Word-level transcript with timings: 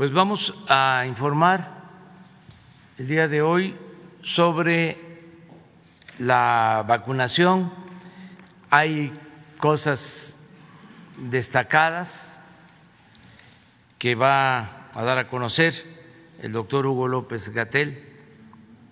Pues 0.00 0.12
vamos 0.12 0.54
a 0.66 1.04
informar 1.06 1.74
el 2.96 3.06
día 3.06 3.28
de 3.28 3.42
hoy 3.42 3.76
sobre 4.22 4.96
la 6.18 6.82
vacunación. 6.88 7.70
Hay 8.70 9.12
cosas 9.58 10.38
destacadas 11.18 12.40
que 13.98 14.14
va 14.14 14.88
a 14.94 15.02
dar 15.02 15.18
a 15.18 15.28
conocer 15.28 15.74
el 16.40 16.52
doctor 16.52 16.86
Hugo 16.86 17.06
López 17.06 17.50
Gatel. 17.50 18.02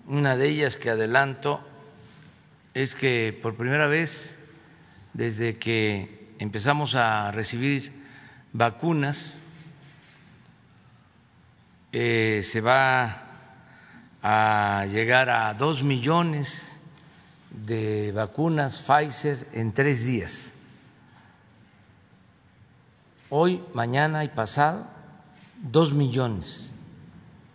Una 0.05 0.37
de 0.37 0.47
ellas 0.47 0.77
que 0.77 0.91
adelanto 0.91 1.67
es 2.75 2.93
que 2.93 3.35
por 3.41 3.55
primera 3.55 3.87
vez 3.87 4.37
desde 5.13 5.57
que 5.57 6.35
empezamos 6.37 6.93
a 6.93 7.31
recibir 7.31 7.93
vacunas 8.53 9.41
eh, 11.91 12.41
se 12.43 12.61
va 12.61 13.23
a 14.21 14.85
llegar 14.91 15.29
a 15.29 15.53
dos 15.53 15.81
millones 15.81 16.81
de 17.49 18.11
vacunas 18.11 18.81
Pfizer 18.81 19.47
en 19.53 19.73
tres 19.73 20.05
días. 20.05 20.53
Hoy, 23.29 23.63
mañana 23.73 24.23
y 24.23 24.27
pasado, 24.27 24.85
dos 25.57 25.93
millones 25.93 26.73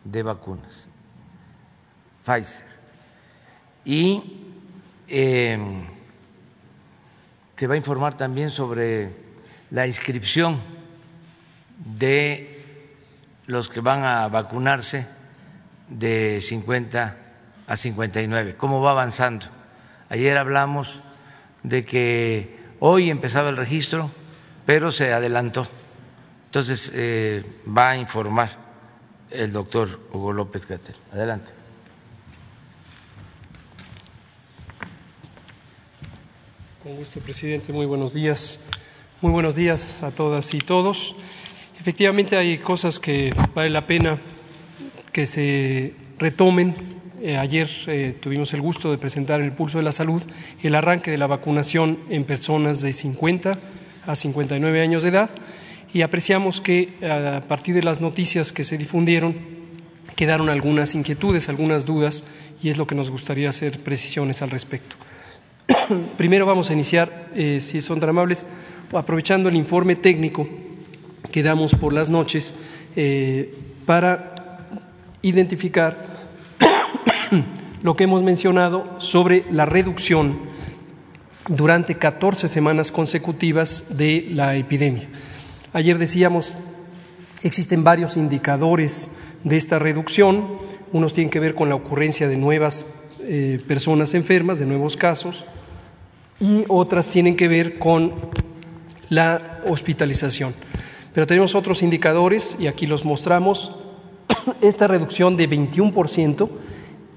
de 0.04 0.22
vacunas 0.22 0.88
Pfizer. 2.24 2.66
Y 3.84 4.40
eh, 5.08 5.58
se 7.54 7.66
va 7.66 7.74
a 7.74 7.76
informar 7.76 8.16
también 8.16 8.50
sobre 8.50 9.14
la 9.70 9.86
inscripción 9.86 10.60
de 11.98 12.53
los 13.46 13.68
que 13.68 13.80
van 13.80 14.04
a 14.04 14.28
vacunarse 14.28 15.06
de 15.88 16.40
50 16.40 17.16
a 17.66 17.76
59, 17.76 18.56
cómo 18.56 18.80
va 18.80 18.92
avanzando. 18.92 19.46
Ayer 20.08 20.36
hablamos 20.36 21.02
de 21.62 21.84
que 21.84 22.58
hoy 22.80 23.10
empezaba 23.10 23.48
el 23.50 23.56
registro, 23.56 24.10
pero 24.66 24.90
se 24.90 25.12
adelantó. 25.12 25.68
Entonces 26.46 26.92
eh, 26.94 27.44
va 27.66 27.90
a 27.90 27.96
informar 27.96 28.56
el 29.30 29.52
doctor 29.52 30.00
Hugo 30.12 30.32
López 30.32 30.66
Gatel. 30.66 30.94
Adelante. 31.12 31.48
Con 36.82 36.96
gusto, 36.96 37.18
presidente. 37.20 37.72
Muy 37.72 37.86
buenos 37.86 38.14
días. 38.14 38.60
Muy 39.20 39.32
buenos 39.32 39.56
días 39.56 40.02
a 40.02 40.10
todas 40.10 40.52
y 40.52 40.58
todos. 40.58 41.16
Efectivamente 41.84 42.38
hay 42.38 42.56
cosas 42.56 42.98
que 42.98 43.30
vale 43.54 43.68
la 43.68 43.86
pena 43.86 44.16
que 45.12 45.26
se 45.26 45.92
retomen. 46.18 46.74
Eh, 47.20 47.36
ayer 47.36 47.68
eh, 47.88 48.16
tuvimos 48.18 48.54
el 48.54 48.62
gusto 48.62 48.90
de 48.90 48.96
presentar 48.96 49.40
en 49.40 49.44
el 49.44 49.52
Pulso 49.52 49.76
de 49.76 49.84
la 49.84 49.92
Salud 49.92 50.22
el 50.62 50.74
arranque 50.76 51.10
de 51.10 51.18
la 51.18 51.26
vacunación 51.26 51.98
en 52.08 52.24
personas 52.24 52.80
de 52.80 52.94
50 52.94 53.58
a 54.06 54.16
59 54.16 54.80
años 54.80 55.02
de 55.02 55.10
edad 55.10 55.28
y 55.92 56.00
apreciamos 56.00 56.62
que 56.62 56.88
a 57.02 57.46
partir 57.46 57.74
de 57.74 57.82
las 57.82 58.00
noticias 58.00 58.50
que 58.50 58.64
se 58.64 58.78
difundieron 58.78 59.36
quedaron 60.16 60.48
algunas 60.48 60.94
inquietudes, 60.94 61.50
algunas 61.50 61.84
dudas 61.84 62.24
y 62.62 62.70
es 62.70 62.78
lo 62.78 62.86
que 62.86 62.94
nos 62.94 63.10
gustaría 63.10 63.50
hacer 63.50 63.78
precisiones 63.80 64.40
al 64.40 64.48
respecto. 64.48 64.96
Primero 66.16 66.46
vamos 66.46 66.70
a 66.70 66.72
iniciar, 66.72 67.28
eh, 67.34 67.58
si 67.60 67.82
son 67.82 68.00
tan 68.00 68.08
amables, 68.08 68.46
aprovechando 68.90 69.50
el 69.50 69.56
informe 69.56 69.96
técnico 69.96 70.48
que 71.30 71.42
damos 71.42 71.74
por 71.74 71.92
las 71.92 72.08
noches 72.08 72.54
eh, 72.96 73.54
para 73.86 74.34
identificar 75.22 76.26
lo 77.82 77.96
que 77.96 78.04
hemos 78.04 78.22
mencionado 78.22 78.96
sobre 78.98 79.44
la 79.50 79.64
reducción 79.64 80.38
durante 81.48 81.96
14 81.96 82.48
semanas 82.48 82.90
consecutivas 82.90 83.96
de 83.96 84.28
la 84.30 84.56
epidemia. 84.56 85.08
Ayer 85.72 85.98
decíamos, 85.98 86.54
existen 87.42 87.84
varios 87.84 88.16
indicadores 88.16 89.18
de 89.42 89.56
esta 89.56 89.78
reducción, 89.78 90.58
unos 90.92 91.12
tienen 91.12 91.30
que 91.30 91.40
ver 91.40 91.54
con 91.54 91.68
la 91.68 91.74
ocurrencia 91.74 92.28
de 92.28 92.36
nuevas 92.36 92.86
eh, 93.20 93.60
personas 93.66 94.14
enfermas, 94.14 94.58
de 94.58 94.66
nuevos 94.66 94.96
casos, 94.96 95.44
y 96.40 96.64
otras 96.68 97.10
tienen 97.10 97.36
que 97.36 97.48
ver 97.48 97.78
con 97.78 98.12
la 99.08 99.60
hospitalización. 99.66 100.54
Pero 101.14 101.28
tenemos 101.28 101.54
otros 101.54 101.82
indicadores 101.82 102.56
y 102.58 102.66
aquí 102.66 102.86
los 102.86 103.04
mostramos. 103.04 103.72
Esta 104.60 104.88
reducción 104.88 105.36
de 105.36 105.48
21% 105.48 106.48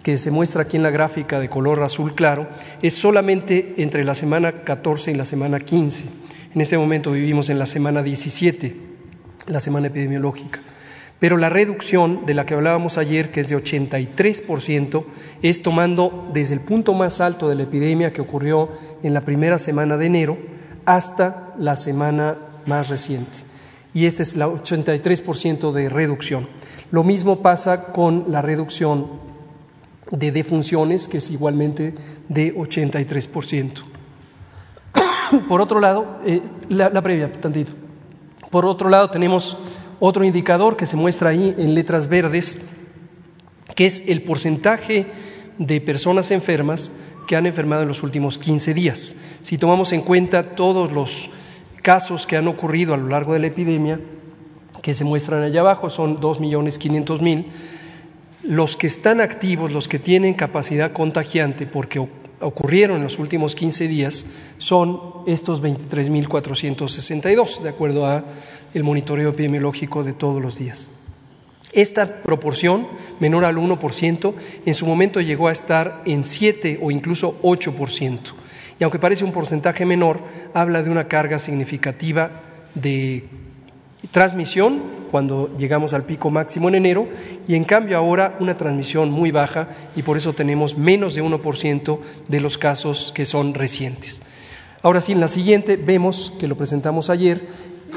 que 0.03 0.19
se 0.19 0.29
muestra 0.29 0.61
aquí 0.61 0.77
en 0.77 0.83
la 0.83 0.91
gráfica 0.91 1.39
de 1.39 1.49
color 1.49 1.81
azul 1.81 2.13
claro 2.13 2.47
es 2.81 2.93
solamente 2.93 3.73
entre 3.77 4.03
la 4.03 4.13
semana 4.13 4.63
14 4.63 5.11
y 5.11 5.15
la 5.15 5.25
semana 5.25 5.59
15. 5.59 6.03
En 6.53 6.61
este 6.61 6.77
momento 6.77 7.11
vivimos 7.11 7.49
en 7.49 7.57
la 7.57 7.65
semana 7.65 8.03
17, 8.03 8.75
la 9.47 9.59
semana 9.59 9.87
epidemiológica. 9.87 10.59
Pero 11.19 11.37
la 11.37 11.49
reducción 11.49 12.27
de 12.27 12.35
la 12.35 12.45
que 12.45 12.53
hablábamos 12.53 12.99
ayer, 12.99 13.31
que 13.31 13.39
es 13.39 13.49
de 13.49 13.57
83%, 13.57 15.05
es 15.41 15.63
tomando 15.63 16.29
desde 16.31 16.53
el 16.53 16.61
punto 16.61 16.93
más 16.93 17.19
alto 17.19 17.49
de 17.49 17.55
la 17.55 17.63
epidemia 17.63 18.13
que 18.13 18.21
ocurrió 18.21 18.69
en 19.01 19.15
la 19.15 19.21
primera 19.21 19.57
semana 19.57 19.97
de 19.97 20.05
enero 20.05 20.37
hasta 20.85 21.55
la 21.57 21.75
semana 21.75 22.37
más 22.67 22.89
reciente 22.89 23.56
y 23.93 24.05
este 24.05 24.23
es 24.23 24.35
el 24.35 24.41
83% 24.41 25.71
de 25.71 25.89
reducción. 25.89 26.47
Lo 26.91 27.03
mismo 27.03 27.41
pasa 27.41 27.91
con 27.91 28.25
la 28.29 28.41
reducción 28.41 29.07
de 30.11 30.31
defunciones, 30.31 31.07
que 31.07 31.17
es 31.17 31.29
igualmente 31.29 31.95
de 32.29 32.55
83%. 32.55 33.83
Por 35.47 35.61
otro 35.61 35.79
lado, 35.79 36.19
eh, 36.25 36.41
la, 36.69 36.89
la 36.89 37.01
previa, 37.01 37.31
tantito. 37.31 37.73
Por 38.49 38.65
otro 38.65 38.89
lado, 38.89 39.09
tenemos 39.09 39.57
otro 39.99 40.23
indicador 40.23 40.77
que 40.77 40.85
se 40.85 40.95
muestra 40.95 41.29
ahí 41.29 41.53
en 41.57 41.73
letras 41.73 42.07
verdes, 42.07 42.61
que 43.75 43.85
es 43.85 44.07
el 44.07 44.21
porcentaje 44.21 45.07
de 45.57 45.81
personas 45.81 46.31
enfermas 46.31 46.91
que 47.27 47.35
han 47.35 47.45
enfermado 47.45 47.81
en 47.81 47.89
los 47.89 48.03
últimos 48.03 48.37
15 48.37 48.73
días. 48.73 49.15
Si 49.43 49.57
tomamos 49.57 49.91
en 49.91 50.01
cuenta 50.01 50.55
todos 50.55 50.91
los 50.91 51.29
casos 51.87 52.27
que 52.27 52.35
han 52.35 52.49
ocurrido 52.49 52.93
a 52.93 52.97
lo 52.97 53.07
largo 53.07 53.31
de 53.31 53.39
la 53.39 53.47
epidemia, 53.47 53.97
que 54.81 54.93
se 54.93 55.05
muestran 55.05 55.41
allá 55.43 55.61
abajo, 55.61 55.89
son 55.89 56.19
2.500.000. 56.19 57.45
Los 58.43 58.75
que 58.75 58.87
están 58.87 59.21
activos, 59.21 59.71
los 59.71 59.87
que 59.87 59.97
tienen 59.97 60.33
capacidad 60.33 60.91
contagiante, 60.91 61.65
porque 61.65 62.05
ocurrieron 62.41 62.97
en 62.97 63.03
los 63.03 63.19
últimos 63.19 63.55
15 63.55 63.87
días, 63.87 64.25
son 64.57 64.99
estos 65.27 65.63
23.462, 65.63 67.61
de 67.61 67.69
acuerdo 67.69 68.05
a 68.05 68.25
el 68.73 68.83
monitoreo 68.83 69.29
epidemiológico 69.29 70.03
de 70.03 70.11
todos 70.11 70.41
los 70.41 70.57
días. 70.57 70.91
Esta 71.71 72.21
proporción, 72.21 72.85
menor 73.21 73.45
al 73.45 73.55
1%, 73.55 74.33
en 74.65 74.73
su 74.73 74.85
momento 74.85 75.21
llegó 75.21 75.47
a 75.47 75.53
estar 75.53 76.01
en 76.05 76.25
7 76.25 76.79
o 76.81 76.91
incluso 76.91 77.41
8% 77.43 78.33
y 78.79 78.83
aunque 78.83 78.99
parece 78.99 79.23
un 79.23 79.31
porcentaje 79.31 79.85
menor, 79.85 80.19
habla 80.53 80.83
de 80.83 80.89
una 80.89 81.07
carga 81.07 81.39
significativa 81.39 82.29
de 82.75 83.25
transmisión 84.11 84.97
cuando 85.11 85.55
llegamos 85.57 85.93
al 85.93 86.03
pico 86.03 86.29
máximo 86.29 86.67
en 86.69 86.75
enero 86.75 87.07
y 87.47 87.55
en 87.55 87.63
cambio 87.63 87.97
ahora 87.97 88.35
una 88.39 88.57
transmisión 88.57 89.09
muy 89.09 89.31
baja 89.31 89.69
y 89.95 90.03
por 90.03 90.17
eso 90.17 90.33
tenemos 90.33 90.77
menos 90.77 91.15
de 91.15 91.23
1% 91.23 91.99
de 92.27 92.41
los 92.41 92.57
casos 92.57 93.11
que 93.15 93.25
son 93.25 93.53
recientes. 93.53 94.21
Ahora 94.83 95.01
sí, 95.01 95.11
en 95.11 95.19
la 95.19 95.27
siguiente 95.27 95.75
vemos 95.75 96.33
que 96.39 96.47
lo 96.47 96.55
presentamos 96.55 97.09
ayer 97.09 97.41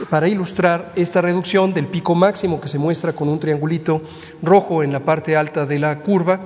para 0.08 0.28
ilustrar 0.28 0.92
esta 0.96 1.20
reducción 1.20 1.74
del 1.74 1.86
pico 1.86 2.14
máximo 2.14 2.60
que 2.60 2.68
se 2.68 2.78
muestra 2.78 3.12
con 3.12 3.28
un 3.28 3.40
triangulito 3.40 4.02
rojo 4.42 4.82
en 4.82 4.92
la 4.92 5.00
parte 5.00 5.36
alta 5.36 5.66
de 5.66 5.78
la 5.78 5.98
curva 5.98 6.40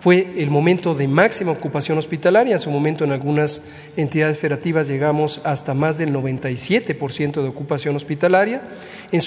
fue 0.00 0.32
el 0.38 0.50
momento 0.50 0.94
de 0.94 1.06
máxima 1.06 1.52
ocupación 1.52 1.98
hospitalaria. 1.98 2.54
En 2.54 2.58
su 2.58 2.70
momento 2.70 3.04
en 3.04 3.12
algunas 3.12 3.70
entidades 3.98 4.38
federativas 4.38 4.88
llegamos 4.88 5.42
hasta 5.44 5.74
más 5.74 5.98
del 5.98 6.12
97% 6.12 7.42
de 7.42 7.48
ocupación 7.48 7.94
hospitalaria. 7.96 8.62
En 9.12 9.20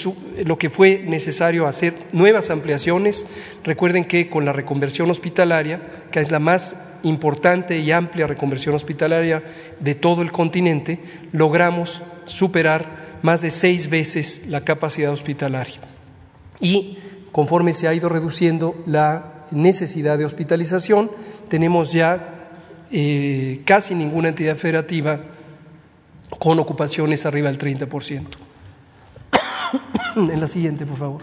lo 0.44 0.58
que 0.58 0.70
fue 0.70 0.98
necesario 1.06 1.68
hacer 1.68 1.94
nuevas 2.12 2.50
ampliaciones, 2.50 3.24
recuerden 3.62 4.04
que 4.04 4.28
con 4.28 4.44
la 4.44 4.52
reconversión 4.52 5.08
hospitalaria, 5.10 5.80
que 6.10 6.18
es 6.18 6.32
la 6.32 6.40
más 6.40 6.98
importante 7.04 7.78
y 7.78 7.92
amplia 7.92 8.26
reconversión 8.26 8.74
hospitalaria 8.74 9.44
de 9.78 9.94
todo 9.94 10.22
el 10.22 10.32
continente, 10.32 10.98
logramos 11.30 12.02
superar 12.24 13.20
más 13.22 13.42
de 13.42 13.50
seis 13.50 13.88
veces 13.88 14.48
la 14.48 14.62
capacidad 14.64 15.12
hospitalaria. 15.12 15.78
Y 16.60 16.98
conforme 17.30 17.74
se 17.74 17.86
ha 17.86 17.94
ido 17.94 18.08
reduciendo 18.08 18.74
la 18.86 19.33
necesidad 19.50 20.18
de 20.18 20.24
hospitalización, 20.24 21.10
tenemos 21.48 21.92
ya 21.92 22.50
eh, 22.90 23.62
casi 23.64 23.94
ninguna 23.94 24.28
entidad 24.28 24.56
federativa 24.56 25.20
con 26.38 26.58
ocupaciones 26.58 27.26
arriba 27.26 27.50
del 27.50 27.58
30%. 27.58 28.26
en 30.16 30.40
la 30.40 30.46
siguiente, 30.46 30.86
por 30.86 30.98
favor. 30.98 31.22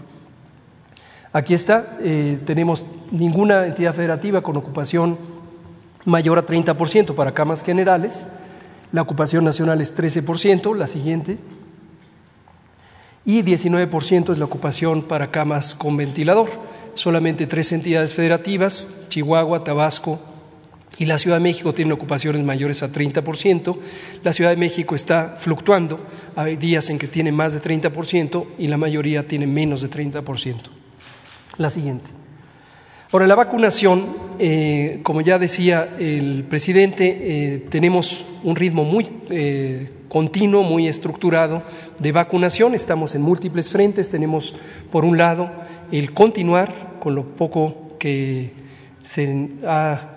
Aquí 1.32 1.54
está, 1.54 1.96
eh, 2.00 2.38
tenemos 2.44 2.84
ninguna 3.10 3.66
entidad 3.66 3.94
federativa 3.94 4.42
con 4.42 4.56
ocupación 4.56 5.18
mayor 6.04 6.38
a 6.38 6.44
30% 6.44 7.14
para 7.14 7.32
camas 7.32 7.62
generales, 7.62 8.26
la 8.92 9.00
ocupación 9.00 9.44
nacional 9.44 9.80
es 9.80 9.96
13%, 9.96 10.76
la 10.76 10.86
siguiente, 10.86 11.38
y 13.24 13.42
19% 13.42 14.32
es 14.32 14.38
la 14.38 14.44
ocupación 14.44 15.02
para 15.02 15.30
camas 15.30 15.74
con 15.74 15.96
ventilador. 15.96 16.50
Solamente 16.94 17.46
tres 17.46 17.72
entidades 17.72 18.14
federativas, 18.14 19.06
Chihuahua, 19.08 19.64
Tabasco 19.64 20.20
y 20.98 21.06
la 21.06 21.18
Ciudad 21.18 21.36
de 21.36 21.42
México 21.42 21.72
tienen 21.72 21.92
ocupaciones 21.92 22.42
mayores 22.42 22.82
a 22.82 22.92
30%. 22.92 23.76
La 24.22 24.32
Ciudad 24.32 24.50
de 24.50 24.56
México 24.56 24.94
está 24.94 25.36
fluctuando, 25.38 26.00
hay 26.36 26.56
días 26.56 26.90
en 26.90 26.98
que 26.98 27.08
tiene 27.08 27.32
más 27.32 27.54
de 27.54 27.60
30% 27.60 28.46
y 28.58 28.68
la 28.68 28.76
mayoría 28.76 29.26
tiene 29.26 29.46
menos 29.46 29.82
de 29.82 29.90
30%. 29.90 30.56
La 31.58 31.70
siguiente. 31.70 32.10
Ahora, 33.12 33.26
la 33.26 33.34
vacunación, 33.34 34.06
eh, 34.38 35.00
como 35.02 35.20
ya 35.20 35.38
decía 35.38 35.96
el 35.98 36.44
presidente, 36.48 37.18
eh, 37.20 37.58
tenemos 37.68 38.24
un 38.42 38.56
ritmo 38.56 38.84
muy 38.84 39.06
eh, 39.28 39.90
continuo, 40.08 40.62
muy 40.62 40.88
estructurado 40.88 41.62
de 42.00 42.10
vacunación. 42.10 42.74
Estamos 42.74 43.14
en 43.14 43.20
múltiples 43.20 43.68
frentes. 43.70 44.08
Tenemos, 44.08 44.54
por 44.90 45.04
un 45.04 45.18
lado, 45.18 45.50
el 45.92 46.12
continuar 46.12 46.98
con 47.00 47.14
lo 47.14 47.24
poco 47.24 47.96
que 47.98 48.52
se 49.04 49.48
ha 49.66 50.16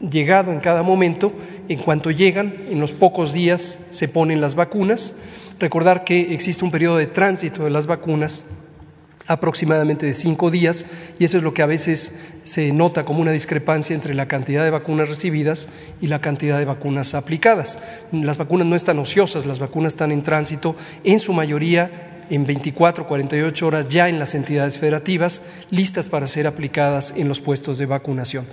llegado 0.00 0.52
en 0.52 0.60
cada 0.60 0.82
momento. 0.82 1.32
En 1.68 1.78
cuanto 1.78 2.10
llegan, 2.10 2.54
en 2.68 2.80
los 2.80 2.92
pocos 2.92 3.32
días 3.32 3.86
se 3.90 4.08
ponen 4.08 4.40
las 4.40 4.54
vacunas. 4.54 5.20
Recordar 5.58 6.04
que 6.04 6.32
existe 6.32 6.64
un 6.64 6.70
periodo 6.70 6.96
de 6.96 7.06
tránsito 7.06 7.64
de 7.64 7.70
las 7.70 7.86
vacunas 7.86 8.46
aproximadamente 9.26 10.06
de 10.06 10.14
cinco 10.14 10.50
días 10.50 10.86
y 11.20 11.24
eso 11.24 11.36
es 11.36 11.44
lo 11.44 11.54
que 11.54 11.62
a 11.62 11.66
veces 11.66 12.18
se 12.42 12.72
nota 12.72 13.04
como 13.04 13.20
una 13.20 13.30
discrepancia 13.30 13.94
entre 13.94 14.14
la 14.14 14.26
cantidad 14.26 14.64
de 14.64 14.70
vacunas 14.70 15.08
recibidas 15.08 15.68
y 16.00 16.08
la 16.08 16.20
cantidad 16.20 16.58
de 16.58 16.64
vacunas 16.64 17.14
aplicadas. 17.14 17.78
Las 18.10 18.38
vacunas 18.38 18.66
no 18.66 18.74
están 18.74 18.98
ociosas, 18.98 19.46
las 19.46 19.60
vacunas 19.60 19.92
están 19.92 20.10
en 20.10 20.22
tránsito, 20.22 20.74
en 21.04 21.20
su 21.20 21.32
mayoría 21.32 22.19
en 22.30 22.46
24, 22.46 23.06
48 23.06 23.66
horas 23.66 23.88
ya 23.88 24.08
en 24.08 24.18
las 24.18 24.34
entidades 24.34 24.78
federativas, 24.78 25.64
listas 25.70 26.08
para 26.08 26.26
ser 26.26 26.46
aplicadas 26.46 27.12
en 27.16 27.28
los 27.28 27.40
puestos 27.40 27.76
de 27.76 27.86
vacunación. 27.86 28.46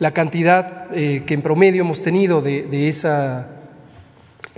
La 0.00 0.12
cantidad 0.12 0.86
eh, 0.92 1.22
que 1.26 1.34
en 1.34 1.42
promedio 1.42 1.82
hemos 1.82 2.02
tenido 2.02 2.40
de, 2.40 2.62
de 2.62 2.88
esa 2.88 3.58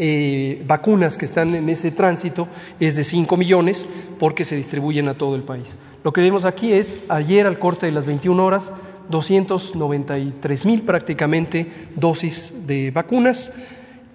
eh, 0.02 0.62
vacunas 0.66 1.18
que 1.18 1.26
están 1.26 1.54
en 1.54 1.68
ese 1.68 1.90
tránsito 1.90 2.48
es 2.80 2.96
de 2.96 3.04
5 3.04 3.36
millones 3.36 3.86
porque 4.18 4.46
se 4.46 4.56
distribuyen 4.56 5.08
a 5.08 5.14
todo 5.14 5.36
el 5.36 5.42
país. 5.42 5.76
Lo 6.02 6.12
que 6.14 6.22
vemos 6.22 6.46
aquí 6.46 6.72
es, 6.72 7.04
ayer 7.10 7.46
al 7.46 7.58
corte 7.58 7.84
de 7.84 7.92
las 7.92 8.06
21 8.06 8.42
horas, 8.42 8.72
293 9.10 10.64
mil 10.64 10.82
prácticamente 10.82 11.70
dosis 11.96 12.66
de 12.66 12.90
vacunas. 12.92 13.52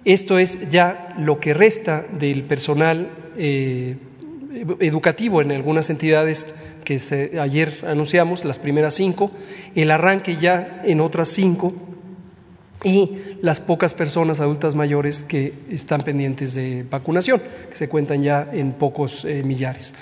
Esto 0.04 0.40
es 0.40 0.70
ya 0.70 1.14
lo 1.18 1.38
que 1.38 1.54
resta 1.54 2.04
del 2.18 2.42
personal 2.42 3.08
eh, 3.36 3.96
educativo 4.80 5.42
en 5.42 5.52
algunas 5.52 5.90
entidades 5.90 6.46
que 6.84 7.38
ayer 7.40 7.84
anunciamos, 7.86 8.44
las 8.44 8.58
primeras 8.58 8.94
cinco, 8.94 9.30
el 9.74 9.90
arranque 9.90 10.36
ya 10.36 10.82
en 10.84 11.00
otras 11.00 11.28
cinco 11.28 11.74
y 12.84 13.18
las 13.42 13.60
pocas 13.60 13.94
personas 13.94 14.40
adultas 14.40 14.74
mayores 14.74 15.22
que 15.22 15.54
están 15.70 16.02
pendientes 16.02 16.54
de 16.54 16.84
vacunación, 16.88 17.42
que 17.70 17.76
se 17.76 17.88
cuentan 17.88 18.22
ya 18.22 18.48
en 18.52 18.72
pocos 18.72 19.24
eh, 19.24 19.42
millares. 19.42 19.94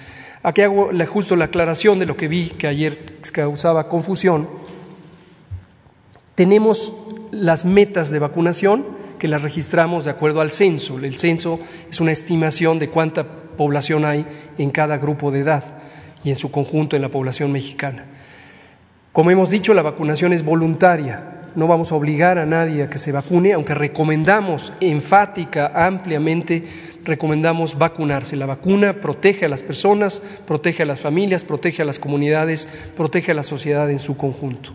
Aquí 0.43 0.61
hago 0.61 0.91
justo 1.09 1.37
la 1.37 1.47
aclaración 1.47 1.99
de 1.99 2.07
lo 2.07 2.17
que 2.17 2.29
vi 2.29 2.51
que 2.51 2.67
ayer 2.67 3.17
causaba 3.33 3.89
confusión. 3.89 4.47
Tenemos 6.35 6.93
las 7.31 7.65
metas 7.65 8.11
de 8.11 8.19
vacunación 8.19 8.85
que 9.19 9.29
las 9.29 9.41
registramos 9.41 10.05
de 10.05 10.11
acuerdo 10.11 10.43
al 10.43 10.53
censo. 10.53 10.99
El 10.99 11.17
censo 11.19 11.59
es 11.91 11.99
una 12.01 12.13
estimación 12.13 12.79
de 12.79 12.91
cuánta 12.91 13.27
población 13.57 14.05
hay 14.05 14.27
en 14.59 14.71
cada 14.71 14.99
grupo 14.99 15.31
de 15.31 15.41
edad 15.41 15.65
y 16.23 16.31
en 16.31 16.37
su 16.37 16.51
conjunto 16.51 16.97
en 16.97 17.03
la 17.03 17.09
población 17.09 17.53
mexicana. 17.53 18.05
Como 19.13 19.31
hemos 19.31 19.51
dicho, 19.51 19.75
la 19.75 19.83
vacunación 19.83 20.33
es 20.33 20.45
voluntaria, 20.45 21.35
no 21.55 21.69
vamos 21.69 21.93
a 21.93 21.95
obligar 21.95 22.39
a 22.39 22.47
nadie 22.47 22.83
a 22.83 22.91
que 22.91 22.99
se 22.99 23.13
vacune, 23.13 23.53
aunque 23.53 23.75
recomendamos 23.75 24.73
enfática, 24.81 25.71
ampliamente, 25.75 26.65
recomendamos 27.05 27.79
vacunarse. 27.79 28.37
La 28.37 28.47
vacuna 28.47 28.95
protege 29.01 29.47
a 29.47 29.49
las 29.49 29.63
personas, 29.63 30.21
protege 30.47 30.83
a 30.83 30.87
las 30.87 31.01
familias, 31.01 31.45
protege 31.45 31.83
a 31.83 31.85
las 31.85 32.01
comunidades, 32.01 32.67
protege 32.97 33.31
a 33.31 33.35
la 33.35 33.45
sociedad 33.45 33.89
en 33.91 34.01
su 34.01 34.17
conjunto. 34.17 34.73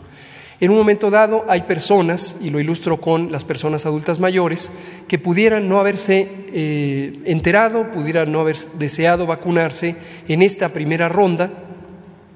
En 0.62 0.72
un 0.72 0.78
momento 0.78 1.10
dado 1.10 1.46
hay 1.48 1.62
personas, 1.62 2.38
y 2.42 2.50
lo 2.50 2.60
ilustro 2.60 3.00
con 3.00 3.32
las 3.32 3.46
personas 3.46 3.86
adultas 3.86 4.20
mayores, 4.20 4.72
que 5.08 5.18
pudieran 5.18 5.70
no 5.70 5.80
haberse 5.80 6.28
eh, 6.52 7.22
enterado, 7.26 7.92
pudieran 7.92 8.32
no 8.32 8.42
haber 8.42 8.58
deseado 8.78 9.26
vacunarse 9.26 9.96
en 10.28 10.42
esta 10.42 10.70
primera 10.70 11.08
ronda, 11.08 11.50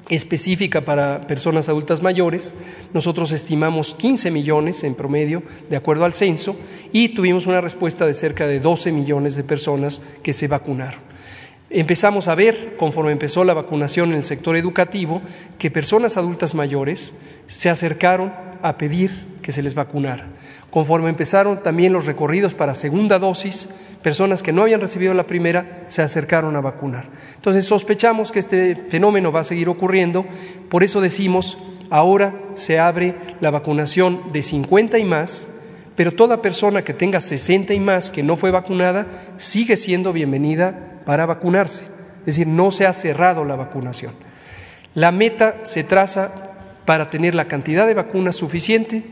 específica 0.10 0.82
para 0.82 1.28
personas 1.28 1.70
adultas 1.70 2.02
mayores. 2.02 2.54
Nosotros 2.94 3.32
estimamos 3.32 3.94
15 3.96 4.32
millones 4.32 4.84
en 4.84 4.96
promedio, 4.96 5.44
de 5.70 5.76
acuerdo 5.76 6.06
al 6.06 6.14
censo, 6.14 6.56
y 6.92 7.10
tuvimos 7.10 7.46
una 7.46 7.62
respuesta 7.62 8.06
de 8.06 8.14
cerca 8.14 8.48
de 8.48 8.60
12 8.60 8.92
millones 8.92 9.36
de 9.36 9.44
personas 9.44 10.02
que 10.22 10.34
se 10.34 10.48
vacunaron. 10.48 11.13
Empezamos 11.76 12.28
a 12.28 12.36
ver, 12.36 12.76
conforme 12.78 13.12
empezó 13.12 13.44
la 13.44 13.56
vacunación 13.56 14.12
en 14.12 14.18
el 14.18 14.24
sector 14.26 14.56
educativo, 14.56 15.24
que 15.58 15.72
personas 15.72 16.18
adultas 16.18 16.54
mayores 16.54 17.18
se 17.48 17.68
acercaron 17.68 18.32
a 18.62 18.78
pedir 18.78 19.10
que 19.42 19.52
se 19.52 19.64
les 19.64 19.74
vacunara. 19.74 20.28
Conforme 20.70 21.10
empezaron 21.10 21.64
también 21.64 21.92
los 21.92 22.06
recorridos 22.06 22.54
para 22.54 22.76
segunda 22.76 23.18
dosis, 23.18 23.70
personas 24.04 24.44
que 24.44 24.52
no 24.52 24.62
habían 24.62 24.82
recibido 24.82 25.16
la 25.16 25.26
primera 25.26 25.86
se 25.88 26.04
acercaron 26.04 26.56
a 26.56 26.62
vacunar. 26.62 27.10
Entonces 27.38 27.66
sospechamos 27.66 28.32
que 28.32 28.38
este 28.38 28.76
fenómeno 28.76 29.32
va 29.32 29.40
a 29.40 29.44
seguir 29.44 29.68
ocurriendo, 29.68 30.28
por 30.70 30.84
eso 30.84 31.02
decimos, 31.02 31.58
ahora 31.90 32.36
se 32.54 32.78
abre 32.78 33.16
la 33.42 33.50
vacunación 33.50 34.32
de 34.32 34.44
50 34.44 35.00
y 35.00 35.06
más, 35.06 35.50
pero 35.96 36.12
toda 36.12 36.40
persona 36.40 36.84
que 36.84 36.94
tenga 36.94 37.20
60 37.20 37.74
y 37.74 37.80
más 37.80 38.12
que 38.12 38.22
no 38.22 38.36
fue 38.36 38.52
vacunada 38.52 39.08
sigue 39.38 39.76
siendo 39.76 40.14
bienvenida 40.14 40.93
para 41.06 41.26
vacunarse. 41.26 41.86
Es 42.20 42.38
decir, 42.38 42.48
no 42.48 42.72
se 42.72 42.86
ha 42.86 42.94
cerrado 42.94 43.44
la 43.44 43.56
vacunación. 43.56 44.14
La 44.96 45.12
meta 45.12 45.58
se 45.64 45.84
traza 45.84 46.54
para 46.86 47.10
tener 47.10 47.36
la 47.36 47.48
cantidad 47.48 47.88
de 47.88 47.94
vacunas 47.94 48.36
suficiente 48.36 49.04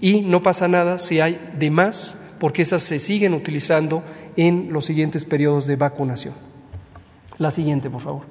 y 0.00 0.22
no 0.22 0.42
pasa 0.42 0.68
nada 0.68 0.98
si 0.98 1.20
hay 1.20 1.38
de 1.58 1.70
más, 1.70 2.34
porque 2.38 2.62
esas 2.62 2.82
se 2.82 2.98
siguen 2.98 3.32
utilizando 3.32 4.02
en 4.36 4.72
los 4.72 4.84
siguientes 4.84 5.24
periodos 5.24 5.66
de 5.66 5.76
vacunación. 5.76 6.34
La 7.38 7.50
siguiente, 7.50 7.88
por 7.90 8.00
favor. 8.00 8.22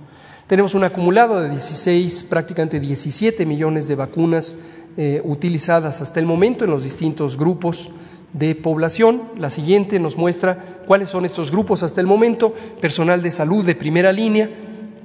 Tenemos 0.47 0.75
un 0.75 0.83
acumulado 0.83 1.41
de 1.41 1.49
16, 1.49 2.25
prácticamente 2.25 2.79
17 2.79 3.45
millones 3.45 3.87
de 3.87 3.95
vacunas 3.95 4.77
eh, 4.97 5.21
utilizadas 5.23 6.01
hasta 6.01 6.19
el 6.19 6.25
momento 6.25 6.65
en 6.65 6.71
los 6.71 6.83
distintos 6.83 7.37
grupos 7.37 7.89
de 8.33 8.55
población. 8.55 9.21
La 9.37 9.49
siguiente 9.49 9.99
nos 9.99 10.17
muestra 10.17 10.81
cuáles 10.85 11.09
son 11.09 11.25
estos 11.25 11.51
grupos 11.51 11.83
hasta 11.83 12.01
el 12.01 12.07
momento. 12.07 12.53
Personal 12.81 13.21
de 13.21 13.31
salud 13.31 13.65
de 13.65 13.75
primera 13.75 14.11
línea, 14.11 14.49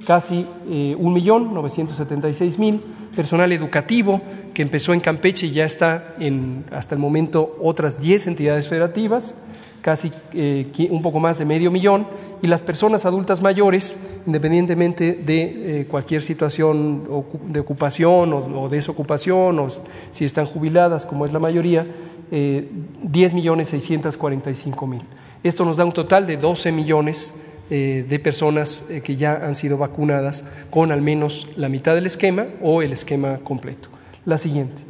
casi 0.05 0.45
eh, 0.69 0.95
un 0.97 1.13
976 1.13 2.59
mil 2.59 2.81
personal 3.15 3.51
educativo 3.51 4.21
que 4.53 4.61
empezó 4.61 4.93
en 4.93 4.99
Campeche 4.99 5.47
y 5.47 5.51
ya 5.51 5.65
está 5.65 6.15
en 6.19 6.65
hasta 6.71 6.95
el 6.95 7.01
momento 7.01 7.57
otras 7.61 8.01
10 8.01 8.27
entidades 8.27 8.67
federativas, 8.67 9.35
casi 9.81 10.11
eh, 10.33 10.67
un 10.89 11.01
poco 11.01 11.19
más 11.19 11.37
de 11.37 11.45
medio 11.45 11.71
millón, 11.71 12.07
y 12.41 12.47
las 12.47 12.61
personas 12.61 13.05
adultas 13.05 13.41
mayores, 13.41 14.21
independientemente 14.25 15.13
de 15.13 15.81
eh, 15.81 15.85
cualquier 15.87 16.21
situación 16.21 17.03
de 17.47 17.59
ocupación 17.59 18.33
o, 18.33 18.69
desocupación, 18.69 19.59
o 19.59 19.67
si 20.11 20.25
están 20.25 20.45
jubiladas, 20.45 21.05
como 21.05 21.25
es 21.25 21.33
la 21.33 21.39
mayoría, 21.39 21.85
eh, 22.31 22.69
10 23.03 23.33
millones 23.33 23.69
645 23.69 24.87
mil. 24.87 25.01
Esto 25.43 25.65
nos 25.65 25.77
da 25.77 25.85
un 25.85 25.91
total 25.91 26.25
de 26.25 26.37
12 26.37 26.71
millones 26.71 27.33
eh, 27.69 28.05
de 28.07 28.19
personas 28.19 28.85
eh, 28.89 29.01
que 29.01 29.15
ya 29.15 29.35
han 29.45 29.55
sido 29.55 29.77
vacunadas 29.77 30.43
con 30.69 30.91
al 30.91 31.01
menos 31.01 31.47
la 31.55 31.69
mitad 31.69 31.95
del 31.95 32.07
esquema 32.07 32.47
o 32.61 32.81
el 32.81 32.91
esquema 32.91 33.37
completo. 33.37 33.89
La 34.25 34.37
siguiente. 34.37 34.83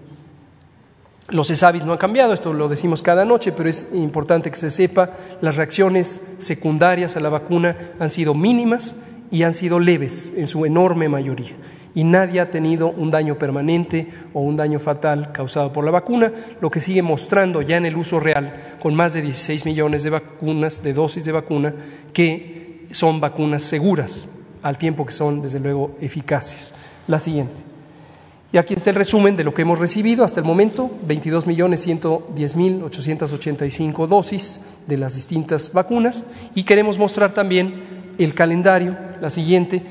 Los 1.29 1.51
ESAVIS 1.51 1.85
no 1.85 1.91
han 1.91 1.97
cambiado, 1.97 2.33
esto 2.33 2.53
lo 2.53 2.67
decimos 2.67 3.03
cada 3.03 3.23
noche, 3.23 3.51
pero 3.51 3.69
es 3.69 3.93
importante 3.93 4.49
que 4.49 4.57
se 4.57 4.71
sepa, 4.71 5.11
las 5.41 5.57
reacciones 5.57 6.37
secundarias 6.39 7.15
a 7.15 7.19
la 7.19 7.29
vacuna 7.29 7.75
han 7.99 8.09
sido 8.09 8.33
mínimas 8.33 8.95
y 9.29 9.43
han 9.43 9.53
sido 9.53 9.79
leves 9.79 10.33
en 10.37 10.47
su 10.47 10.65
enorme 10.65 11.07
mayoría. 11.07 11.55
Y 11.95 12.03
nadie 12.03 12.39
ha 12.39 12.51
tenido 12.51 12.89
un 12.89 13.11
daño 13.11 13.35
permanente 13.35 14.07
o 14.33 14.41
un 14.41 14.55
daño 14.55 14.79
fatal 14.79 15.31
causado 15.31 15.73
por 15.73 15.83
la 15.83 15.91
vacuna, 15.91 16.31
lo 16.61 16.69
que 16.69 16.79
sigue 16.79 17.01
mostrando 17.01 17.61
ya 17.61 17.77
en 17.77 17.85
el 17.85 17.97
uso 17.97 18.19
real, 18.19 18.77
con 18.81 18.95
más 18.95 19.13
de 19.13 19.21
16 19.21 19.65
millones 19.65 20.03
de 20.03 20.11
vacunas, 20.11 20.83
de 20.83 20.93
dosis 20.93 21.25
de 21.25 21.31
vacuna, 21.31 21.73
que 22.13 22.87
son 22.91 23.19
vacunas 23.19 23.63
seguras, 23.63 24.29
al 24.61 24.77
tiempo 24.77 25.05
que 25.05 25.13
son, 25.13 25.41
desde 25.41 25.59
luego, 25.59 25.95
eficaces. 25.99 26.73
la 27.07 27.19
siguiente. 27.19 27.69
Y 28.51 28.57
aquí 28.57 28.73
está 28.73 28.89
el 28.89 28.95
resumen 28.95 29.35
de 29.35 29.43
lo 29.43 29.53
que 29.53 29.61
hemos 29.61 29.77
recibido 29.77 30.23
hasta 30.23 30.39
el 30.39 30.45
momento, 30.45 30.89
22.110.885 31.07 34.07
dosis 34.07 34.79
de 34.87 34.97
las 34.97 35.13
distintas 35.13 35.71
vacunas 35.71 36.23
y 36.55 36.63
queremos 36.63 36.97
mostrar 36.97 37.35
también 37.35 37.83
el 38.17 38.33
calendario, 38.33 38.97
la 39.21 39.29
siguiente, 39.29 39.83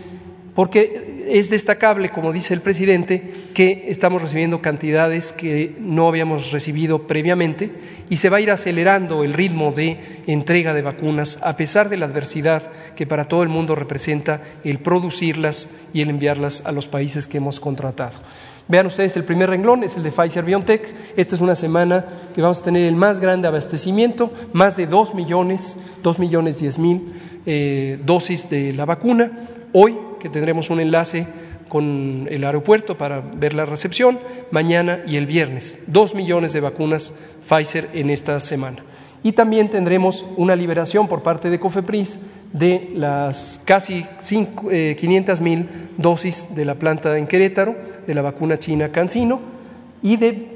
porque 0.59 1.25
es 1.29 1.51
destacable, 1.51 2.09
como 2.09 2.33
dice 2.33 2.53
el 2.53 2.61
presidente, 2.61 3.23
que 3.55 3.85
estamos 3.91 4.23
recibiendo 4.23 4.61
cantidades 4.61 5.31
que 5.31 5.77
no 5.79 6.09
habíamos 6.09 6.51
recibido 6.51 7.07
previamente 7.07 7.71
y 8.11 8.17
se 8.17 8.29
va 8.29 8.39
a 8.39 8.41
ir 8.41 8.51
acelerando 8.51 9.23
el 9.23 9.35
ritmo 9.35 9.71
de 9.71 10.01
entrega 10.27 10.75
de 10.75 10.83
vacunas 10.83 11.39
a 11.45 11.57
pesar 11.57 11.89
de 11.89 11.97
la 11.97 12.07
adversidad 12.07 12.73
que 12.97 13.07
para 13.07 13.29
todo 13.29 13.45
el 13.45 13.49
mundo 13.49 13.77
representa 13.77 14.43
el 14.65 14.81
producirlas 14.81 15.91
y 15.93 16.01
el 16.01 16.11
enviarlas 16.11 16.67
a 16.67 16.73
los 16.73 16.89
países 16.89 17.29
que 17.29 17.37
hemos 17.37 17.61
contratado. 17.61 18.19
Vean 18.67 18.87
ustedes, 18.87 19.17
el 19.17 19.23
primer 19.23 19.51
renglón 19.51 19.85
es 19.85 19.97
el 19.97 20.03
de 20.03 20.11
Pfizer 20.11 20.45
BioNTech. 20.45 20.93
Esta 21.17 21.37
es 21.37 21.41
una 21.41 21.55
semana 21.55 22.05
que 22.35 22.43
vamos 22.43 22.61
a 22.61 22.65
tener 22.65 22.83
el 22.83 22.97
más 22.97 23.21
grande 23.21 23.47
abastecimiento, 23.47 24.33
más 24.53 24.77
de 24.77 24.89
dos 24.89 25.15
millones, 25.15 25.79
dos 26.03 26.19
millones 26.19 26.59
diez 26.59 26.81
mil 26.81 27.15
eh, 27.51 27.99
dosis 28.05 28.51
de 28.51 28.75
la 28.75 28.85
vacuna. 28.85 29.33
Hoy 29.73 29.97
que 30.21 30.29
tendremos 30.29 30.69
un 30.69 30.81
enlace 30.81 31.27
con 31.71 32.27
el 32.31 32.45
aeropuerto 32.45 32.99
para 32.99 33.21
ver 33.21 33.55
la 33.55 33.65
recepción, 33.65 34.19
mañana 34.51 35.01
y 35.07 35.17
el 35.17 35.25
viernes. 35.25 35.85
Dos 35.87 36.15
millones 36.15 36.53
de 36.53 36.61
vacunas 36.61 37.15
Pfizer 37.49 37.89
en 37.95 38.11
esta 38.11 38.39
semana. 38.41 38.83
Y 39.23 39.33
también 39.33 39.71
tendremos 39.71 40.27
una 40.37 40.55
liberación 40.55 41.09
por 41.09 41.23
parte 41.23 41.49
de 41.49 41.59
COFEPRIS 41.59 42.19
de 42.53 42.91
las 42.95 43.63
casi 43.65 44.05
500 44.29 44.69
eh, 44.71 45.43
mil 45.43 45.67
dosis 45.97 46.55
de 46.55 46.67
la 46.67 46.75
planta 46.75 47.17
en 47.17 47.27
Querétaro, 47.27 47.75
de 48.07 48.15
la 48.15 48.21
vacuna 48.21 48.59
china 48.59 48.91
Cancino, 48.91 49.41
y 50.03 50.19
de 50.19 50.49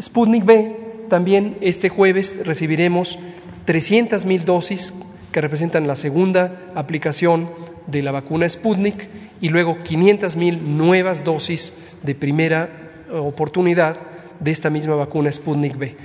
Sputnik 0.00 0.44
B. 0.44 0.76
También 1.08 1.58
este 1.60 1.88
jueves 1.88 2.46
recibiremos 2.46 3.18
300 3.64 4.24
mil 4.24 4.44
dosis 4.44 4.94
que 5.32 5.40
representan 5.40 5.86
la 5.86 5.96
segunda 5.96 6.72
aplicación 6.74 7.48
de 7.86 8.02
la 8.02 8.12
vacuna 8.12 8.48
Sputnik 8.48 9.08
y 9.40 9.48
luego 9.48 9.78
500 9.78 10.36
mil 10.36 10.76
nuevas 10.76 11.24
dosis 11.24 11.96
de 12.02 12.14
primera 12.14 12.68
oportunidad 13.10 13.96
de 14.38 14.50
esta 14.50 14.70
misma 14.70 14.94
vacuna 14.94 15.30
Sputnik 15.30 15.76
B. 15.76 15.96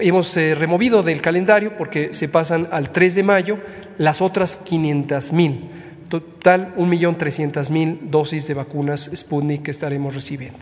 Hemos 0.00 0.36
eh, 0.36 0.54
removido 0.54 1.02
del 1.02 1.20
calendario 1.20 1.76
porque 1.76 2.14
se 2.14 2.28
pasan 2.28 2.68
al 2.70 2.90
3 2.90 3.16
de 3.16 3.22
mayo 3.22 3.58
las 3.98 4.20
otras 4.20 4.56
500 4.56 5.32
mil. 5.32 5.68
Total, 6.08 6.74
1.300.000 6.76 7.98
dosis 8.10 8.46
de 8.48 8.54
vacunas 8.54 9.10
Sputnik 9.14 9.62
que 9.62 9.70
estaremos 9.70 10.14
recibiendo. 10.14 10.58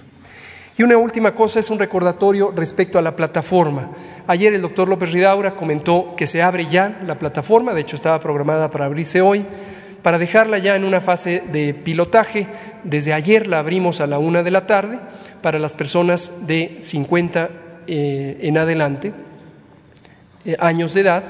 Y 0.78 0.82
una 0.84 0.96
última 0.96 1.34
cosa 1.34 1.58
es 1.58 1.68
un 1.68 1.78
recordatorio 1.78 2.52
respecto 2.54 2.98
a 2.98 3.02
la 3.02 3.16
plataforma. 3.16 3.90
Ayer 4.26 4.54
el 4.54 4.62
doctor 4.62 4.88
López 4.88 5.12
Ridaura 5.12 5.56
comentó 5.56 6.14
que 6.16 6.26
se 6.26 6.40
abre 6.40 6.66
ya 6.66 7.00
la 7.04 7.18
plataforma, 7.18 7.74
de 7.74 7.80
hecho 7.80 7.96
estaba 7.96 8.20
programada 8.20 8.70
para 8.70 8.86
abrirse 8.86 9.20
hoy 9.20 9.44
para 10.02 10.18
dejarla 10.18 10.58
ya 10.58 10.76
en 10.76 10.84
una 10.84 11.00
fase 11.00 11.42
de 11.52 11.74
pilotaje. 11.74 12.46
Desde 12.84 13.12
ayer 13.12 13.46
la 13.46 13.58
abrimos 13.58 14.00
a 14.00 14.06
la 14.06 14.18
una 14.18 14.42
de 14.42 14.50
la 14.50 14.66
tarde 14.66 14.98
para 15.42 15.58
las 15.58 15.74
personas 15.74 16.46
de 16.46 16.78
50 16.80 17.50
eh, 17.86 18.38
en 18.40 18.58
adelante, 18.58 19.12
eh, 20.44 20.56
años 20.58 20.94
de 20.94 21.00
edad, 21.00 21.24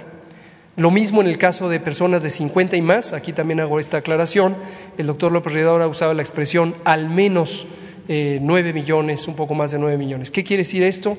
Lo 0.77 0.89
mismo 0.89 1.21
en 1.21 1.27
el 1.27 1.37
caso 1.37 1.69
de 1.69 1.79
personas 1.79 2.23
de 2.23 2.29
50 2.29 2.77
y 2.77 2.81
más, 2.81 3.13
aquí 3.13 3.33
también 3.33 3.59
hago 3.59 3.79
esta 3.79 3.97
aclaración. 3.97 4.55
El 4.97 5.07
doctor 5.07 5.31
López 5.31 5.53
Redora 5.53 5.87
usaba 5.87 6.13
la 6.13 6.21
expresión 6.21 6.75
al 6.85 7.09
menos 7.09 7.67
eh, 8.07 8.39
nueve 8.41 8.73
millones, 8.73 9.27
un 9.27 9.35
poco 9.35 9.53
más 9.53 9.71
de 9.71 9.79
nueve 9.79 9.97
millones. 9.97 10.31
¿Qué 10.31 10.43
quiere 10.43 10.61
decir 10.61 10.83
esto? 10.83 11.17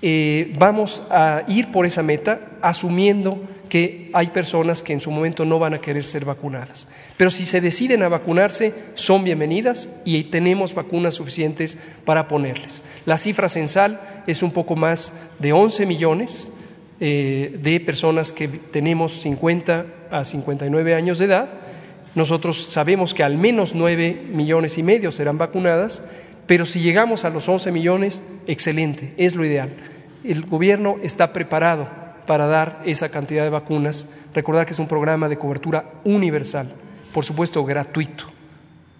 Eh, 0.00 0.52
vamos 0.58 1.02
a 1.10 1.44
ir 1.46 1.70
por 1.70 1.86
esa 1.86 2.02
meta 2.02 2.40
asumiendo 2.60 3.38
que 3.72 4.10
hay 4.12 4.26
personas 4.26 4.82
que 4.82 4.92
en 4.92 5.00
su 5.00 5.10
momento 5.10 5.46
no 5.46 5.58
van 5.58 5.72
a 5.72 5.80
querer 5.80 6.04
ser 6.04 6.26
vacunadas. 6.26 6.88
Pero 7.16 7.30
si 7.30 7.46
se 7.46 7.62
deciden 7.62 8.02
a 8.02 8.10
vacunarse, 8.10 8.74
son 8.92 9.24
bienvenidas 9.24 10.02
y 10.04 10.24
tenemos 10.24 10.74
vacunas 10.74 11.14
suficientes 11.14 11.78
para 12.04 12.28
ponerles. 12.28 12.82
La 13.06 13.16
cifra 13.16 13.48
censal 13.48 13.98
es 14.26 14.42
un 14.42 14.50
poco 14.50 14.76
más 14.76 15.14
de 15.38 15.54
11 15.54 15.86
millones 15.86 16.52
eh, 17.00 17.58
de 17.62 17.80
personas 17.80 18.30
que 18.30 18.46
tenemos 18.46 19.22
50 19.22 19.86
a 20.10 20.22
59 20.22 20.94
años 20.94 21.18
de 21.18 21.24
edad 21.24 21.48
nosotros 22.14 22.58
sabemos 22.58 23.14
que 23.14 23.24
al 23.24 23.38
menos 23.38 23.74
nueve 23.74 24.20
millones 24.30 24.76
y 24.76 24.82
medio 24.82 25.10
serán 25.12 25.38
vacunadas, 25.38 26.04
pero 26.46 26.66
si 26.66 26.80
llegamos 26.80 27.24
a 27.24 27.30
los 27.30 27.48
11 27.48 27.72
millones, 27.72 28.22
excelente, 28.46 29.14
es 29.16 29.34
lo 29.34 29.46
ideal. 29.46 29.70
El 30.22 30.44
gobierno 30.44 30.98
está 31.02 31.32
preparado 31.32 32.01
para 32.26 32.46
dar 32.46 32.82
esa 32.84 33.10
cantidad 33.10 33.44
de 33.44 33.50
vacunas. 33.50 34.20
Recordar 34.34 34.66
que 34.66 34.72
es 34.72 34.78
un 34.78 34.88
programa 34.88 35.28
de 35.28 35.38
cobertura 35.38 35.84
universal, 36.04 36.72
por 37.12 37.24
supuesto 37.24 37.64
gratuito. 37.64 38.24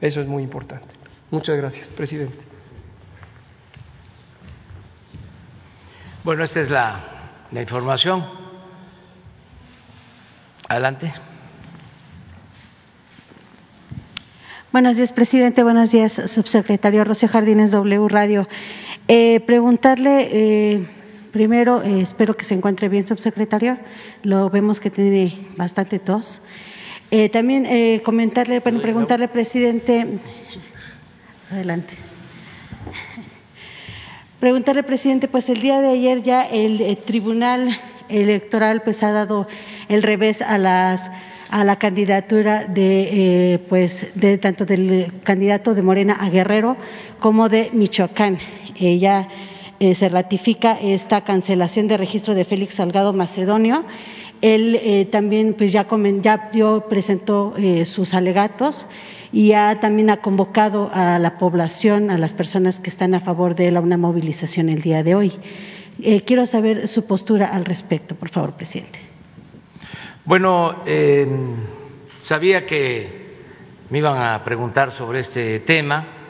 Eso 0.01 0.21
es 0.21 0.27
muy 0.27 0.43
importante. 0.43 0.97
Muchas 1.31 1.57
gracias, 1.57 1.89
presidente. 1.89 2.45
Bueno, 6.25 6.45
esta 6.45 6.61
es 6.61 6.71
la, 6.71 7.05
la 7.51 7.63
información. 7.63 8.25
Adelante. 10.69 11.13
Buenos 14.73 14.97
días, 14.97 15.13
presidente. 15.13 15.63
Buenos 15.63 15.91
días, 15.91 16.15
subsecretario 16.27 17.05
Rocío 17.05 17.29
Jardines, 17.29 17.73
W 17.73 18.09
Radio. 18.09 18.49
Eh, 19.07 19.41
preguntarle, 19.41 20.29
eh, 20.33 20.87
primero, 21.33 21.83
eh, 21.83 22.03
espero 22.03 22.37
que 22.37 22.45
se 22.45 22.55
encuentre 22.55 22.89
bien, 22.89 23.07
subsecretario. 23.07 23.79
Lo 24.23 24.51
vemos 24.51 24.79
que 24.79 24.91
tiene 24.91 25.47
bastante 25.57 25.99
tos. 25.99 26.43
también 27.33 28.01
comentarle, 28.01 28.61
bueno, 28.61 28.81
preguntarle, 28.81 29.29
presidente. 29.29 30.07
Adelante. 31.51 31.95
Preguntarle, 34.41 34.83
presidente, 34.83 35.29
pues 35.29 35.49
el 35.49 35.61
día 35.61 35.81
de 35.81 35.89
ayer 35.89 36.23
ya 36.23 36.43
el 36.47 36.97
Tribunal 36.99 37.79
Electoral 38.09 38.83
pues 38.83 39.03
ha 39.03 39.13
dado 39.13 39.47
el 39.89 40.03
revés 40.03 40.43
a 40.43 40.59
las 40.59 41.11
a 41.53 41.65
la 41.65 41.77
candidatura 41.77 42.65
de, 42.65 43.09
eh, 43.53 43.59
pues, 43.69 44.07
de 44.15 44.39
tanto 44.39 44.65
del 44.65 45.13
candidato 45.23 45.75
de 45.75 45.83
Morena 45.83 46.17
a 46.19 46.31
Guerrero 46.31 46.79
como 47.21 47.51
de 47.51 47.69
Michoacán. 47.75 48.39
ya 48.75 49.29
eh, 49.83 49.97
se 49.97 50.09
ratifica 50.09 50.79
esta 50.81 51.23
cancelación 51.23 51.89
de 51.89 51.97
registro 51.97 52.37
de 52.37 52.45
Félix 52.45 52.75
Salgado 52.75 53.13
Macedonio. 53.13 53.85
Él 54.41 54.79
eh, 54.81 55.07
también 55.07 55.55
pues 55.55 55.73
ya, 55.73 55.89
ya 56.21 56.51
dio, 56.53 56.87
presentó 56.89 57.53
sus 57.85 58.15
alegatos 58.15 58.87
y 59.33 59.49
ya 59.49 59.81
también 59.81 60.11
ha 60.11 60.19
convocado 60.19 60.89
a 60.95 61.19
la 61.19 61.37
población, 61.37 62.11
a 62.11 62.19
las 62.19 62.33
personas 62.33 62.79
que 62.79 62.91
están 62.91 63.13
a 63.17 63.21
favor 63.21 63.57
de 63.57 63.73
la, 63.73 63.81
una 63.81 63.97
movilización 63.97 64.69
el 64.69 64.83
día 64.83 65.03
de 65.03 65.17
hoy. 65.17 65.33
quiero 66.27 66.47
saber 66.47 66.87
su 66.87 67.09
postura 67.09 67.47
al 67.47 67.65
respecto, 67.65 68.15
por 68.15 68.29
favor, 68.29 68.53
presidente. 68.53 69.01
Bueno, 70.25 70.77
sabía 72.23 72.67
que 72.67 73.09
me 73.91 73.99
iban 73.99 74.17
a 74.17 74.45
preguntar 74.45 74.93
sobre 74.93 75.19
este 75.19 75.59
tema 75.59 76.22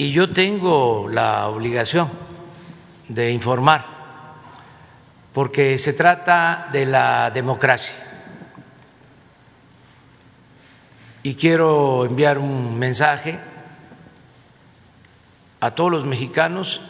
y 0.00 0.12
yo 0.12 0.30
tengo 0.30 1.10
la 1.10 1.48
obligación 1.48 2.08
de 3.06 3.32
informar 3.32 3.84
porque 5.34 5.76
se 5.76 5.92
trata 5.92 6.70
de 6.72 6.86
la 6.86 7.30
democracia. 7.30 7.92
Y 11.22 11.34
quiero 11.34 12.06
enviar 12.06 12.38
un 12.38 12.78
mensaje 12.78 13.38
a 15.60 15.74
todos 15.74 15.90
los 15.90 16.06
mexicanos 16.06 16.80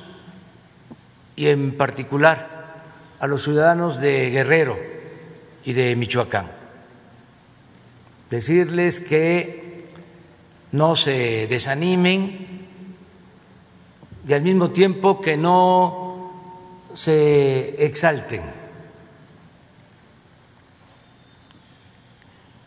y 1.34 1.48
en 1.48 1.76
particular 1.76 2.82
a 3.18 3.26
los 3.26 3.42
ciudadanos 3.42 4.00
de 4.00 4.30
Guerrero 4.30 4.78
y 5.64 5.72
de 5.72 5.96
Michoacán. 5.96 6.48
Decirles 8.30 9.00
que 9.00 9.88
no 10.70 10.94
se 10.94 11.48
desanimen 11.48 12.59
y 14.30 14.32
al 14.32 14.42
mismo 14.42 14.70
tiempo 14.70 15.20
que 15.20 15.36
no 15.36 16.30
se 16.92 17.84
exalten. 17.84 18.42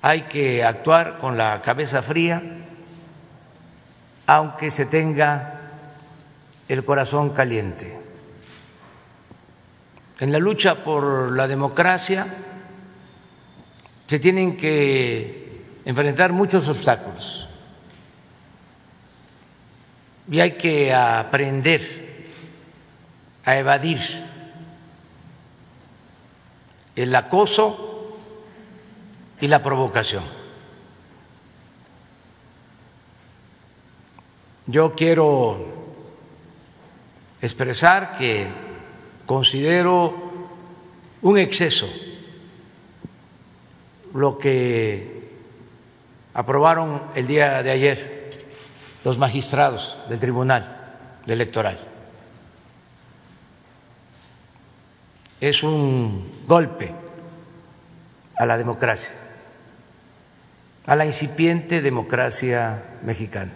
Hay 0.01 0.23
que 0.23 0.61
actuar 0.65 1.19
con 1.19 1.37
la 1.37 1.61
cabeza 1.61 2.01
fría, 2.01 2.43
aunque 4.27 4.71
se 4.71 4.87
tenga 4.87 5.61
el 6.67 6.83
corazón 6.83 7.29
caliente. 7.29 7.97
En 10.19 10.33
la 10.33 10.39
lucha 10.39 10.83
por 10.83 11.31
la 11.31 11.47
democracia 11.47 12.27
se 14.05 14.19
tienen 14.19 14.57
que 14.57 15.63
enfrentar 15.85 16.33
muchos 16.33 16.67
obstáculos 16.67 17.47
y 20.29 20.39
hay 20.39 20.51
que 20.53 20.93
aprender 20.93 22.03
a 23.45 23.57
evadir 23.57 23.99
el 26.95 27.15
acoso 27.15 28.17
y 29.41 29.47
la 29.47 29.61
provocación. 29.61 30.23
Yo 34.67 34.95
quiero 34.95 35.57
expresar 37.41 38.15
que 38.15 38.47
considero 39.25 40.31
un 41.21 41.37
exceso 41.37 41.87
lo 44.13 44.37
que 44.37 45.31
aprobaron 46.33 47.01
el 47.15 47.27
día 47.27 47.61
de 47.63 47.71
ayer 47.71 48.22
los 49.03 49.17
magistrados 49.17 49.99
del 50.09 50.19
Tribunal 50.19 50.95
Electoral. 51.27 51.79
Es 55.39 55.63
un 55.63 56.43
golpe 56.47 56.93
a 58.37 58.45
la 58.45 58.57
democracia, 58.57 59.13
a 60.85 60.95
la 60.95 61.05
incipiente 61.05 61.81
democracia 61.81 62.83
mexicana. 63.03 63.53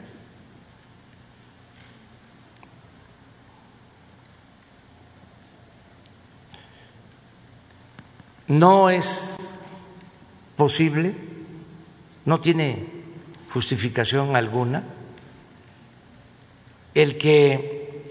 No 8.50 8.90
es 8.90 9.62
posible, 10.56 11.16
no 12.26 12.40
tiene 12.40 12.88
justificación 13.52 14.36
alguna 14.36 14.84
el 16.98 17.16
que 17.20 18.02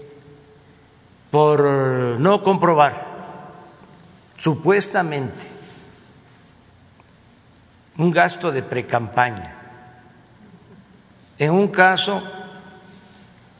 por 1.29 1.59
no 1.61 2.41
comprobar 2.41 3.05
supuestamente 4.37 5.45
un 7.97 8.11
gasto 8.11 8.49
de 8.49 8.63
precampaña 8.63 9.55
en 11.37 11.51
un 11.51 11.67
caso 11.67 12.23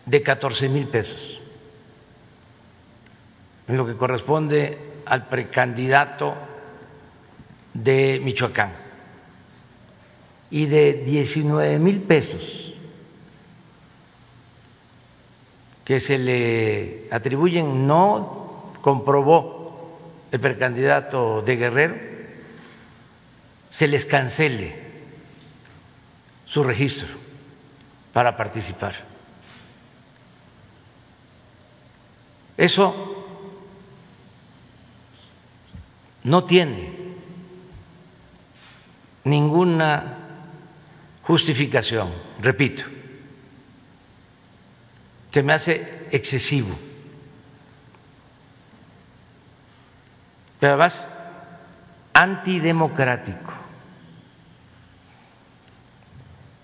de 0.06 0.24
14 0.24 0.70
mil 0.70 0.88
pesos, 0.88 1.42
en 3.68 3.76
lo 3.76 3.86
que 3.86 3.98
corresponde 3.98 4.78
al 5.06 5.28
precandidato 5.28 6.36
de 7.74 8.22
Michoacán 8.24 8.72
y 10.50 10.68
de 10.68 10.94
19 10.94 11.80
mil 11.80 12.00
pesos 12.02 12.67
que 15.88 16.02
se 16.02 16.18
le 16.18 17.08
atribuyen 17.12 17.88
no 17.88 18.74
comprobó 18.82 20.28
el 20.34 20.38
precandidato 20.42 21.42
de 21.42 21.56
Guerrero, 21.56 21.96
se 23.70 23.88
les 23.88 24.06
cancele 24.06 24.76
su 26.46 26.62
registro 26.62 27.08
para 28.12 28.36
participar. 28.36 28.96
Eso 32.58 33.24
no 36.24 36.44
tiene 36.44 36.92
ninguna 39.24 40.18
justificación, 41.24 42.12
repito, 42.42 42.84
se 45.38 45.44
me 45.44 45.54
hace 45.54 46.08
excesivo. 46.10 46.76
Pero 50.60 50.74
además, 50.74 51.06
antidemocrático. 52.12 53.54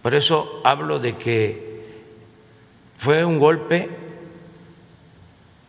Por 0.01 0.15
eso 0.15 0.63
hablo 0.65 0.97
de 0.97 1.19
que 1.19 2.01
fue 2.97 3.23
un 3.23 3.37
golpe 3.37 3.91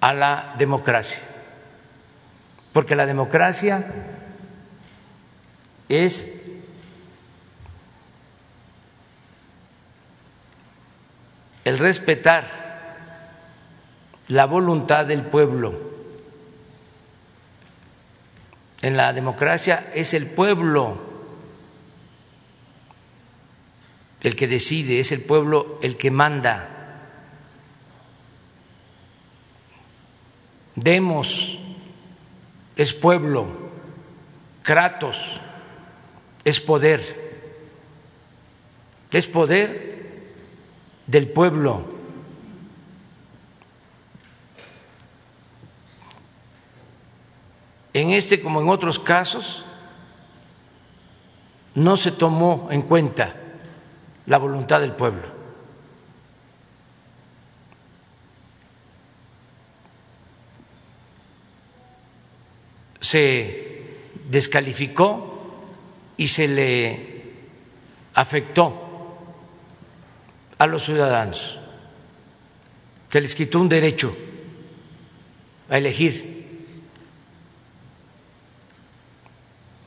a 0.01 0.15
la 0.15 0.55
democracia, 0.57 1.21
porque 2.73 2.97
la 2.97 3.05
democracia 3.05 3.85
es 5.91 6.43
el 11.67 11.79
respetar 11.79 12.64
la 14.29 14.47
voluntad 14.47 15.07
del 15.07 15.23
pueblo. 15.23 15.75
En 18.83 18.97
la 18.97 19.13
democracia 19.13 19.91
es 19.95 20.15
el 20.15 20.27
pueblo 20.27 20.99
el 24.23 24.37
que 24.37 24.49
decide, 24.49 25.01
es 25.01 25.13
el 25.13 25.23
pueblo 25.23 25.79
el 25.83 25.97
que 25.97 26.11
manda. 26.11 26.69
Demos 30.75 31.59
es 32.77 32.93
pueblo, 32.93 33.47
Kratos 34.63 35.41
es 36.45 36.61
poder, 36.61 37.51
es 39.13 39.27
poder 39.27 40.33
del 41.07 41.29
pueblo. 41.29 41.94
En 47.95 48.11
este 48.11 48.43
como 48.43 48.61
en 48.61 48.69
otros 48.69 48.99
casos 48.99 49.65
no 51.77 51.97
se 51.97 52.11
tomó 52.11 52.69
en 52.71 52.83
cuenta 52.83 53.37
la 54.27 54.39
voluntad 54.39 54.81
del 54.81 54.93
pueblo. 54.93 55.23
Se 63.01 63.97
descalificó 64.29 65.63
y 66.17 66.29
se 66.29 66.49
le 66.49 67.23
afectó 68.15 68.85
a 70.59 70.67
los 70.67 70.85
ciudadanos. 70.85 71.59
Se 73.11 73.21
les 73.21 73.35
quitó 73.35 73.61
un 73.61 73.69
derecho 73.69 74.17
a 75.69 75.79
elegir, 75.79 76.33
un 76.33 76.35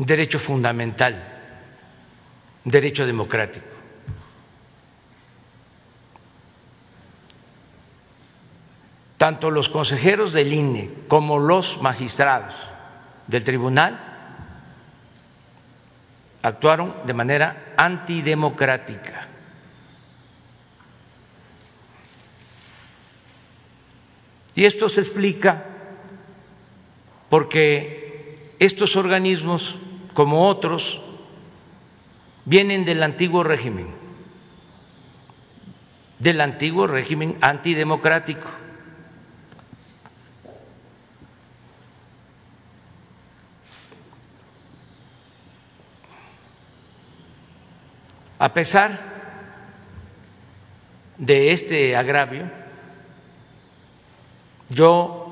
derecho 0.06 0.38
fundamental, 0.38 1.16
un 2.64 2.72
derecho 2.72 3.06
democrático. 3.06 3.66
Tanto 9.18 9.50
los 9.50 9.70
consejeros 9.70 10.32
del 10.32 10.54
INE 10.54 10.92
como 11.08 11.40
los 11.40 11.82
magistrados 11.82 12.72
del 13.26 13.44
tribunal 13.44 14.00
actuaron 16.44 16.96
de 17.06 17.14
manera 17.14 17.74
antidemocrática. 17.78 19.28
Y 24.54 24.66
esto 24.66 24.90
se 24.90 25.02
explica 25.02 25.66
porque 27.30 28.56
estos 28.60 28.96
organismos, 28.96 29.78
como 30.18 30.48
otros, 30.48 31.00
vienen 32.44 32.86
del 32.86 33.04
antiguo 33.04 33.44
régimen, 33.44 33.86
del 36.18 36.42
antiguo 36.42 36.88
régimen 36.88 37.38
antidemocrático. 37.40 38.48
A 48.40 48.54
pesar 48.56 49.00
de 51.20 51.52
este 51.52 51.96
agravio, 51.96 52.50
yo 54.70 55.27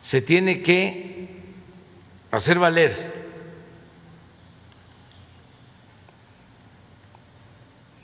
se 0.02 0.22
tiene 0.22 0.62
que 0.62 1.30
hacer 2.32 2.60
valer 2.60 3.22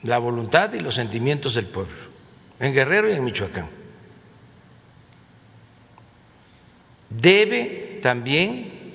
la 0.04 0.18
voluntad 0.18 0.74
y 0.74 0.80
los 0.80 0.96
sentimientos 0.96 1.56
del 1.56 1.68
pueblo, 1.68 2.07
en 2.60 2.74
Guerrero 2.74 3.10
y 3.10 3.14
en 3.14 3.24
Michoacán. 3.24 3.78
debe 7.10 8.00
también, 8.02 8.94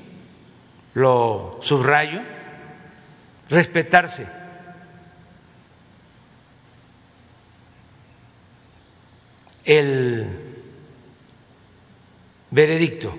lo 0.94 1.58
subrayo, 1.60 2.22
respetarse. 3.48 4.42
el 9.64 10.26
veredicto, 12.50 13.16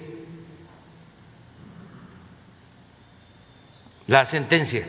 la 4.08 4.26
sentencia, 4.26 4.86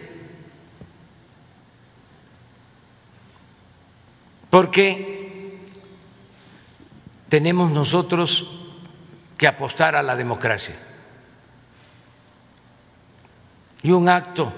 porque 4.50 5.23
tenemos 7.28 7.70
nosotros 7.70 8.46
que 9.36 9.46
apostar 9.46 9.96
a 9.96 10.02
la 10.02 10.16
democracia. 10.16 10.74
Y 13.82 13.90
un 13.90 14.08
acto 14.08 14.52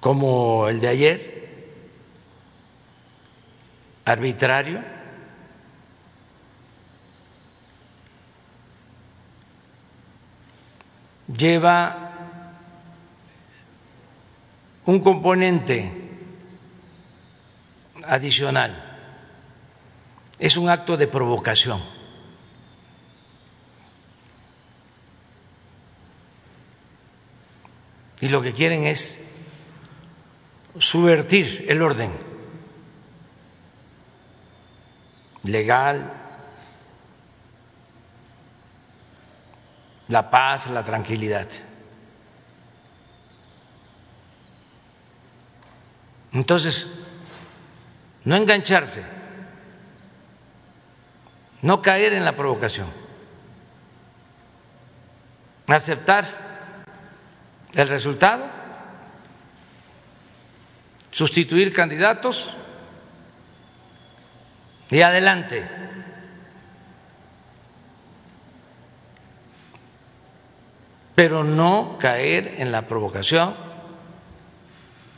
como 0.00 0.68
el 0.68 0.80
de 0.80 0.88
ayer, 0.88 1.72
arbitrario, 4.04 4.82
lleva 11.26 12.12
un 14.86 15.00
componente 15.00 15.92
adicional 18.04 18.87
es 20.38 20.56
un 20.56 20.68
acto 20.68 20.96
de 20.96 21.08
provocación. 21.08 21.82
Y 28.20 28.28
lo 28.28 28.42
que 28.42 28.52
quieren 28.52 28.86
es 28.86 29.24
subvertir 30.78 31.66
el 31.68 31.82
orden 31.82 32.12
legal, 35.44 36.12
la 40.08 40.30
paz, 40.30 40.68
la 40.68 40.82
tranquilidad. 40.82 41.48
Entonces, 46.32 46.90
no 48.24 48.36
engancharse 48.36 49.17
no 51.62 51.82
caer 51.82 52.12
en 52.12 52.24
la 52.24 52.36
provocación, 52.36 52.88
aceptar 55.66 56.84
el 57.74 57.88
resultado, 57.88 58.44
sustituir 61.10 61.72
candidatos 61.72 62.54
y 64.90 65.00
adelante. 65.02 65.68
Pero 71.14 71.42
no 71.42 71.96
caer 71.98 72.54
en 72.58 72.70
la 72.70 72.82
provocación 72.86 73.56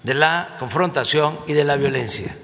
de 0.03 0.15
la 0.15 0.57
confrontación 0.59 1.41
y 1.47 1.53
de 1.53 1.65
la 1.65 1.77
violencia. 1.77 2.35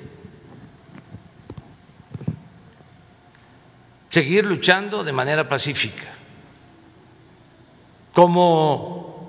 Seguir 4.16 4.46
luchando 4.46 5.04
de 5.04 5.12
manera 5.12 5.46
pacífica. 5.46 6.06
Como 8.14 9.28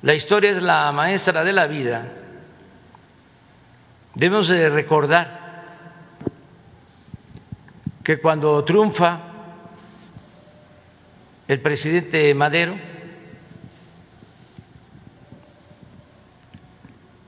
la 0.00 0.14
historia 0.14 0.52
es 0.52 0.62
la 0.62 0.90
maestra 0.90 1.44
de 1.44 1.52
la 1.52 1.66
vida, 1.66 2.10
debemos 4.14 4.48
de 4.48 4.70
recordar 4.70 5.66
que 8.02 8.18
cuando 8.22 8.64
triunfa 8.64 9.20
el 11.46 11.60
presidente 11.60 12.32
Madero, 12.32 12.78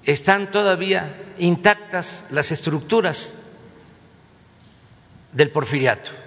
están 0.05 0.51
todavía 0.51 1.35
intactas 1.37 2.25
las 2.31 2.51
estructuras 2.51 3.35
del 5.35 5.51
porfiriato. 5.51 6.25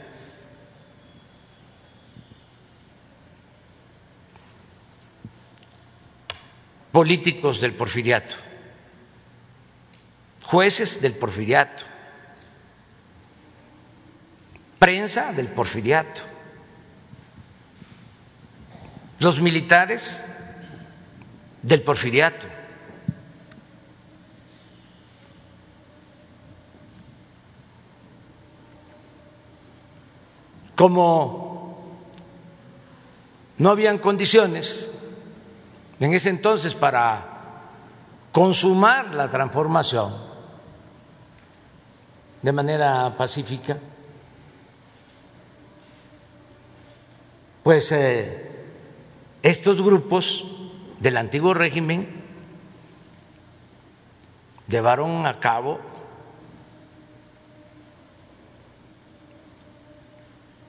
Políticos 6.92 7.62
del 7.62 7.74
porfiriato, 7.74 8.36
jueces 10.44 11.02
del 11.02 11.14
porfiriato, 11.14 11.84
prensa 14.80 15.32
del 15.34 15.48
porfiriato, 15.48 16.22
los 19.20 19.40
militares 19.40 20.26
del 21.62 21.82
porfiriato. 21.82 22.48
Como 30.76 32.00
no 33.58 33.70
habían 33.70 33.98
condiciones 33.98 34.99
en 36.00 36.14
ese 36.14 36.30
entonces 36.30 36.76
para 36.76 37.40
consumar 38.32 39.14
la 39.14 39.30
transformación 39.30 40.16
de 42.42 42.52
manera 42.54 43.16
pacífica, 43.18 43.78
pues 47.64 47.92
eh, 47.92 48.50
estos 49.44 49.82
grupos 49.82 50.46
del 51.00 51.18
antiguo 51.18 51.54
régimen 51.54 52.08
llevaron 54.70 55.26
a 55.26 55.40
cabo 55.40 55.80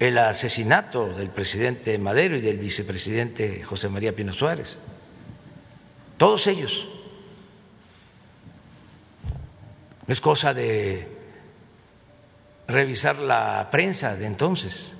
el 0.00 0.18
asesinato 0.18 1.08
del 1.08 1.28
presidente 1.28 1.96
Madero 1.98 2.34
y 2.34 2.40
del 2.40 2.58
vicepresidente 2.58 3.62
José 3.62 3.88
María 3.88 4.16
Pino 4.16 4.32
Suárez 4.32 4.78
todos 6.20 6.46
ellos. 6.48 6.86
Es 10.06 10.20
cosa 10.20 10.52
de 10.52 11.08
revisar 12.68 13.16
la 13.16 13.68
prensa 13.70 14.14
de 14.16 14.26
entonces, 14.26 14.94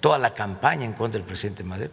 toda 0.00 0.18
la 0.18 0.32
campaña 0.32 0.86
en 0.86 0.94
contra 0.94 1.18
del 1.18 1.28
presidente 1.28 1.64
Madero 1.64 1.92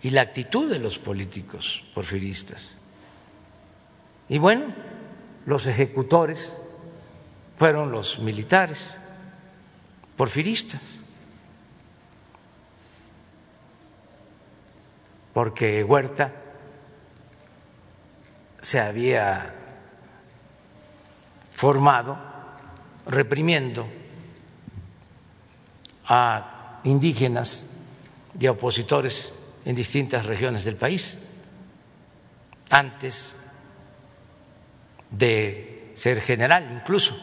y 0.00 0.08
la 0.08 0.22
actitud 0.22 0.70
de 0.70 0.78
los 0.78 0.98
políticos 0.98 1.84
porfiristas. 1.92 2.78
Y 4.30 4.38
bueno, 4.38 4.74
los 5.44 5.66
ejecutores 5.66 6.56
fueron 7.58 7.92
los 7.92 8.20
militares 8.20 8.96
porfiristas, 10.16 11.02
porque 15.34 15.84
Huerta 15.84 16.40
se 18.64 18.80
había 18.80 19.54
formado 21.54 22.18
reprimiendo 23.04 23.86
a 26.06 26.80
indígenas 26.84 27.68
y 28.40 28.46
opositores 28.46 29.34
en 29.66 29.76
distintas 29.76 30.24
regiones 30.24 30.64
del 30.64 30.76
país 30.76 31.18
antes 32.70 33.36
de 35.10 35.92
ser 35.94 36.22
general 36.22 36.66
incluso. 36.72 37.14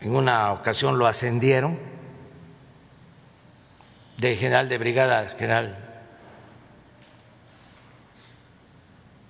En 0.00 0.16
una 0.16 0.52
ocasión 0.52 0.98
lo 0.98 1.06
ascendieron 1.06 1.78
de 4.18 4.36
general 4.36 4.68
de 4.68 4.78
brigada 4.78 5.28
general 5.38 5.85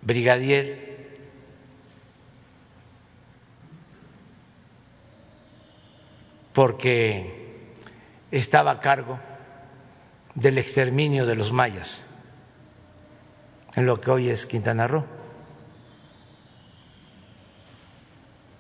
brigadier 0.07 0.87
porque 6.53 7.67
estaba 8.31 8.71
a 8.71 8.81
cargo 8.81 9.19
del 10.37 10.59
exterminio 10.59 11.27
de 11.27 11.35
los 11.35 11.53
mayas 11.53 12.07
en 13.75 13.85
lo 13.85 14.01
que 14.01 14.11
hoy 14.13 14.29
es 14.29 14.47
Quintana 14.47 14.87
Roo. 14.87 15.05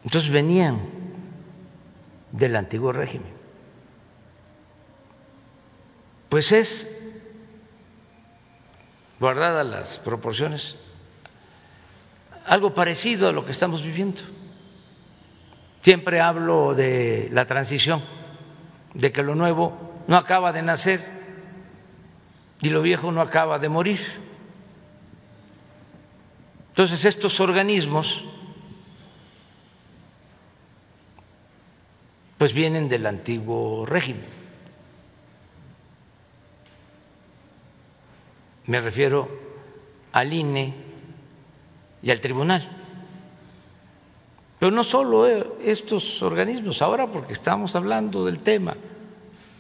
Entonces 0.04 0.30
venían 0.30 0.80
del 2.32 2.56
antiguo 2.56 2.92
régimen. 2.92 3.32
Pues 6.28 6.50
es, 6.50 6.90
guardadas 9.20 9.64
las 9.64 9.98
proporciones, 10.00 10.76
algo 12.46 12.74
parecido 12.74 13.28
a 13.28 13.32
lo 13.32 13.44
que 13.44 13.52
estamos 13.52 13.82
viviendo. 13.82 14.22
Siempre 15.82 16.20
hablo 16.20 16.74
de 16.74 17.28
la 17.32 17.46
transición, 17.46 18.02
de 18.94 19.12
que 19.12 19.22
lo 19.22 19.34
nuevo 19.34 20.02
no 20.06 20.16
acaba 20.16 20.52
de 20.52 20.62
nacer 20.62 21.00
y 22.60 22.70
lo 22.70 22.82
viejo 22.82 23.12
no 23.12 23.20
acaba 23.20 23.58
de 23.58 23.68
morir. 23.68 24.00
Entonces 26.68 27.04
estos 27.04 27.40
organismos 27.40 28.24
pues 32.38 32.52
vienen 32.52 32.88
del 32.88 33.06
antiguo 33.06 33.86
régimen. 33.86 34.26
Me 38.66 38.80
refiero 38.80 39.28
al 40.12 40.32
INE 40.32 40.85
y 42.06 42.10
al 42.12 42.20
tribunal. 42.20 42.62
Pero 44.60 44.70
no 44.70 44.84
solo 44.84 45.26
eh, 45.26 45.44
estos 45.64 46.22
organismos, 46.22 46.80
ahora 46.80 47.08
porque 47.08 47.32
estamos 47.32 47.74
hablando 47.74 48.24
del 48.24 48.38
tema 48.38 48.76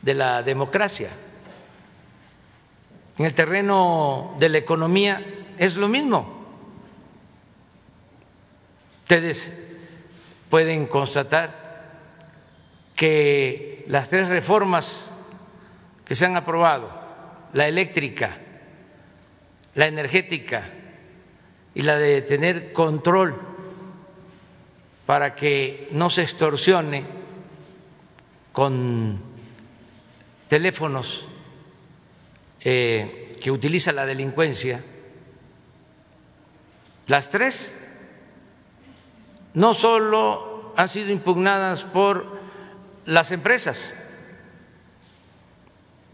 de 0.00 0.14
la 0.14 0.44
democracia. 0.44 1.10
En 3.18 3.26
el 3.26 3.34
terreno 3.34 4.36
de 4.38 4.48
la 4.48 4.58
economía 4.58 5.24
es 5.58 5.74
lo 5.74 5.88
mismo. 5.88 6.46
Ustedes 9.02 9.52
pueden 10.48 10.86
constatar 10.86 11.66
que 12.94 13.84
las 13.88 14.08
tres 14.08 14.28
reformas 14.28 15.10
que 16.04 16.14
se 16.14 16.24
han 16.24 16.36
aprobado, 16.36 16.92
la 17.54 17.66
eléctrica, 17.66 18.38
la 19.74 19.88
energética 19.88 20.75
y 21.76 21.82
la 21.82 21.98
de 21.98 22.22
tener 22.22 22.72
control 22.72 23.38
para 25.04 25.34
que 25.34 25.88
no 25.90 26.08
se 26.08 26.22
extorsione 26.22 27.04
con 28.50 29.20
teléfonos 30.48 31.26
eh, 32.60 33.36
que 33.42 33.50
utiliza 33.50 33.92
la 33.92 34.06
delincuencia, 34.06 34.82
las 37.08 37.28
tres 37.28 37.76
no 39.52 39.74
solo 39.74 40.72
han 40.78 40.88
sido 40.88 41.12
impugnadas 41.12 41.82
por 41.82 42.40
las 43.04 43.32
empresas, 43.32 43.94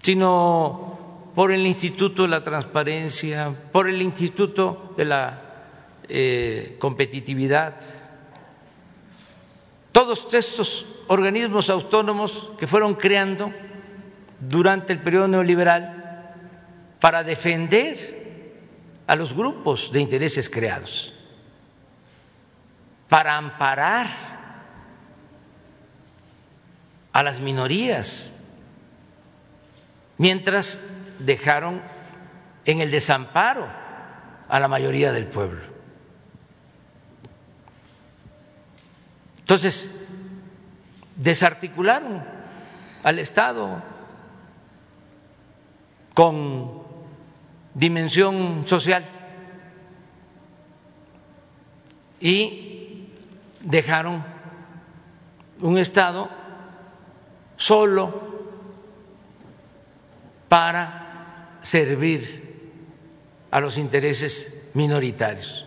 sino 0.02 1.30
por 1.36 1.52
el 1.52 1.64
Instituto 1.68 2.22
de 2.22 2.28
la 2.30 2.42
Transparencia, 2.42 3.54
por 3.70 3.88
el 3.88 4.02
Instituto 4.02 4.92
de 4.96 5.04
la 5.04 5.50
eh, 6.08 6.76
Competitividad, 6.78 7.80
todos 9.92 10.32
estos 10.32 10.86
organismos 11.08 11.68
autónomos 11.68 12.50
que 12.58 12.66
fueron 12.66 12.94
creando 12.94 13.52
durante 14.40 14.92
el 14.92 15.00
periodo 15.00 15.28
neoliberal 15.28 16.34
para 17.00 17.22
defender 17.22 18.22
a 19.06 19.16
los 19.16 19.34
grupos 19.34 19.90
de 19.92 20.00
intereses 20.00 20.48
creados, 20.48 21.12
para 23.08 23.36
amparar 23.36 24.08
a 27.12 27.22
las 27.22 27.40
minorías, 27.40 28.34
mientras 30.16 30.80
dejaron 31.18 31.82
en 32.64 32.80
el 32.80 32.90
desamparo 32.90 33.68
a 34.48 34.60
la 34.60 34.68
mayoría 34.68 35.12
del 35.12 35.26
pueblo. 35.26 35.71
Entonces, 39.52 39.94
desarticularon 41.14 42.24
al 43.02 43.18
Estado 43.18 43.82
con 46.14 46.82
dimensión 47.74 48.66
social 48.66 49.06
y 52.18 53.10
dejaron 53.60 54.24
un 55.60 55.76
Estado 55.76 56.30
solo 57.58 58.22
para 60.48 61.58
servir 61.60 62.70
a 63.50 63.60
los 63.60 63.76
intereses 63.76 64.70
minoritarios. 64.72 65.66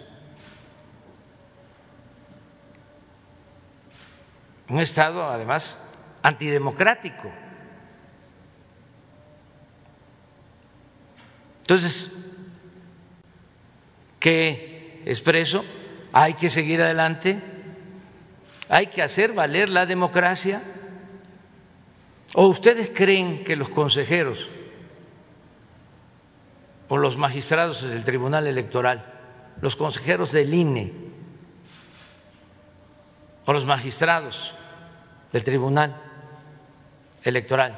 Un 4.69 4.79
Estado, 4.79 5.23
además, 5.25 5.77
antidemocrático. 6.23 7.31
Entonces, 11.61 12.11
¿qué 14.19 15.01
expreso? 15.05 15.63
Hay 16.13 16.35
que 16.35 16.49
seguir 16.49 16.81
adelante, 16.81 17.41
hay 18.69 18.87
que 18.87 19.01
hacer 19.01 19.33
valer 19.33 19.69
la 19.69 19.85
democracia 19.85 20.61
¿O 22.37 22.47
ustedes 22.47 22.91
creen 22.93 23.43
que 23.45 23.55
los 23.55 23.69
consejeros 23.69 24.49
o 26.89 26.97
los 26.97 27.15
magistrados 27.15 27.81
del 27.81 28.03
Tribunal 28.03 28.45
Electoral, 28.45 29.05
los 29.61 29.77
consejeros 29.77 30.33
del 30.33 30.53
INE 30.53 30.91
o 33.45 33.53
los 33.53 33.65
magistrados 33.65 34.53
del 35.35 35.43
Tribunal 35.43 35.93
Electoral 37.21 37.77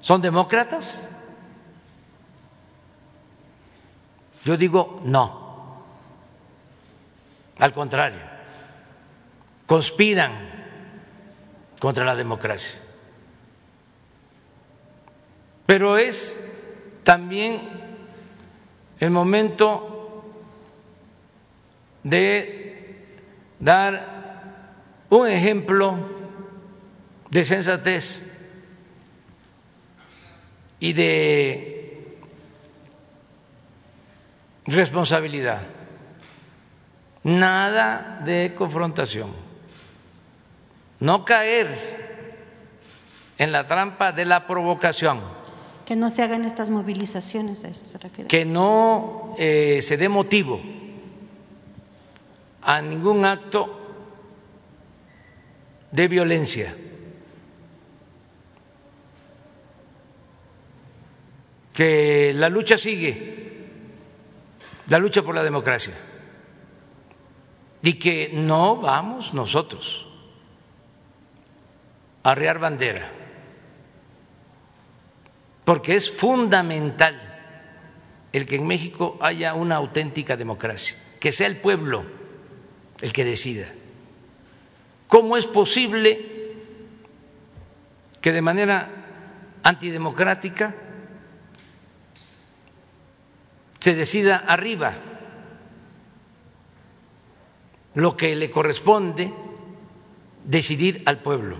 son 0.00 0.20
demócratas? 0.20 1.00
Yo 4.44 4.56
digo 4.56 5.00
no. 5.04 5.84
Al 7.60 7.72
contrario, 7.72 8.18
conspiran 9.64 10.32
contra 11.78 12.04
la 12.04 12.16
democracia 12.16 12.80
pero 15.66 15.98
es 15.98 16.36
también 17.04 17.60
el 18.98 19.10
momento 19.12 20.24
de 22.02 23.06
dar 23.60 25.04
un 25.10 25.28
ejemplo 25.28 26.15
de 27.30 27.44
sensatez 27.44 28.22
y 30.80 30.92
de 30.92 32.16
responsabilidad. 34.66 35.62
Nada 37.24 38.20
de 38.24 38.54
confrontación. 38.56 39.32
No 41.00 41.24
caer 41.24 41.96
en 43.38 43.52
la 43.52 43.66
trampa 43.66 44.12
de 44.12 44.24
la 44.24 44.46
provocación. 44.46 45.20
Que 45.84 45.96
no 45.96 46.10
se 46.10 46.22
hagan 46.22 46.44
estas 46.44 46.70
movilizaciones, 46.70 47.64
a 47.64 47.68
eso 47.68 47.84
se 47.86 47.98
refiere. 47.98 48.28
Que 48.28 48.44
no 48.44 49.34
eh, 49.38 49.80
se 49.82 49.96
dé 49.96 50.08
motivo 50.08 50.60
a 52.62 52.80
ningún 52.80 53.24
acto 53.24 53.80
de 55.92 56.08
violencia. 56.08 56.74
Que 61.76 62.32
la 62.34 62.48
lucha 62.48 62.78
sigue, 62.78 63.66
la 64.88 64.98
lucha 64.98 65.20
por 65.22 65.34
la 65.34 65.44
democracia, 65.44 65.92
y 67.82 67.94
que 67.98 68.30
no 68.32 68.78
vamos 68.78 69.34
nosotros 69.34 70.06
a 72.22 72.30
arriar 72.30 72.58
bandera, 72.58 73.12
porque 75.66 75.96
es 75.96 76.10
fundamental 76.10 77.14
el 78.32 78.46
que 78.46 78.56
en 78.56 78.66
México 78.66 79.18
haya 79.20 79.52
una 79.52 79.76
auténtica 79.76 80.38
democracia, 80.38 80.96
que 81.20 81.30
sea 81.30 81.46
el 81.46 81.58
pueblo 81.58 82.06
el 83.02 83.12
que 83.12 83.26
decida. 83.26 83.66
¿Cómo 85.08 85.36
es 85.36 85.46
posible 85.46 86.54
que 88.22 88.32
de 88.32 88.40
manera 88.40 88.88
antidemocrática 89.62 90.74
se 93.78 93.94
decida 93.94 94.36
arriba 94.36 94.94
lo 97.94 98.16
que 98.16 98.36
le 98.36 98.50
corresponde 98.50 99.32
decidir 100.44 101.02
al 101.06 101.18
pueblo? 101.18 101.58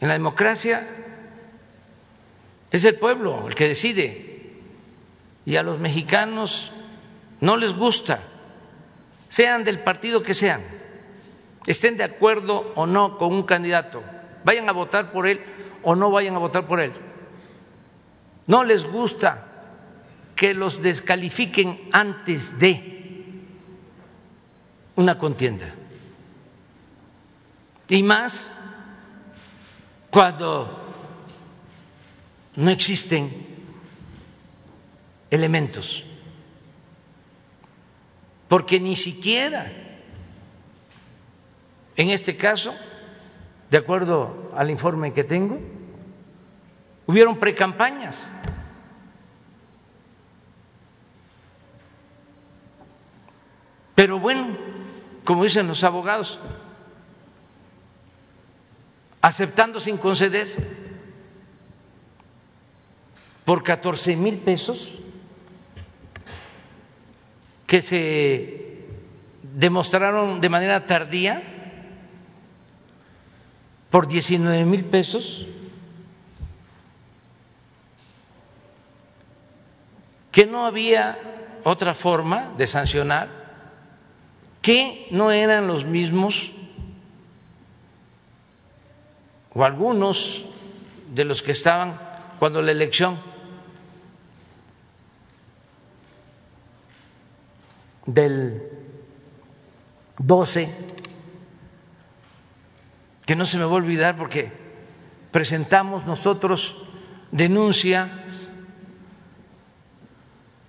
En 0.00 0.08
la 0.08 0.14
democracia 0.14 0.88
es 2.70 2.84
el 2.84 2.96
pueblo 2.96 3.48
el 3.48 3.54
que 3.54 3.68
decide 3.68 4.54
y 5.44 5.56
a 5.56 5.62
los 5.62 5.78
mexicanos 5.78 6.72
no 7.40 7.56
les 7.56 7.74
gusta 7.74 8.22
sean 9.30 9.62
del 9.62 9.78
partido 9.78 10.22
que 10.22 10.34
sean, 10.34 10.60
estén 11.66 11.96
de 11.96 12.04
acuerdo 12.04 12.72
o 12.74 12.84
no 12.84 13.16
con 13.16 13.32
un 13.32 13.44
candidato, 13.44 14.02
vayan 14.44 14.68
a 14.68 14.72
votar 14.72 15.12
por 15.12 15.26
él 15.26 15.40
o 15.82 15.94
no 15.94 16.10
vayan 16.10 16.34
a 16.34 16.38
votar 16.38 16.66
por 16.66 16.80
él. 16.80 16.92
No 18.50 18.64
les 18.64 18.84
gusta 18.84 19.46
que 20.34 20.54
los 20.54 20.82
descalifiquen 20.82 21.88
antes 21.92 22.58
de 22.58 23.38
una 24.96 25.16
contienda. 25.16 25.72
Y 27.88 28.02
más 28.02 28.52
cuando 30.10 30.92
no 32.56 32.70
existen 32.70 33.46
elementos 35.30 36.04
porque 38.50 38.80
ni 38.80 38.96
siquiera, 38.96 39.70
en 41.94 42.10
este 42.10 42.36
caso, 42.36 42.74
de 43.70 43.78
acuerdo 43.78 44.50
al 44.56 44.70
informe 44.70 45.12
que 45.12 45.22
tengo, 45.22 45.60
hubieron 47.06 47.38
precampañas. 47.38 48.32
Pero 53.94 54.18
bueno, 54.18 54.56
como 55.24 55.44
dicen 55.44 55.68
los 55.68 55.84
abogados, 55.84 56.38
aceptando 59.20 59.80
sin 59.80 59.96
conceder 59.96 60.48
por 63.44 63.62
14 63.62 64.16
mil 64.16 64.38
pesos 64.38 64.98
que 67.66 67.82
se 67.82 68.86
demostraron 69.42 70.40
de 70.40 70.48
manera 70.48 70.86
tardía 70.86 71.42
por 73.90 74.06
19 74.06 74.64
mil 74.64 74.84
pesos, 74.84 75.46
que 80.30 80.46
no 80.46 80.64
había 80.64 81.18
otra 81.64 81.94
forma 81.94 82.52
de 82.56 82.66
sancionar, 82.66 83.39
que 84.62 85.08
no 85.10 85.30
eran 85.30 85.66
los 85.66 85.84
mismos 85.84 86.52
o 89.54 89.64
algunos 89.64 90.44
de 91.14 91.24
los 91.24 91.42
que 91.42 91.52
estaban 91.52 91.98
cuando 92.38 92.62
la 92.62 92.72
elección. 92.72 93.18
Del 98.06 98.62
12, 100.18 100.74
que 103.24 103.36
no 103.36 103.46
se 103.46 103.56
me 103.56 103.64
va 103.64 103.70
a 103.70 103.74
olvidar 103.74 104.16
porque 104.16 104.50
presentamos 105.30 106.06
nosotros 106.06 106.74
denuncias 107.30 108.50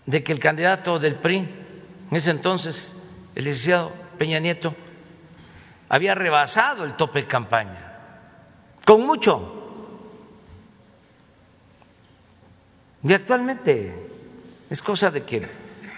de 0.06 0.24
que 0.24 0.32
el 0.32 0.40
candidato 0.40 1.00
del 1.00 1.16
PRI, 1.16 1.38
en 1.38 2.18
ese 2.18 2.32
entonces, 2.32 2.96
el 3.36 3.46
licenciado 3.46 3.92
Peña 4.18 4.40
Nieto, 4.40 4.76
había 5.90 6.16
rebasado 6.16 6.86
el 6.86 6.96
tope 6.96 7.22
de 7.22 7.28
campaña, 7.28 7.92
con 8.86 9.06
mucho. 9.06 9.58
Y 13.04 13.14
actualmente 13.14 14.10
es 14.70 14.82
cosa 14.82 15.10
de 15.10 15.24
que 15.24 15.48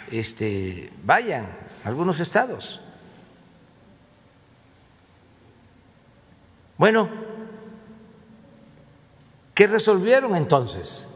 este, 0.10 0.92
vayan 1.04 1.48
algunos 1.84 2.20
estados. 2.20 2.80
Bueno, 6.78 7.10
¿qué 9.54 9.68
resolvieron 9.68 10.36
entonces? 10.36 11.10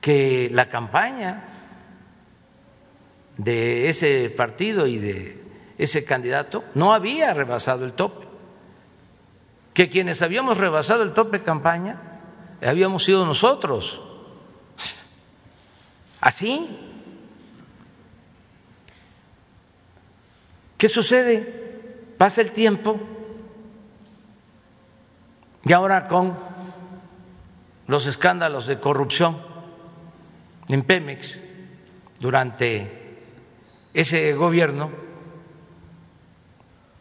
Que 0.00 0.48
la 0.52 0.68
campaña 0.68 1.57
de 3.38 3.88
ese 3.88 4.28
partido 4.28 4.86
y 4.86 4.98
de 4.98 5.42
ese 5.78 6.04
candidato 6.04 6.64
no 6.74 6.92
había 6.92 7.32
rebasado 7.32 7.86
el 7.86 7.94
tope, 7.94 8.26
que 9.72 9.88
quienes 9.88 10.20
habíamos 10.20 10.58
rebasado 10.58 11.02
el 11.02 11.14
tope 11.14 11.38
de 11.38 11.44
campaña 11.44 12.20
habíamos 12.60 13.04
sido 13.04 13.24
nosotros 13.24 14.02
Así. 16.20 16.68
¿Qué 20.76 20.88
sucede? 20.88 22.14
Pasa 22.16 22.40
el 22.40 22.52
tiempo 22.52 23.00
y 25.64 25.72
ahora 25.72 26.08
con 26.08 26.36
los 27.86 28.06
escándalos 28.06 28.66
de 28.66 28.80
corrupción 28.80 29.38
en 30.68 30.82
Pemex 30.82 31.40
durante 32.20 33.07
ese 33.98 34.32
gobierno, 34.34 34.92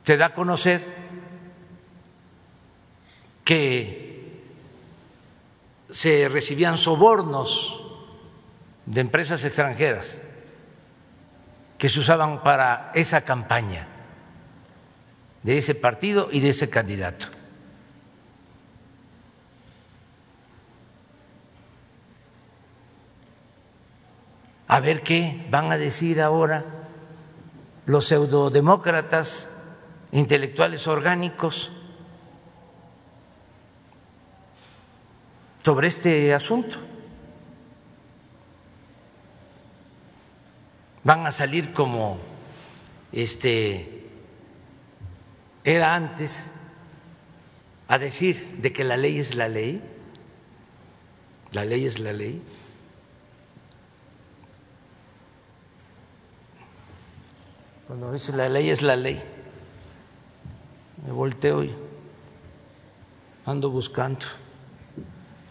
te 0.03 0.17
da 0.17 0.27
a 0.27 0.33
conocer 0.33 0.81
que 3.45 4.41
se 5.91 6.27
recibían 6.27 6.75
sobornos 6.75 7.83
de 8.87 9.01
empresas 9.01 9.43
extranjeras 9.43 10.17
que 11.77 11.87
se 11.87 11.99
usaban 11.99 12.41
para 12.41 12.91
esa 12.95 13.21
campaña 13.21 13.87
de 15.43 15.59
ese 15.59 15.75
partido 15.75 16.29
y 16.31 16.39
de 16.39 16.49
ese 16.49 16.71
candidato. 16.71 17.27
A 24.67 24.79
ver 24.79 25.03
qué 25.03 25.45
van 25.51 25.71
a 25.71 25.77
decir 25.77 26.19
ahora 26.21 26.76
los 27.87 28.05
pseudodemócratas 28.05 29.49
intelectuales 30.11 30.85
orgánicos 30.87 31.71
sobre 35.63 35.87
este 35.87 36.33
asunto. 36.35 36.77
van 41.07 41.25
a 41.25 41.31
salir 41.31 41.71
como 41.71 42.19
este 43.13 44.09
era 45.63 45.95
antes 45.95 46.51
a 47.87 47.97
decir 47.97 48.57
de 48.61 48.73
que 48.73 48.83
la 48.83 48.97
ley 48.97 49.17
es 49.17 49.33
la 49.33 49.47
ley. 49.47 49.81
La 51.53 51.63
ley 51.63 51.85
es 51.85 51.99
la 51.99 52.11
ley. 52.11 52.41
Cuando 57.87 58.11
dice 58.11 58.35
la 58.35 58.49
ley 58.49 58.69
es 58.69 58.81
la 58.81 58.97
ley, 58.97 59.21
me 61.05 61.13
volteo 61.13 61.63
y 61.63 61.73
ando 63.45 63.69
buscando 63.69 64.25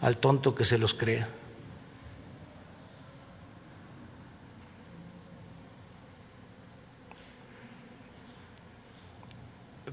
al 0.01 0.17
tonto 0.17 0.53
que 0.53 0.63
se 0.63 0.77
los 0.77 0.93
crea. 0.93 1.27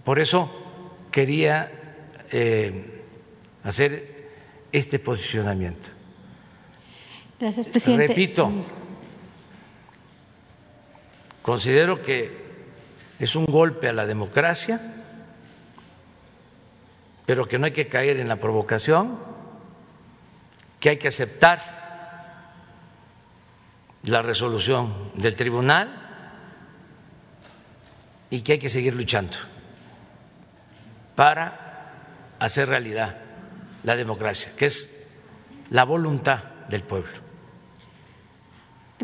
Por 0.04 0.18
eso 0.18 0.50
quería 1.10 1.72
eh, 2.30 3.04
hacer 3.62 4.28
este 4.70 4.98
posicionamiento. 4.98 5.88
Gracias, 7.40 7.68
presidente. 7.68 8.08
Repito, 8.08 8.52
considero 11.44 12.00
que 12.00 12.42
es 13.18 13.36
un 13.36 13.44
golpe 13.44 13.90
a 13.90 13.92
la 13.92 14.06
democracia, 14.06 14.80
pero 17.26 17.46
que 17.46 17.58
no 17.58 17.66
hay 17.66 17.72
que 17.72 17.86
caer 17.86 18.18
en 18.18 18.28
la 18.28 18.36
provocación, 18.36 19.18
que 20.80 20.88
hay 20.88 20.96
que 20.96 21.08
aceptar 21.08 21.60
la 24.04 24.22
resolución 24.22 25.12
del 25.16 25.36
tribunal 25.36 26.00
y 28.30 28.40
que 28.40 28.52
hay 28.52 28.58
que 28.58 28.70
seguir 28.70 28.94
luchando 28.94 29.36
para 31.14 31.92
hacer 32.38 32.70
realidad 32.70 33.18
la 33.82 33.96
democracia, 33.96 34.52
que 34.56 34.64
es 34.64 35.10
la 35.68 35.84
voluntad 35.84 36.42
del 36.70 36.84
pueblo. 36.84 37.23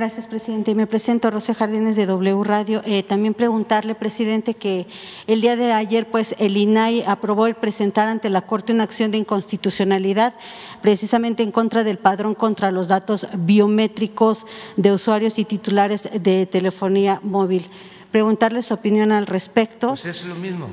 Gracias, 0.00 0.26
presidente. 0.26 0.74
Me 0.74 0.86
presento 0.86 1.30
Rocío 1.30 1.54
Jardines 1.54 1.94
de 1.94 2.06
W 2.06 2.42
Radio. 2.42 2.80
Eh, 2.86 3.02
también 3.02 3.34
preguntarle, 3.34 3.94
presidente, 3.94 4.54
que 4.54 4.86
el 5.26 5.42
día 5.42 5.56
de 5.56 5.74
ayer, 5.74 6.08
pues, 6.08 6.34
el 6.38 6.56
INAI 6.56 7.02
aprobó 7.02 7.46
el 7.46 7.54
presentar 7.54 8.08
ante 8.08 8.30
la 8.30 8.40
Corte 8.40 8.72
una 8.72 8.84
acción 8.84 9.10
de 9.10 9.18
inconstitucionalidad, 9.18 10.32
precisamente 10.80 11.42
en 11.42 11.52
contra 11.52 11.84
del 11.84 11.98
padrón 11.98 12.34
contra 12.34 12.72
los 12.72 12.88
datos 12.88 13.26
biométricos 13.36 14.46
de 14.78 14.90
usuarios 14.90 15.38
y 15.38 15.44
titulares 15.44 16.08
de 16.18 16.46
telefonía 16.46 17.20
móvil. 17.22 17.66
Preguntarle 18.10 18.62
su 18.62 18.72
opinión 18.72 19.12
al 19.12 19.26
respecto. 19.26 19.88
Pues 19.88 20.06
es 20.06 20.24
lo 20.24 20.34
mismo. 20.34 20.68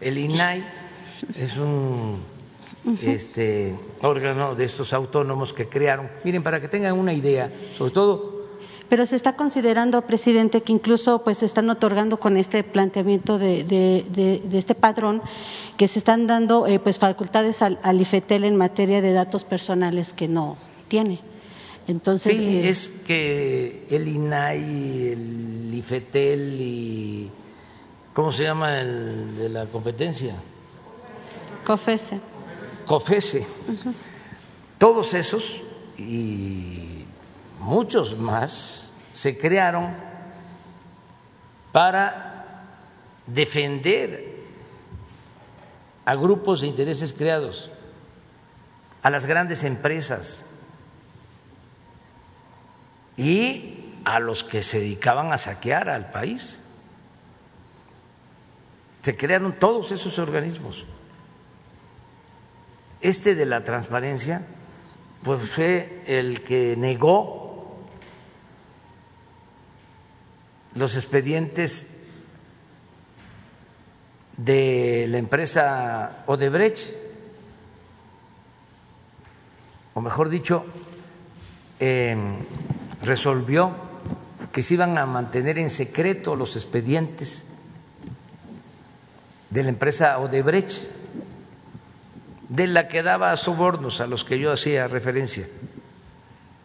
El 0.00 0.16
INAI 0.16 0.64
es 1.36 1.58
un 1.58 2.31
este, 3.02 3.76
órgano 4.00 4.54
de 4.54 4.64
estos 4.64 4.92
autónomos 4.92 5.52
que 5.52 5.68
crearon. 5.68 6.08
Miren, 6.24 6.42
para 6.42 6.60
que 6.60 6.68
tengan 6.68 6.98
una 6.98 7.12
idea, 7.12 7.52
sobre 7.72 7.92
todo 7.92 8.42
pero 8.92 9.06
se 9.06 9.16
está 9.16 9.36
considerando, 9.36 10.02
presidente, 10.02 10.60
que 10.60 10.70
incluso 10.70 11.24
pues 11.24 11.38
se 11.38 11.46
están 11.46 11.70
otorgando 11.70 12.20
con 12.20 12.36
este 12.36 12.62
planteamiento 12.62 13.38
de, 13.38 13.64
de, 13.64 14.04
de, 14.44 14.58
este 14.58 14.74
padrón 14.74 15.22
que 15.78 15.88
se 15.88 15.98
están 15.98 16.26
dando 16.26 16.66
eh, 16.66 16.78
pues 16.78 16.98
facultades 16.98 17.62
al, 17.62 17.78
al, 17.82 18.02
IFETEL 18.02 18.44
en 18.44 18.54
materia 18.56 19.00
de 19.00 19.14
datos 19.14 19.44
personales 19.44 20.12
que 20.12 20.28
no 20.28 20.58
tiene. 20.88 21.22
Entonces, 21.88 22.36
sí, 22.36 22.44
eh, 22.44 22.68
es 22.68 23.02
que 23.06 23.86
el 23.88 24.08
INAI, 24.08 25.12
el 25.12 25.70
IFETEL 25.72 26.60
y 26.60 27.30
¿cómo 28.12 28.30
se 28.30 28.42
llama 28.42 28.78
el 28.78 29.38
de 29.38 29.48
la 29.48 29.64
competencia? 29.64 30.34
COFESE. 31.64 32.31
COFESE. 32.92 33.46
Todos 34.76 35.14
esos 35.14 35.62
y 35.96 37.06
muchos 37.58 38.18
más 38.18 38.92
se 39.14 39.38
crearon 39.38 39.96
para 41.72 42.76
defender 43.26 44.36
a 46.04 46.14
grupos 46.16 46.60
de 46.60 46.66
intereses 46.66 47.14
creados, 47.14 47.70
a 49.02 49.08
las 49.08 49.24
grandes 49.24 49.64
empresas 49.64 50.44
y 53.16 53.86
a 54.04 54.20
los 54.20 54.44
que 54.44 54.62
se 54.62 54.80
dedicaban 54.80 55.32
a 55.32 55.38
saquear 55.38 55.88
al 55.88 56.10
país. 56.10 56.58
Se 59.00 59.16
crearon 59.16 59.58
todos 59.58 59.92
esos 59.92 60.18
organismos. 60.18 60.84
Este 63.02 63.34
de 63.34 63.46
la 63.46 63.64
transparencia, 63.64 64.46
pues 65.24 65.50
fue 65.50 66.04
el 66.06 66.44
que 66.44 66.76
negó 66.76 67.82
los 70.76 70.94
expedientes 70.94 71.96
de 74.36 75.06
la 75.08 75.18
empresa 75.18 76.22
Odebrecht, 76.26 76.94
o 79.94 80.00
mejor 80.00 80.28
dicho, 80.28 80.64
eh, 81.80 82.16
resolvió 83.02 83.74
que 84.52 84.62
se 84.62 84.74
iban 84.74 84.96
a 84.96 85.06
mantener 85.06 85.58
en 85.58 85.70
secreto 85.70 86.36
los 86.36 86.54
expedientes 86.54 87.48
de 89.50 89.64
la 89.64 89.70
empresa 89.70 90.20
Odebrecht, 90.20 91.01
de 92.52 92.66
la 92.66 92.86
que 92.86 93.02
daba 93.02 93.34
sobornos 93.38 94.02
a 94.02 94.06
los 94.06 94.24
que 94.24 94.38
yo 94.38 94.52
hacía 94.52 94.86
referencia. 94.86 95.48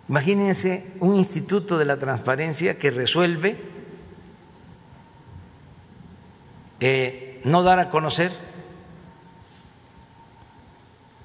Imagínense 0.09 0.93
un 0.99 1.15
instituto 1.15 1.77
de 1.77 1.85
la 1.85 1.97
transparencia 1.97 2.77
que 2.77 2.91
resuelve 2.91 3.57
eh, 6.81 7.39
no 7.45 7.63
dar 7.63 7.79
a 7.79 7.89
conocer 7.89 8.33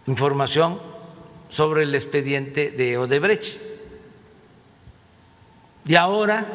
información 0.06 0.80
sobre 1.48 1.82
el 1.82 1.92
expediente 1.96 2.70
de 2.70 2.98
Odebrecht. 2.98 3.60
Y 5.86 5.96
ahora 5.96 6.46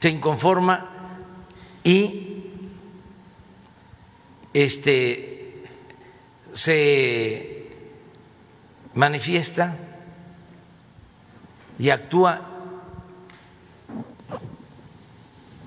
se 0.00 0.10
inconforma 0.10 0.90
y 1.84 2.32
este 4.52 5.35
se 6.56 7.68
manifiesta 8.94 9.76
y 11.78 11.90
actúa 11.90 12.40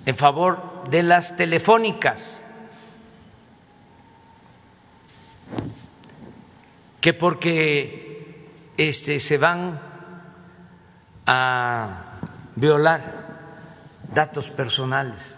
en 0.07 0.17
favor 0.17 0.89
de 0.89 1.03
las 1.03 1.37
telefónicas, 1.37 2.39
que 6.99 7.13
porque 7.13 8.47
este, 8.75 9.19
se 9.19 9.37
van 9.37 9.79
a 11.27 12.19
violar 12.55 13.01
datos 14.11 14.49
personales. 14.49 15.37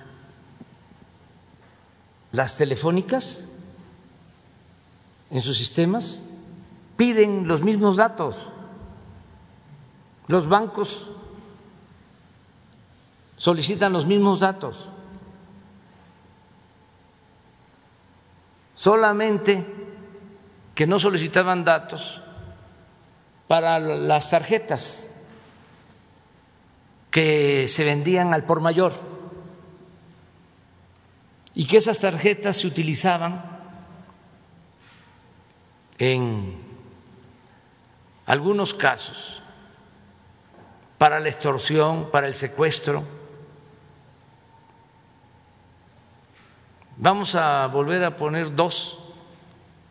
Las 2.31 2.55
telefónicas 2.55 3.49
en 5.31 5.41
sus 5.41 5.57
sistemas 5.57 6.21
piden 6.97 7.47
los 7.47 7.63
mismos 7.63 7.95
datos. 7.95 8.49
Los 10.27 10.47
bancos 10.47 11.09
solicitan 13.37 13.93
los 13.93 14.05
mismos 14.05 14.41
datos. 14.41 14.89
Solamente 18.75 19.65
que 20.75 20.85
no 20.85 20.99
solicitaban 20.99 21.63
datos 21.63 22.21
para 23.47 23.79
las 23.79 24.29
tarjetas 24.29 25.11
que 27.09 27.67
se 27.67 27.83
vendían 27.83 28.33
al 28.33 28.45
por 28.45 28.61
mayor 28.61 28.93
y 31.53 31.65
que 31.65 31.77
esas 31.77 31.99
tarjetas 31.99 32.57
se 32.57 32.67
utilizaban 32.67 33.60
en 36.01 36.55
algunos 38.25 38.73
casos 38.73 39.39
para 40.97 41.19
la 41.19 41.29
extorsión, 41.29 42.09
para 42.09 42.25
el 42.25 42.33
secuestro. 42.33 43.03
Vamos 46.97 47.35
a 47.35 47.67
volver 47.67 48.03
a 48.03 48.17
poner 48.17 48.55
dos 48.55 48.97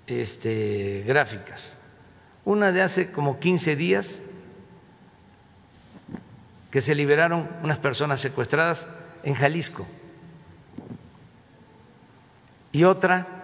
este, 0.09 1.05
gráficas. 1.07 1.75
Una 2.45 2.73
de 2.73 2.83
hace 2.83 3.13
como 3.13 3.39
15 3.39 3.77
días 3.77 4.25
que 6.73 6.81
se 6.81 6.97
liberaron 6.97 7.49
unas 7.63 7.79
personas 7.79 8.21
secuestradas 8.21 8.85
en 9.23 9.35
Jalisco. 9.35 9.87
Y 12.73 12.83
otra, 12.83 13.40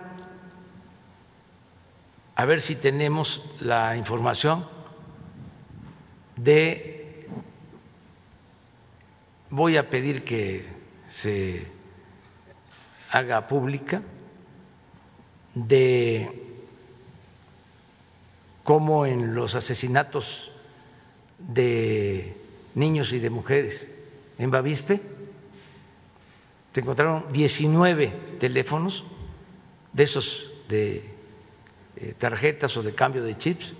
a 2.36 2.44
ver 2.44 2.60
si 2.60 2.76
tenemos 2.76 3.42
la 3.60 3.96
información 3.96 4.68
de, 6.36 7.26
voy 9.48 9.78
a 9.78 9.88
pedir 9.88 10.22
que 10.22 10.66
se 11.10 11.66
haga 13.10 13.46
pública, 13.46 14.02
de 15.54 16.30
cómo 18.64 19.06
en 19.06 19.34
los 19.34 19.54
asesinatos 19.54 20.52
de 21.38 22.36
niños 22.74 23.14
y 23.14 23.18
de 23.18 23.30
mujeres 23.30 23.90
en 24.36 24.50
Bavispe 24.50 25.00
se 26.74 26.80
encontraron 26.82 27.32
19 27.32 28.36
teléfonos 28.38 29.04
de 29.94 30.02
esos 30.02 30.50
de 30.68 31.15
tarjetas 32.18 32.76
o 32.76 32.82
de 32.82 32.94
cambio 32.94 33.22
de 33.22 33.36
chips, 33.36 33.74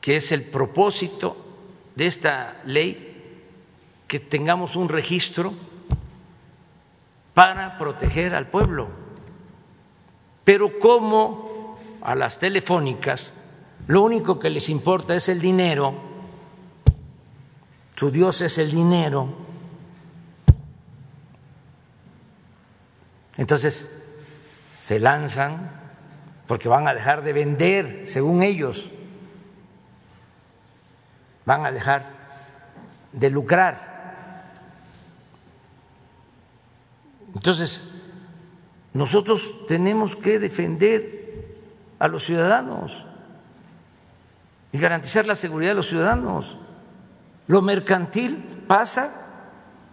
que 0.00 0.16
es 0.16 0.32
el 0.32 0.44
propósito 0.44 1.36
de 1.94 2.06
esta 2.06 2.60
ley, 2.64 3.12
que 4.06 4.20
tengamos 4.20 4.76
un 4.76 4.88
registro 4.88 5.52
para 7.34 7.76
proteger 7.76 8.34
al 8.34 8.48
pueblo. 8.48 8.88
Pero 10.44 10.78
como 10.78 11.76
a 12.02 12.14
las 12.14 12.38
telefónicas 12.38 13.34
lo 13.88 14.02
único 14.02 14.38
que 14.38 14.50
les 14.50 14.68
importa 14.68 15.14
es 15.14 15.28
el 15.28 15.40
dinero, 15.40 15.94
su 17.94 18.10
Dios 18.10 18.40
es 18.40 18.58
el 18.58 18.70
dinero, 18.70 19.45
entonces 23.36 23.92
se 24.74 24.98
lanzan 24.98 25.70
porque 26.46 26.68
van 26.68 26.86
a 26.86 26.94
dejar 26.94 27.22
de 27.22 27.32
vender, 27.32 28.02
según 28.06 28.42
ellos, 28.42 28.90
van 31.44 31.66
a 31.66 31.72
dejar 31.72 32.06
de 33.12 33.30
lucrar. 33.30 33.96
Entonces, 37.34 37.92
nosotros 38.92 39.66
tenemos 39.66 40.16
que 40.16 40.38
defender 40.38 41.56
a 41.98 42.08
los 42.08 42.24
ciudadanos 42.24 43.04
y 44.72 44.78
garantizar 44.78 45.26
la 45.26 45.34
seguridad 45.34 45.72
de 45.72 45.76
los 45.76 45.88
ciudadanos. 45.88 46.58
Lo 47.46 47.62
mercantil 47.62 48.64
pasa 48.66 49.10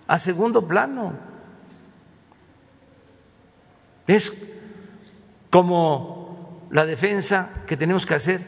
a 0.08 0.18
segundo 0.18 0.68
plano. 0.68 1.33
Es 4.08 4.34
como 5.50 6.68
la 6.72 6.86
defensa 6.86 7.50
que 7.68 7.78
tenemos 7.78 8.06
que 8.06 8.16
hacer 8.16 8.42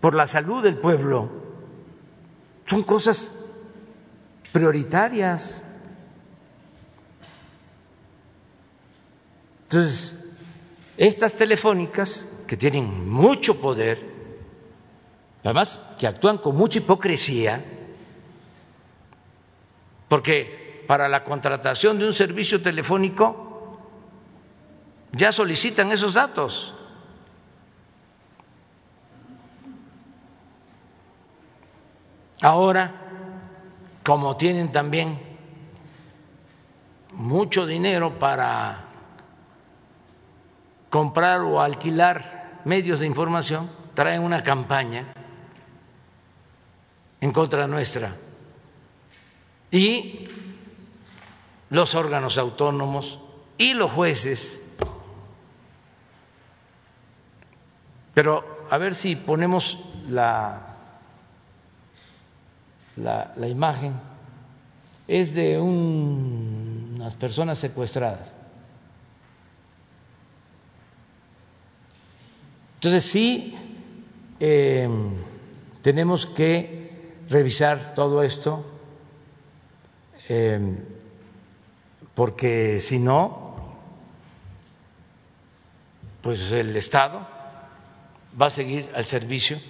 por 0.00 0.14
la 0.14 0.26
salud 0.26 0.62
del 0.62 0.78
pueblo. 0.78 1.30
Son 2.64 2.82
cosas 2.82 3.34
prioritarias. 4.52 5.64
Entonces, 9.64 10.32
estas 10.96 11.34
telefónicas, 11.34 12.42
que 12.46 12.56
tienen 12.56 13.10
mucho 13.10 13.60
poder, 13.60 14.00
además 15.44 15.80
que 15.98 16.06
actúan 16.06 16.38
con 16.38 16.56
mucha 16.56 16.78
hipocresía, 16.78 17.62
porque 20.08 20.84
para 20.86 21.08
la 21.08 21.24
contratación 21.24 21.98
de 21.98 22.06
un 22.06 22.14
servicio 22.14 22.62
telefónico 22.62 23.45
ya 25.16 25.32
solicitan 25.32 25.90
esos 25.92 26.14
datos. 26.14 26.74
Ahora, 32.42 32.92
como 34.04 34.36
tienen 34.36 34.70
también 34.70 35.18
mucho 37.12 37.66
dinero 37.66 38.18
para 38.18 38.84
comprar 40.90 41.40
o 41.40 41.62
alquilar 41.62 42.60
medios 42.64 43.00
de 43.00 43.06
información, 43.06 43.70
traen 43.94 44.22
una 44.22 44.42
campaña 44.42 45.06
en 47.20 47.32
contra 47.32 47.66
nuestra. 47.66 48.14
Y 49.70 50.28
los 51.70 51.94
órganos 51.94 52.36
autónomos 52.36 53.18
y 53.56 53.72
los 53.72 53.90
jueces. 53.90 54.65
Pero 58.16 58.64
a 58.70 58.78
ver 58.78 58.94
si 58.94 59.14
ponemos 59.14 59.78
la, 60.08 60.74
la, 62.96 63.46
imagen. 63.46 63.92
Es 65.06 65.34
de 65.34 65.60
unas 65.60 67.14
personas 67.16 67.58
secuestradas. 67.58 68.32
Entonces 72.76 73.04
sí 73.04 73.54
eh, 74.40 74.88
tenemos 75.82 76.24
que 76.24 77.18
revisar 77.28 77.94
todo 77.94 78.22
esto 78.22 78.64
eh, 80.30 80.58
porque 82.14 82.80
si 82.80 82.98
no, 82.98 83.76
pues 86.22 86.50
el 86.50 86.74
Estado 86.78 87.35
va 88.40 88.46
a 88.46 88.50
seguir 88.50 88.88
al 88.94 89.06
servicio 89.06 89.60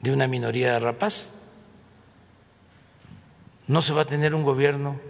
de 0.00 0.12
una 0.12 0.26
minoría 0.26 0.72
de 0.72 0.80
rapaz. 0.80 1.32
No 3.66 3.82
se 3.82 3.92
va 3.92 4.02
a 4.02 4.06
tener 4.06 4.34
un 4.34 4.42
gobierno 4.42 5.00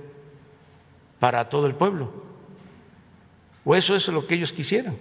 para 1.19 1.49
todo 1.49 1.67
el 1.67 1.75
pueblo. 1.75 2.13
O 3.65 3.75
eso 3.75 3.95
es 3.95 4.09
lo 4.09 4.27
que 4.27 4.35
ellos 4.35 4.53
quisieran 4.53 4.97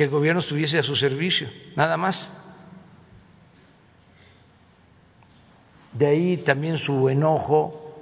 que 0.00 0.04
el 0.04 0.10
gobierno 0.10 0.40
estuviese 0.40 0.78
a 0.78 0.82
su 0.82 0.96
servicio, 0.96 1.46
nada 1.76 1.98
más. 1.98 2.32
De 5.92 6.06
ahí 6.06 6.38
también 6.38 6.78
su 6.78 7.10
enojo 7.10 8.00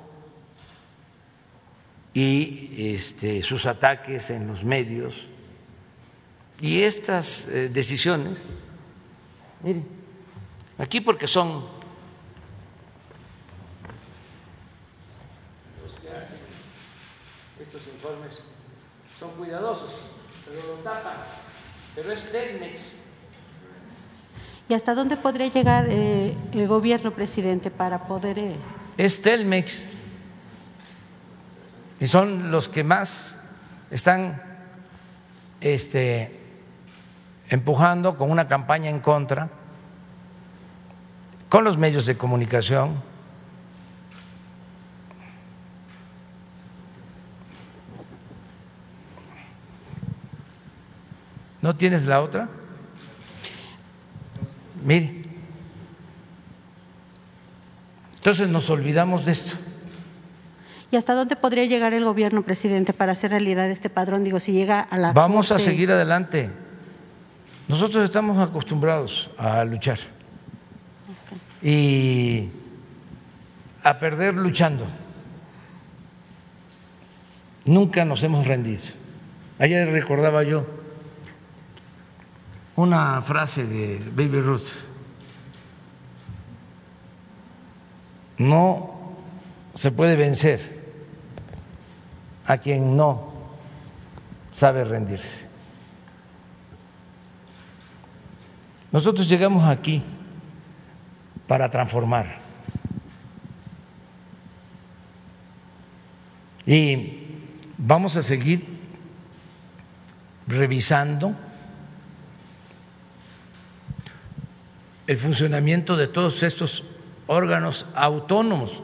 y 2.15 2.95
este, 2.95 3.43
sus 3.43 3.67
ataques 3.67 4.31
en 4.31 4.47
los 4.47 4.63
medios. 4.63 5.27
Y 6.61 6.83
estas 6.83 7.47
eh, 7.49 7.69
decisiones, 7.69 8.39
miren, 9.63 9.87
aquí 10.77 11.01
porque 11.01 11.27
son 11.27 11.65
los 15.83 15.93
que 16.01 16.11
hacen 16.11 16.39
estos 17.61 17.83
informes, 17.87 18.43
son 19.19 19.31
cuidadosos, 19.33 19.93
pero 20.45 20.61
lo 20.67 20.75
tapan 20.83 21.17
pero 21.99 22.13
es 22.13 22.31
Telmex. 22.31 22.95
¿Y 24.69 24.75
hasta 24.75 24.95
dónde 24.95 25.17
podría 25.17 25.49
llegar 25.49 25.87
eh, 25.89 26.37
el 26.53 26.69
gobierno, 26.69 27.13
presidente, 27.13 27.73
para 27.73 28.07
poder... 28.07 28.39
Eh? 28.39 28.57
Es 28.97 29.21
Telmex. 29.21 29.89
Y 31.99 32.07
son 32.07 32.53
los 32.53 32.69
que 32.69 32.85
más 32.85 33.35
están 33.91 34.41
este, 35.61 36.39
empujando 37.49 38.17
con 38.17 38.31
una 38.31 38.49
campaña 38.49 38.91
en 38.91 39.01
contra, 39.01 39.49
con 41.49 41.65
los 41.65 41.79
medios 41.79 42.07
de 42.07 42.17
comunicación. 42.17 43.03
¿No 51.61 51.75
tienes 51.75 52.05
la 52.05 52.21
otra? 52.21 52.49
Mire. 54.85 55.25
Entonces 58.17 58.49
nos 58.49 58.69
olvidamos 58.71 59.25
de 59.25 59.33
esto. 59.33 59.57
¿Y 60.91 60.97
hasta 60.97 61.15
dónde 61.15 61.37
podría 61.37 61.65
llegar 61.65 61.93
el 61.93 62.05
gobierno, 62.05 62.43
presidente, 62.43 62.93
para 62.93 63.13
hacer 63.13 63.31
realidad 63.33 63.71
este 63.71 63.91
padrón? 63.91 64.25
Digo, 64.25 64.39
si 64.39 64.53
llega 64.53 64.81
a 64.81 64.97
la. 64.97 65.13
Vamos 65.13 65.53
a 65.53 65.59
seguir 65.59 65.91
adelante. 65.91 66.51
Nosotros 67.69 68.03
estamos 68.03 68.39
acostumbrados 68.39 69.31
a 69.37 69.63
luchar 69.63 69.99
y 71.63 72.49
a 73.85 73.99
perder 73.99 74.35
luchando. 74.35 74.87
Nunca 77.67 78.07
nos 78.07 78.23
hemos 78.23 78.47
rendido. 78.47 78.85
Ayer 79.59 79.87
recordaba 79.91 80.43
yo 80.45 80.65
una 82.77 83.21
frase 83.21 83.67
de 83.67 83.99
Baby 84.13 84.41
Ruth. 84.41 84.69
No 88.39 89.15
se 89.75 89.91
puede 89.91 90.17
vencer 90.17 90.79
a 92.47 92.57
quien 92.57 92.97
no 92.97 93.31
sabe 94.53 94.85
rendirse. 94.85 95.48
Nosotros 98.91 99.29
llegamos 99.29 99.65
aquí 99.69 100.03
para 101.47 101.69
transformar. 101.69 102.39
Y 106.67 107.19
vamos 107.79 108.17
a 108.17 108.23
seguir 108.23 108.79
revisando 110.47 111.35
el 115.07 115.17
funcionamiento 115.17 115.97
de 115.97 116.07
todos 116.07 116.43
estos 116.43 116.85
órganos 117.27 117.87
autónomos, 117.95 118.83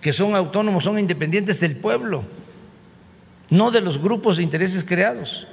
que 0.00 0.12
son 0.12 0.36
autónomos, 0.36 0.84
son 0.84 0.98
independientes 0.98 1.60
del 1.60 1.76
pueblo, 1.76 2.24
no 3.48 3.70
de 3.70 3.80
los 3.80 3.98
grupos 3.98 4.36
de 4.36 4.42
intereses 4.42 4.84
creados. 4.84 5.46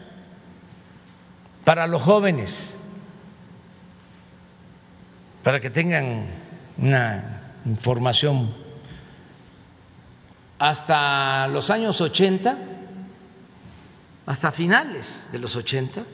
Para 1.64 1.88
los 1.88 2.02
jóvenes, 2.02 2.76
para 5.44 5.60
que 5.60 5.70
tengan 5.70 6.28
una 6.78 7.42
información. 7.66 8.54
Hasta 10.60 11.48
los 11.48 11.70
años 11.70 12.00
80, 12.02 12.58
hasta 14.28 14.52
finales 14.52 15.30
de 15.32 15.40
los 15.40 15.56
80, 15.56 16.06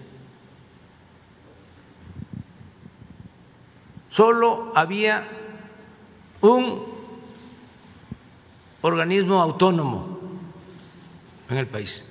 solo 4.07 4.71
había 4.73 5.27
un 6.39 6.85
organismo 8.81 9.41
autónomo 9.41 10.19
en 11.49 11.57
el 11.57 11.67
país, 11.67 12.05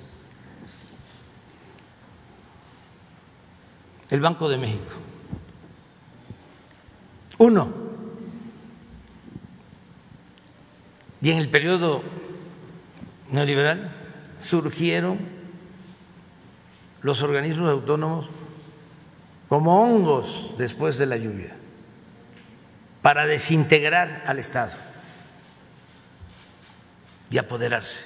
el 4.11 4.21
Banco 4.21 4.47
de 4.47 4.57
México. 4.57 5.06
Uno. 7.37 7.73
Y 11.21 11.31
en 11.31 11.37
el 11.37 11.49
periodo 11.49 12.03
neoliberal 13.31 13.91
surgieron 14.39 15.19
los 17.01 17.21
organismos 17.21 17.69
autónomos 17.69 18.29
como 19.47 19.81
hongos 19.81 20.55
después 20.57 20.97
de 20.97 21.05
la 21.05 21.17
lluvia 21.17 21.55
para 23.01 23.25
desintegrar 23.25 24.23
al 24.25 24.39
Estado 24.39 24.77
y 27.29 27.37
apoderarse 27.37 28.05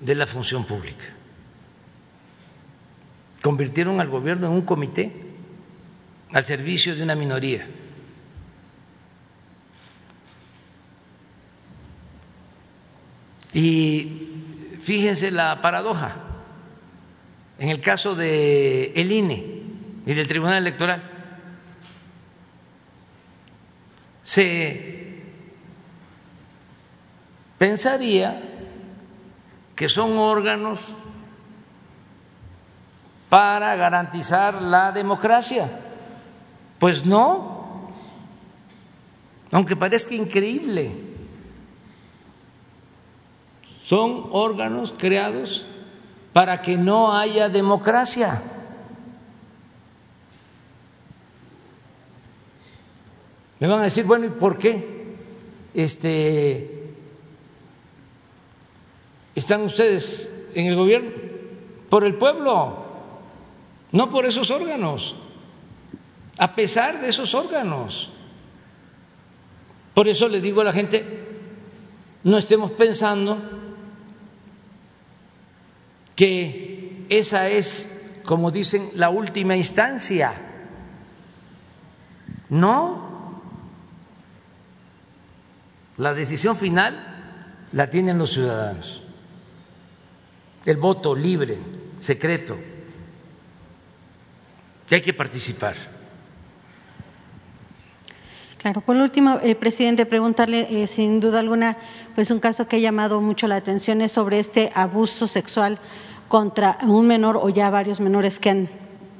de 0.00 0.14
la 0.14 0.26
función 0.26 0.64
pública. 0.64 1.04
Convirtieron 3.42 4.00
al 4.00 4.08
gobierno 4.08 4.46
en 4.46 4.52
un 4.52 4.62
comité 4.62 5.21
al 6.32 6.44
servicio 6.44 6.96
de 6.96 7.02
una 7.02 7.14
minoría. 7.14 7.66
Y 13.52 14.78
fíjense 14.80 15.30
la 15.30 15.60
paradoja. 15.60 16.16
En 17.58 17.68
el 17.68 17.80
caso 17.80 18.14
de 18.14 18.92
el 18.96 19.12
INE 19.12 19.62
y 20.06 20.14
del 20.14 20.26
Tribunal 20.26 20.56
Electoral 20.56 21.02
se 24.24 25.22
pensaría 27.58 28.40
que 29.76 29.88
son 29.88 30.16
órganos 30.16 30.94
para 33.28 33.76
garantizar 33.76 34.60
la 34.60 34.92
democracia. 34.92 35.91
Pues 36.82 37.06
no, 37.06 37.92
aunque 39.52 39.76
parezca 39.76 40.16
increíble, 40.16 40.92
son 43.80 44.26
órganos 44.32 44.92
creados 44.98 45.64
para 46.32 46.60
que 46.60 46.76
no 46.76 47.16
haya 47.16 47.48
democracia. 47.48 48.42
Me 53.60 53.68
van 53.68 53.78
a 53.78 53.84
decir, 53.84 54.04
bueno, 54.04 54.26
¿y 54.26 54.30
por 54.30 54.58
qué 54.58 55.14
este, 55.74 56.96
están 59.36 59.62
ustedes 59.62 60.28
en 60.52 60.66
el 60.66 60.74
gobierno? 60.74 61.12
Por 61.88 62.02
el 62.04 62.16
pueblo, 62.16 62.86
no 63.92 64.10
por 64.10 64.26
esos 64.26 64.50
órganos 64.50 65.21
a 66.38 66.54
pesar 66.54 67.00
de 67.00 67.08
esos 67.08 67.34
órganos. 67.34 68.10
Por 69.94 70.08
eso 70.08 70.28
le 70.28 70.40
digo 70.40 70.60
a 70.60 70.64
la 70.64 70.72
gente, 70.72 71.22
no 72.24 72.38
estemos 72.38 72.70
pensando 72.72 73.40
que 76.16 77.06
esa 77.08 77.48
es, 77.48 78.20
como 78.24 78.50
dicen, 78.50 78.90
la 78.94 79.10
última 79.10 79.56
instancia. 79.56 80.32
No. 82.48 83.42
La 85.98 86.14
decisión 86.14 86.56
final 86.56 87.66
la 87.72 87.90
tienen 87.90 88.18
los 88.18 88.32
ciudadanos. 88.32 89.02
El 90.64 90.76
voto 90.76 91.14
libre, 91.14 91.58
secreto, 91.98 92.58
que 94.86 94.94
hay 94.94 95.00
que 95.02 95.12
participar. 95.12 95.91
Claro, 98.62 98.80
por 98.80 98.94
último, 98.94 99.40
eh, 99.42 99.56
presidente, 99.56 100.06
preguntarle, 100.06 100.68
eh, 100.70 100.86
sin 100.86 101.18
duda 101.18 101.40
alguna, 101.40 101.76
pues 102.14 102.30
un 102.30 102.38
caso 102.38 102.68
que 102.68 102.76
ha 102.76 102.78
llamado 102.78 103.20
mucho 103.20 103.48
la 103.48 103.56
atención 103.56 104.00
es 104.00 104.12
sobre 104.12 104.38
este 104.38 104.70
abuso 104.76 105.26
sexual 105.26 105.80
contra 106.28 106.78
un 106.86 107.08
menor 107.08 107.36
o 107.38 107.48
ya 107.48 107.70
varios 107.70 107.98
menores 107.98 108.38
que 108.38 108.50
han 108.50 108.68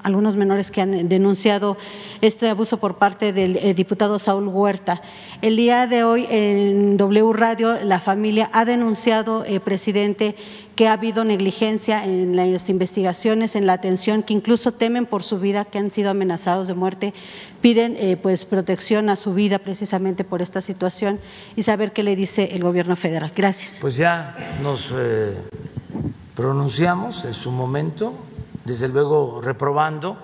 algunos 0.02 0.36
menores 0.36 0.70
que 0.70 0.80
han 0.80 1.08
denunciado 1.08 1.76
este 2.20 2.48
abuso 2.48 2.78
por 2.78 2.96
parte 2.96 3.32
del 3.32 3.56
eh, 3.56 3.74
diputado 3.74 4.18
Saúl 4.18 4.48
Huerta. 4.48 5.02
El 5.40 5.56
día 5.56 5.86
de 5.86 6.04
hoy 6.04 6.26
en 6.30 6.96
W 6.96 7.32
Radio 7.32 7.82
la 7.84 8.00
familia 8.00 8.50
ha 8.52 8.64
denunciado, 8.64 9.44
eh, 9.44 9.60
presidente, 9.60 10.36
que 10.76 10.88
ha 10.88 10.94
habido 10.94 11.24
negligencia 11.24 12.04
en 12.04 12.34
las 12.34 12.68
investigaciones, 12.68 13.56
en 13.56 13.66
la 13.66 13.74
atención, 13.74 14.22
que 14.22 14.32
incluso 14.32 14.72
temen 14.72 15.06
por 15.06 15.22
su 15.22 15.38
vida, 15.38 15.66
que 15.66 15.78
han 15.78 15.90
sido 15.90 16.10
amenazados 16.10 16.66
de 16.66 16.74
muerte, 16.74 17.14
piden 17.60 17.96
eh, 17.98 18.16
pues 18.16 18.44
protección 18.44 19.10
a 19.10 19.16
su 19.16 19.34
vida 19.34 19.58
precisamente 19.58 20.24
por 20.24 20.42
esta 20.42 20.60
situación 20.60 21.20
y 21.56 21.62
saber 21.62 21.92
qué 21.92 22.02
le 22.02 22.16
dice 22.16 22.50
el 22.52 22.62
gobierno 22.62 22.96
federal. 22.96 23.32
Gracias. 23.34 23.78
Pues 23.80 23.96
ya 23.96 24.34
nos 24.62 24.94
pronunciamos 26.34 27.24
en 27.24 27.34
su 27.34 27.50
momento 27.50 28.14
desde 28.64 28.88
luego 28.88 29.40
reprobando 29.42 30.16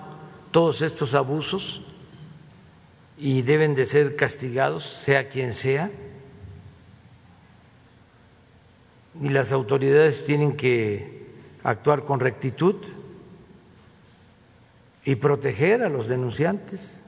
todos 0.51 0.81
estos 0.81 1.15
abusos 1.15 1.81
y 3.17 3.41
deben 3.41 3.75
de 3.75 3.85
ser 3.85 4.15
castigados, 4.15 4.83
sea 4.85 5.27
quien 5.27 5.53
sea, 5.53 5.91
y 9.21 9.29
las 9.29 9.51
autoridades 9.51 10.25
tienen 10.25 10.55
que 10.55 11.27
actuar 11.63 12.05
con 12.05 12.19
rectitud 12.19 12.75
y 15.03 15.15
proteger 15.15 15.83
a 15.83 15.89
los 15.89 16.07
denunciantes, 16.07 17.03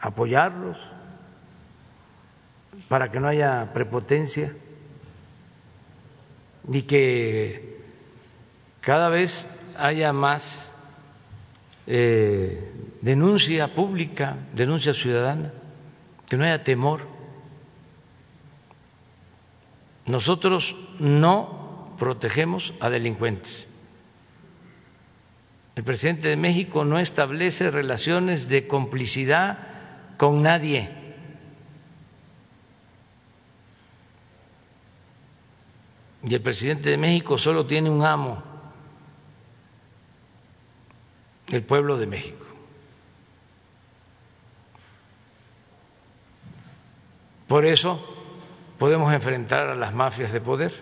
apoyarlos 0.00 0.90
para 2.88 3.10
que 3.10 3.20
no 3.20 3.28
haya 3.28 3.72
prepotencia 3.72 4.52
y 6.68 6.82
que 6.82 7.73
cada 8.84 9.08
vez 9.08 9.48
haya 9.78 10.12
más 10.12 10.74
eh, 11.86 12.70
denuncia 13.00 13.74
pública, 13.74 14.36
denuncia 14.52 14.92
ciudadana, 14.92 15.52
que 16.28 16.36
no 16.36 16.44
haya 16.44 16.62
temor. 16.62 17.06
Nosotros 20.06 20.76
no 20.98 21.94
protegemos 21.98 22.74
a 22.80 22.90
delincuentes. 22.90 23.68
El 25.76 25.82
presidente 25.82 26.28
de 26.28 26.36
México 26.36 26.84
no 26.84 26.98
establece 26.98 27.70
relaciones 27.70 28.48
de 28.48 28.66
complicidad 28.66 29.58
con 30.18 30.42
nadie. 30.42 30.90
Y 36.22 36.34
el 36.34 36.40
presidente 36.42 36.90
de 36.90 36.96
México 36.96 37.38
solo 37.38 37.66
tiene 37.66 37.90
un 37.90 38.04
amo, 38.04 38.53
el 41.48 41.62
pueblo 41.62 41.96
de 41.96 42.06
México. 42.06 42.44
Por 47.46 47.66
eso 47.66 48.02
podemos 48.78 49.12
enfrentar 49.12 49.68
a 49.68 49.74
las 49.74 49.94
mafias 49.94 50.32
de 50.32 50.40
poder, 50.40 50.74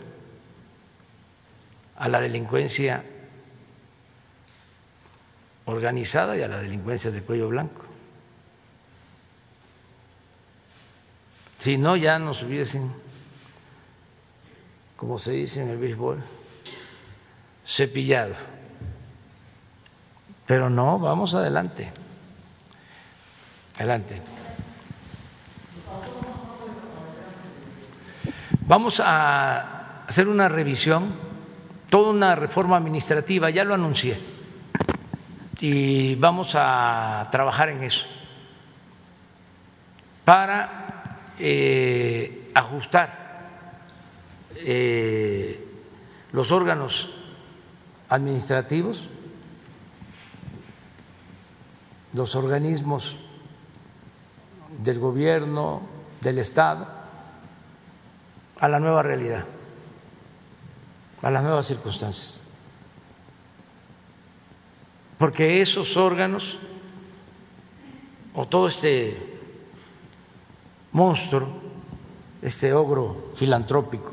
a 1.97 2.09
la 2.09 2.21
delincuencia 2.21 3.05
organizada 5.65 6.37
y 6.37 6.43
a 6.43 6.49
la 6.49 6.59
delincuencia 6.59 7.11
de 7.11 7.23
cuello 7.23 7.49
blanco. 7.49 7.83
Si 11.61 11.77
no, 11.77 11.97
ya 11.97 12.19
nos 12.19 12.43
hubiesen, 12.43 12.93
como 14.97 15.19
se 15.19 15.33
dice 15.33 15.63
en 15.63 15.69
el 15.69 15.79
béisbol, 15.79 16.23
cepillado. 17.65 18.35
Pero 20.47 20.69
no, 20.69 20.99
vamos 20.99 21.35
adelante. 21.35 21.93
Adelante. 23.77 24.23
Vamos 28.67 29.01
a 29.01 30.05
hacer 30.07 30.29
una 30.29 30.49
revisión, 30.49 31.15
toda 31.91 32.11
una 32.11 32.35
reforma 32.35 32.77
administrativa, 32.77 33.51
ya 33.51 33.65
lo 33.65 33.75
anuncié, 33.75 34.19
y 35.61 36.15
vamos 36.15 36.55
a 36.55 37.29
trabajar 37.31 37.69
en 37.69 37.83
eso 37.83 38.07
para 40.25 41.33
eh, 41.39 42.51
ajustar 42.55 43.23
eh, 44.57 45.67
los 46.33 46.53
órganos 46.53 47.11
administrativos, 48.09 49.11
los 52.15 52.35
organismos 52.35 53.17
del 54.83 54.99
gobierno, 54.99 55.83
del 56.21 56.39
Estado, 56.39 56.87
a 58.59 58.69
la 58.69 58.79
nueva 58.79 59.03
realidad, 59.03 59.45
a 61.23 61.31
las 61.31 61.43
nuevas 61.43 61.67
circunstancias. 61.67 62.43
Porque 65.19 65.61
esos 65.63 65.97
órganos 65.97 66.59
o 68.35 68.47
todo 68.47 68.67
este 68.67 69.39
monstruo, 70.93 71.49
este 72.41 72.73
ogro 72.73 73.33
filantrópico 73.37 74.13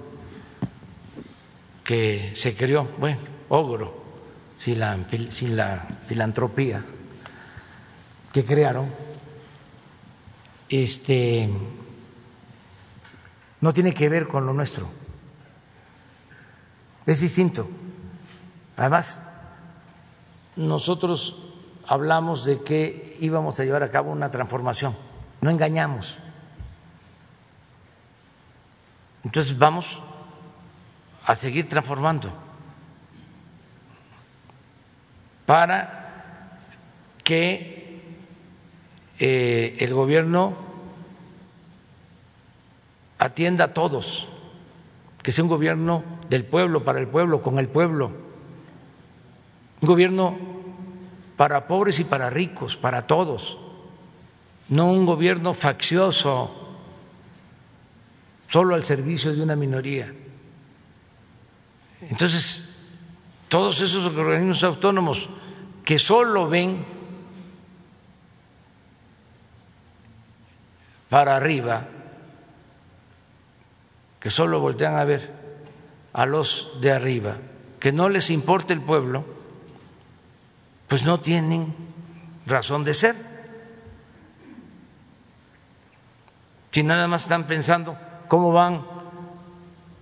que 1.83 2.31
se 2.35 2.55
creó, 2.55 2.87
bueno, 2.99 3.21
ogro, 3.49 4.03
sin 4.59 4.79
la, 4.79 4.97
sin 5.31 5.57
la 5.57 5.99
filantropía 6.07 6.83
que 8.31 8.45
crearon, 8.45 8.93
este 10.69 11.49
no 13.61 13.73
tiene 13.73 13.93
que 13.93 14.09
ver 14.09 14.27
con 14.27 14.45
lo 14.45 14.53
nuestro. 14.53 14.89
Es 17.05 17.21
distinto. 17.21 17.67
Además, 18.77 19.27
nosotros 20.55 21.37
hablamos 21.87 22.45
de 22.45 22.61
que 22.63 23.17
íbamos 23.19 23.59
a 23.59 23.65
llevar 23.65 23.83
a 23.83 23.89
cabo 23.89 24.11
una 24.11 24.31
transformación, 24.31 24.95
no 25.41 25.49
engañamos. 25.49 26.19
Entonces 29.23 29.57
vamos 29.57 30.01
a 31.25 31.35
seguir 31.35 31.67
transformando 31.67 32.31
para 35.45 36.59
que 37.23 37.78
eh, 39.19 39.75
el 39.79 39.93
gobierno 39.93 40.55
atienda 43.17 43.65
a 43.65 43.73
todos, 43.73 44.27
que 45.21 45.33
sea 45.33 45.43
un 45.43 45.49
gobierno 45.49 46.03
del 46.29 46.45
pueblo, 46.45 46.85
para 46.85 46.99
el 46.99 47.07
pueblo, 47.07 47.41
con 47.41 47.59
el 47.59 47.67
pueblo, 47.67 48.11
un 49.81 49.87
gobierno 49.87 50.37
para 51.35 51.67
pobres 51.67 51.99
y 51.99 52.05
para 52.05 52.29
ricos, 52.29 52.77
para 52.77 53.07
todos, 53.07 53.57
no 54.69 54.91
un 54.91 55.05
gobierno 55.05 55.53
faccioso, 55.53 56.55
solo 58.47 58.75
al 58.75 58.85
servicio 58.85 59.35
de 59.35 59.43
una 59.43 59.55
minoría. 59.55 60.13
Entonces, 62.01 62.69
todos 63.49 63.81
esos 63.81 64.05
organismos 64.05 64.63
autónomos 64.63 65.29
que 65.83 65.99
solo 65.99 66.47
ven 66.47 66.98
para 71.09 71.35
arriba, 71.35 71.87
que 74.19 74.29
solo 74.29 74.59
voltean 74.59 74.95
a 74.95 75.03
ver 75.03 75.31
a 76.13 76.25
los 76.25 76.79
de 76.81 76.91
arriba, 76.91 77.37
que 77.79 77.91
no 77.91 78.09
les 78.09 78.29
importa 78.29 78.73
el 78.73 78.81
pueblo, 78.81 79.25
pues 80.87 81.03
no 81.03 81.19
tienen 81.19 81.73
razón 82.45 82.83
de 82.83 82.93
ser. 82.93 83.15
Si 86.71 86.83
nada 86.83 87.07
más 87.07 87.23
están 87.23 87.47
pensando 87.47 87.97
cómo 88.27 88.51
van 88.51 88.85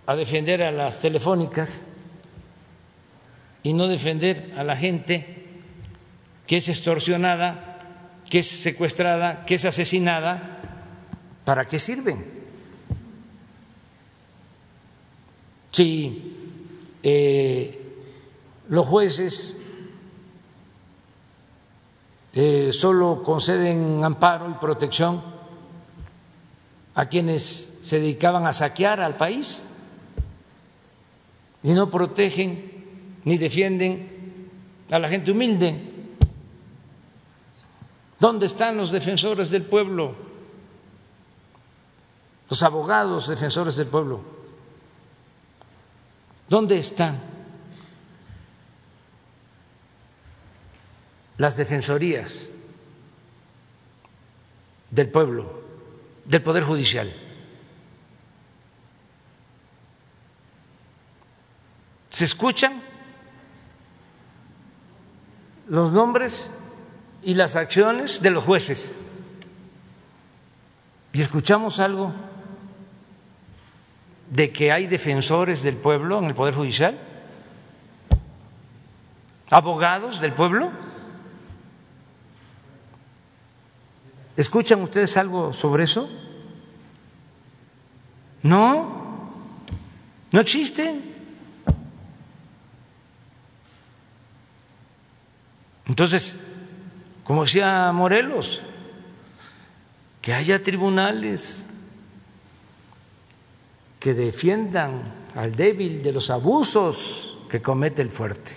a 0.05 0.15
defender 0.15 0.63
a 0.63 0.71
las 0.71 1.01
telefónicas 1.01 1.87
y 3.63 3.73
no 3.73 3.87
defender 3.87 4.53
a 4.57 4.63
la 4.63 4.75
gente 4.75 5.45
que 6.45 6.57
es 6.57 6.69
extorsionada, 6.69 7.79
que 8.29 8.39
es 8.39 8.47
secuestrada, 8.47 9.45
que 9.45 9.55
es 9.55 9.65
asesinada, 9.65 10.57
¿para 11.47 11.65
qué 11.65 11.79
sirven? 11.79 12.37
si 15.71 16.35
eh, 17.03 18.01
los 18.67 18.85
jueces 18.85 19.61
eh, 22.33 22.71
solo 22.73 23.23
conceden 23.23 24.03
amparo 24.03 24.49
y 24.49 24.55
protección 24.55 25.23
a 26.95 27.05
quienes 27.05 27.79
se 27.81 28.01
dedicaban 28.01 28.45
a 28.45 28.51
saquear 28.51 28.99
al 28.99 29.15
país 29.15 29.63
y 31.63 31.71
no 31.71 31.89
protegen 31.89 33.21
ni 33.23 33.37
defienden 33.37 34.49
a 34.91 34.99
la 34.99 35.07
gente 35.07 35.31
humilde. 35.31 35.93
¿Dónde 38.19 38.47
están 38.47 38.75
los 38.75 38.91
defensores 38.91 39.49
del 39.49 39.63
pueblo? 39.63 40.26
Los 42.49 42.63
abogados 42.63 43.27
defensores 43.27 43.75
del 43.75 43.87
pueblo. 43.87 44.21
¿Dónde 46.47 46.77
están 46.77 47.19
las 51.37 51.57
defensorías 51.57 52.47
del 54.89 55.09
pueblo, 55.09 55.61
del 56.25 56.41
Poder 56.41 56.63
Judicial? 56.63 57.13
¿Se 62.09 62.23
escuchan 62.23 62.81
los 65.67 65.91
nombres 65.91 66.49
y 67.21 67.35
las 67.35 67.55
acciones 67.55 68.21
de 68.21 68.31
los 68.31 68.43
jueces? 68.43 68.97
¿Y 71.13 71.21
escuchamos 71.21 71.79
algo 71.79 72.13
de 74.29 74.51
que 74.51 74.71
hay 74.71 74.87
defensores 74.87 75.63
del 75.63 75.77
pueblo 75.77 76.19
en 76.19 76.25
el 76.25 76.35
Poder 76.35 76.53
Judicial? 76.53 76.99
¿Abogados 79.49 80.19
del 80.19 80.33
pueblo? 80.33 80.71
¿Escuchan 84.35 84.81
ustedes 84.81 85.15
algo 85.17 85.53
sobre 85.53 85.83
eso? 85.83 86.09
No, 88.43 89.31
no 90.31 90.39
existen. 90.39 91.01
Entonces, 95.85 96.45
como 97.23 97.45
decía 97.45 97.91
Morelos, 97.93 98.61
que 100.21 100.33
haya 100.33 100.61
tribunales 100.61 101.66
que 103.99 104.13
defiendan 104.13 105.27
al 105.35 105.55
débil 105.55 106.01
de 106.01 106.11
los 106.11 106.29
abusos 106.29 107.37
que 107.49 107.61
comete 107.61 108.01
el 108.01 108.09
fuerte. 108.09 108.53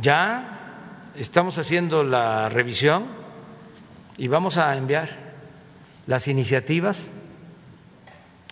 Ya 0.00 1.10
estamos 1.14 1.58
haciendo 1.58 2.02
la 2.04 2.48
revisión 2.48 3.06
y 4.16 4.28
vamos 4.28 4.56
a 4.58 4.76
enviar 4.76 5.08
las 6.06 6.28
iniciativas 6.28 7.08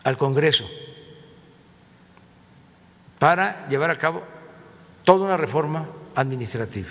al 0.04 0.16
Congreso 0.16 0.64
para 3.18 3.68
llevar 3.68 3.90
a 3.90 3.98
cabo 3.98 4.22
toda 5.04 5.24
una 5.24 5.36
reforma 5.36 5.88
administrativa. 6.14 6.88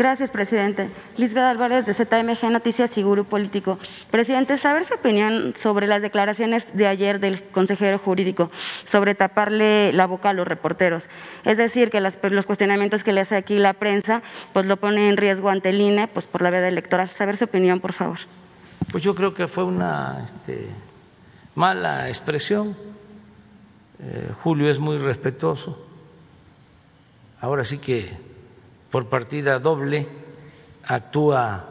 Gracias, 0.00 0.30
presidente. 0.30 0.88
Lisbeth 1.18 1.44
Álvarez, 1.44 1.84
de 1.84 1.92
ZMG 1.92 2.50
Noticias 2.50 2.96
y 2.96 3.04
Político. 3.04 3.78
Presidente, 4.10 4.56
saber 4.56 4.86
su 4.86 4.94
opinión 4.94 5.52
sobre 5.60 5.86
las 5.86 6.00
declaraciones 6.00 6.64
de 6.72 6.86
ayer 6.86 7.20
del 7.20 7.42
consejero 7.50 7.98
jurídico 7.98 8.50
sobre 8.86 9.14
taparle 9.14 9.92
la 9.92 10.06
boca 10.06 10.30
a 10.30 10.32
los 10.32 10.48
reporteros. 10.48 11.02
Es 11.44 11.58
decir, 11.58 11.90
que 11.90 12.00
los 12.00 12.46
cuestionamientos 12.46 13.04
que 13.04 13.12
le 13.12 13.20
hace 13.20 13.36
aquí 13.36 13.58
la 13.58 13.74
prensa 13.74 14.22
pues 14.54 14.64
lo 14.64 14.78
pone 14.78 15.10
en 15.10 15.18
riesgo 15.18 15.50
ante 15.50 15.68
el 15.68 15.78
INE 15.82 16.08
pues, 16.08 16.26
por 16.26 16.40
la 16.40 16.48
veda 16.48 16.68
electoral. 16.68 17.10
Saber 17.10 17.36
su 17.36 17.44
opinión, 17.44 17.80
por 17.80 17.92
favor. 17.92 18.20
Pues 18.90 19.04
yo 19.04 19.14
creo 19.14 19.34
que 19.34 19.48
fue 19.48 19.64
una 19.64 20.22
este, 20.24 20.70
mala 21.54 22.08
expresión. 22.08 22.74
Eh, 24.02 24.32
Julio 24.42 24.70
es 24.70 24.78
muy 24.78 24.96
respetuoso. 24.96 25.86
Ahora 27.42 27.64
sí 27.64 27.76
que 27.76 28.29
por 28.90 29.08
partida 29.08 29.58
doble, 29.58 30.08
actúa 30.84 31.66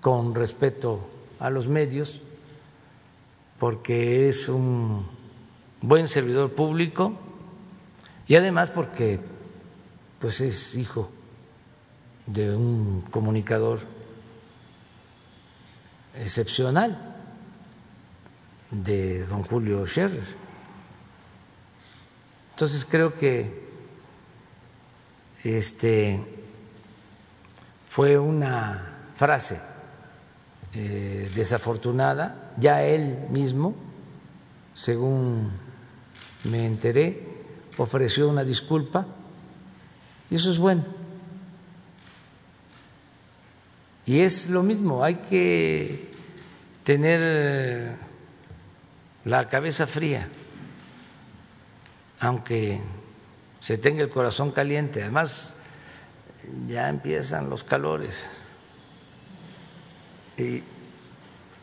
con 0.00 0.34
respeto 0.34 1.08
a 1.38 1.50
los 1.50 1.68
medios, 1.68 2.20
porque 3.58 4.28
es 4.28 4.48
un 4.48 5.06
buen 5.80 6.08
servidor 6.08 6.52
público 6.52 7.14
y 8.26 8.36
además 8.36 8.70
porque 8.70 9.20
pues 10.18 10.40
es 10.40 10.76
hijo 10.76 11.10
de 12.26 12.54
un 12.54 13.02
comunicador 13.10 13.80
excepcional 16.14 17.16
de 18.70 19.26
don 19.26 19.42
Julio 19.42 19.86
Scherer. 19.86 20.24
Entonces 22.50 22.84
creo 22.84 23.14
que 23.14 23.61
este, 25.44 26.20
fue 27.88 28.18
una 28.18 29.10
frase 29.14 29.60
eh, 30.74 31.30
desafortunada, 31.34 32.52
ya 32.58 32.82
él 32.82 33.26
mismo, 33.30 33.74
según 34.74 35.50
me 36.44 36.66
enteré, 36.66 37.28
ofreció 37.76 38.28
una 38.28 38.44
disculpa 38.44 39.06
y 40.30 40.36
eso 40.36 40.50
es 40.50 40.58
bueno. 40.58 40.84
Y 44.04 44.20
es 44.20 44.48
lo 44.48 44.62
mismo, 44.62 45.04
hay 45.04 45.16
que 45.16 46.10
tener 46.82 47.96
la 49.24 49.48
cabeza 49.48 49.86
fría, 49.86 50.28
aunque 52.18 52.80
se 53.62 53.78
tenga 53.78 54.02
el 54.02 54.10
corazón 54.10 54.50
caliente. 54.50 55.02
Además, 55.02 55.54
ya 56.66 56.88
empiezan 56.88 57.48
los 57.48 57.62
calores. 57.64 58.26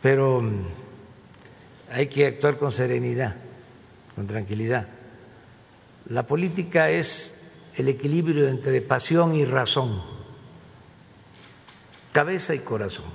pero 0.01 0.41
mm, 0.41 0.65
hay 1.91 2.07
que 2.07 2.27
actuar 2.27 2.57
con 2.57 2.71
serenidad, 2.71 3.35
con 4.15 4.25
tranquilidad. 4.25 4.87
La 6.07 6.25
política 6.25 6.89
es 6.89 7.51
el 7.75 7.89
equilibrio 7.89 8.47
entre 8.47 8.81
pasión 8.81 9.35
y 9.35 9.43
razón, 9.43 10.01
cabeza 12.13 12.55
y 12.55 12.59
corazón, 12.59 13.11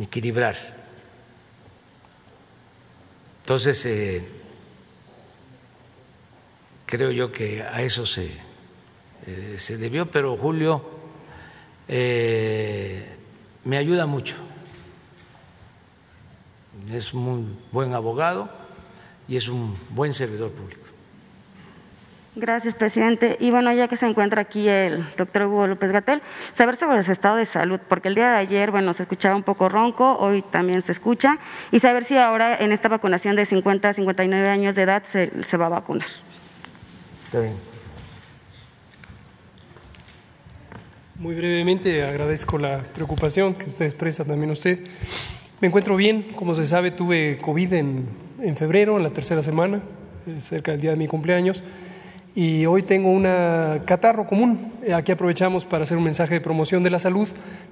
equilibrar. 0.00 0.56
Entonces, 3.42 3.86
eh, 3.86 4.41
creo 6.92 7.10
yo 7.10 7.32
que 7.32 7.62
a 7.62 7.80
eso 7.80 8.04
se, 8.04 8.26
eh, 9.26 9.54
se 9.56 9.78
debió, 9.78 10.10
pero 10.10 10.36
Julio 10.36 10.84
eh, 11.88 13.16
me 13.64 13.78
ayuda 13.78 14.04
mucho. 14.04 14.34
Es 16.92 17.14
muy 17.14 17.46
buen 17.70 17.94
abogado 17.94 18.50
y 19.26 19.36
es 19.36 19.48
un 19.48 19.74
buen 19.88 20.12
servidor 20.12 20.52
público. 20.52 20.82
Gracias, 22.36 22.74
presidente. 22.74 23.38
Y 23.40 23.50
bueno, 23.50 23.72
ya 23.72 23.88
que 23.88 23.96
se 23.96 24.04
encuentra 24.04 24.42
aquí 24.42 24.68
el 24.68 25.06
doctor 25.16 25.44
Hugo 25.44 25.66
López 25.68 25.92
Gatel, 25.92 26.20
saber 26.52 26.76
sobre 26.76 27.02
su 27.04 27.12
estado 27.12 27.36
de 27.36 27.46
salud, 27.46 27.80
porque 27.88 28.08
el 28.08 28.16
día 28.16 28.32
de 28.32 28.36
ayer, 28.36 28.70
bueno, 28.70 28.92
se 28.92 29.04
escuchaba 29.04 29.34
un 29.34 29.44
poco 29.44 29.70
ronco, 29.70 30.18
hoy 30.18 30.42
también 30.42 30.82
se 30.82 30.92
escucha, 30.92 31.38
y 31.70 31.80
saber 31.80 32.04
si 32.04 32.18
ahora 32.18 32.54
en 32.58 32.70
esta 32.70 32.90
vacunación 32.90 33.34
de 33.34 33.46
50 33.46 33.88
a 33.88 33.92
59 33.94 34.48
años 34.50 34.74
de 34.74 34.82
edad 34.82 35.04
se, 35.04 35.42
se 35.44 35.56
va 35.56 35.66
a 35.66 35.70
vacunar. 35.70 36.08
Muy 41.16 41.34
brevemente 41.34 42.02
agradezco 42.04 42.58
la 42.58 42.80
preocupación 42.82 43.54
que 43.54 43.70
usted 43.70 43.86
expresa 43.86 44.22
también 44.22 44.50
usted. 44.50 44.80
Me 45.60 45.68
encuentro 45.68 45.96
bien, 45.96 46.24
como 46.36 46.54
se 46.54 46.66
sabe 46.66 46.90
tuve 46.90 47.38
COVID 47.38 47.72
en, 47.72 48.06
en 48.42 48.54
febrero, 48.54 48.98
en 48.98 49.02
la 49.02 49.10
tercera 49.10 49.40
semana, 49.40 49.80
eh, 50.26 50.40
cerca 50.40 50.72
del 50.72 50.82
día 50.82 50.90
de 50.90 50.96
mi 50.96 51.06
cumpleaños, 51.06 51.64
y 52.34 52.66
hoy 52.66 52.82
tengo 52.82 53.10
una 53.10 53.80
catarro 53.86 54.26
común. 54.26 54.72
Aquí 54.94 55.12
aprovechamos 55.12 55.64
para 55.64 55.84
hacer 55.84 55.96
un 55.96 56.04
mensaje 56.04 56.34
de 56.34 56.40
promoción 56.42 56.82
de 56.82 56.90
la 56.90 56.98
salud. 56.98 57.28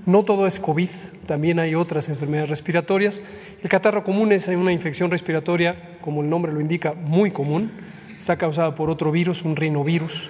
No 0.06 0.24
todo 0.24 0.46
es 0.46 0.58
COVID, 0.58 0.88
también 1.26 1.58
hay 1.58 1.74
otras 1.74 2.08
enfermedades 2.08 2.48
respiratorias. 2.48 3.22
El 3.62 3.68
catarro 3.68 4.04
común 4.04 4.32
es 4.32 4.48
una 4.48 4.72
infección 4.72 5.11
respiratoria, 5.11 5.98
como 6.00 6.22
el 6.22 6.30
nombre 6.30 6.50
lo 6.50 6.62
indica, 6.62 6.94
muy 6.94 7.30
común 7.30 7.72
está 8.21 8.37
causada 8.37 8.75
por 8.75 8.91
otro 8.91 9.11
virus, 9.11 9.43
un 9.43 9.57
rinovirus, 9.57 10.29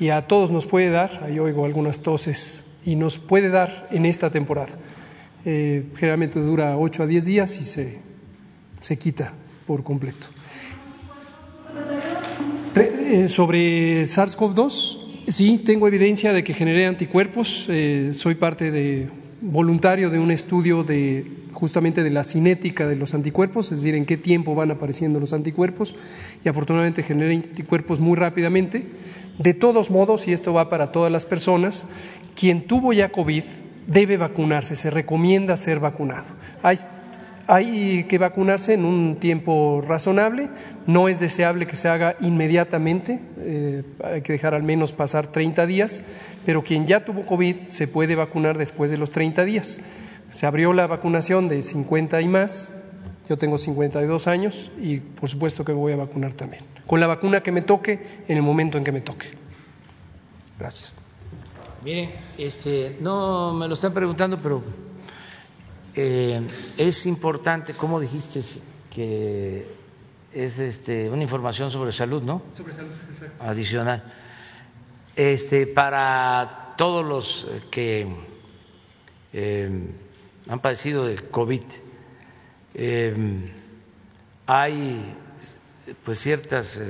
y 0.00 0.08
a 0.08 0.26
todos 0.26 0.50
nos 0.50 0.66
puede 0.66 0.90
dar, 0.90 1.22
ahí 1.24 1.38
oigo 1.38 1.64
algunas 1.64 2.00
toses, 2.00 2.64
y 2.84 2.96
nos 2.96 3.18
puede 3.18 3.48
dar 3.48 3.88
en 3.92 4.06
esta 4.06 4.28
temporada. 4.28 4.74
Eh, 5.44 5.84
generalmente 5.96 6.40
dura 6.40 6.76
8 6.76 7.04
a 7.04 7.06
10 7.06 7.24
días 7.24 7.60
y 7.60 7.64
se, 7.64 8.00
se 8.80 8.98
quita 8.98 9.32
por 9.66 9.84
completo. 9.84 10.26
Eh, 12.74 13.28
sobre 13.28 14.02
SARS-CoV-2, 14.02 15.28
sí, 15.28 15.58
tengo 15.58 15.86
evidencia 15.86 16.32
de 16.32 16.42
que 16.42 16.52
generé 16.54 16.86
anticuerpos. 16.86 17.66
Eh, 17.68 18.10
soy 18.14 18.34
parte 18.34 18.72
de 18.72 19.08
voluntario 19.40 20.10
de 20.10 20.18
un 20.18 20.30
estudio 20.30 20.82
de 20.82 21.24
justamente 21.52 22.02
de 22.04 22.10
la 22.10 22.24
cinética 22.24 22.86
de 22.86 22.96
los 22.96 23.14
anticuerpos, 23.14 23.72
es 23.72 23.78
decir, 23.78 23.94
en 23.94 24.06
qué 24.06 24.16
tiempo 24.16 24.54
van 24.54 24.70
apareciendo 24.70 25.18
los 25.18 25.32
anticuerpos 25.32 25.96
y 26.44 26.48
afortunadamente 26.48 27.02
genera 27.02 27.34
anticuerpos 27.34 27.98
muy 28.00 28.16
rápidamente. 28.16 28.86
De 29.38 29.54
todos 29.54 29.90
modos, 29.90 30.28
y 30.28 30.32
esto 30.32 30.52
va 30.52 30.70
para 30.70 30.88
todas 30.88 31.10
las 31.10 31.24
personas, 31.24 31.86
quien 32.34 32.66
tuvo 32.66 32.92
ya 32.92 33.10
COVID 33.10 33.44
debe 33.86 34.16
vacunarse, 34.16 34.76
se 34.76 34.90
recomienda 34.90 35.56
ser 35.56 35.80
vacunado. 35.80 36.26
Hay, 36.62 36.78
hay 37.48 38.04
que 38.04 38.18
vacunarse 38.18 38.74
en 38.74 38.84
un 38.84 39.16
tiempo 39.16 39.82
razonable, 39.84 40.50
no 40.86 41.08
es 41.08 41.18
deseable 41.18 41.66
que 41.66 41.76
se 41.76 41.88
haga 41.88 42.14
inmediatamente, 42.20 43.20
eh, 43.38 43.82
hay 44.04 44.20
que 44.20 44.34
dejar 44.34 44.52
al 44.52 44.62
menos 44.62 44.92
pasar 44.92 45.26
30 45.26 45.66
días, 45.66 46.02
pero 46.44 46.62
quien 46.62 46.86
ya 46.86 47.06
tuvo 47.06 47.24
COVID 47.24 47.68
se 47.68 47.88
puede 47.88 48.14
vacunar 48.16 48.58
después 48.58 48.90
de 48.90 48.98
los 48.98 49.10
30 49.10 49.46
días. 49.46 49.80
Se 50.30 50.46
abrió 50.46 50.74
la 50.74 50.86
vacunación 50.86 51.48
de 51.48 51.62
50 51.62 52.20
y 52.20 52.28
más, 52.28 52.84
yo 53.30 53.38
tengo 53.38 53.56
52 53.56 54.26
años 54.26 54.70
y 54.78 54.98
por 54.98 55.30
supuesto 55.30 55.64
que 55.64 55.72
me 55.72 55.78
voy 55.78 55.94
a 55.94 55.96
vacunar 55.96 56.34
también, 56.34 56.64
con 56.86 57.00
la 57.00 57.06
vacuna 57.06 57.42
que 57.42 57.50
me 57.50 57.62
toque 57.62 57.98
en 58.28 58.36
el 58.36 58.42
momento 58.42 58.76
en 58.76 58.84
que 58.84 58.92
me 58.92 59.00
toque. 59.00 59.28
Gracias. 60.58 60.94
Miren, 61.82 62.10
este, 62.36 62.96
no 63.00 63.54
me 63.54 63.68
lo 63.68 63.72
están 63.72 63.94
preguntando, 63.94 64.36
pero 64.36 64.62
eh, 66.00 66.46
es 66.76 67.06
importante, 67.06 67.74
como 67.74 67.98
dijiste, 67.98 68.40
que 68.88 69.66
es 70.32 70.60
este, 70.60 71.10
una 71.10 71.24
información 71.24 71.72
sobre 71.72 71.90
salud, 71.90 72.22
¿no? 72.22 72.40
Sobre 72.54 72.72
salud, 72.72 72.92
exacto. 73.10 73.44
Adicional. 73.44 74.04
Este, 75.16 75.66
para 75.66 76.74
todos 76.76 77.04
los 77.04 77.48
que 77.72 78.06
eh, 79.32 79.70
han 80.48 80.60
padecido 80.60 81.04
de 81.04 81.16
COVID, 81.16 81.62
eh, 82.74 83.52
hay 84.46 85.16
pues 86.04 86.20
ciertas 86.20 86.80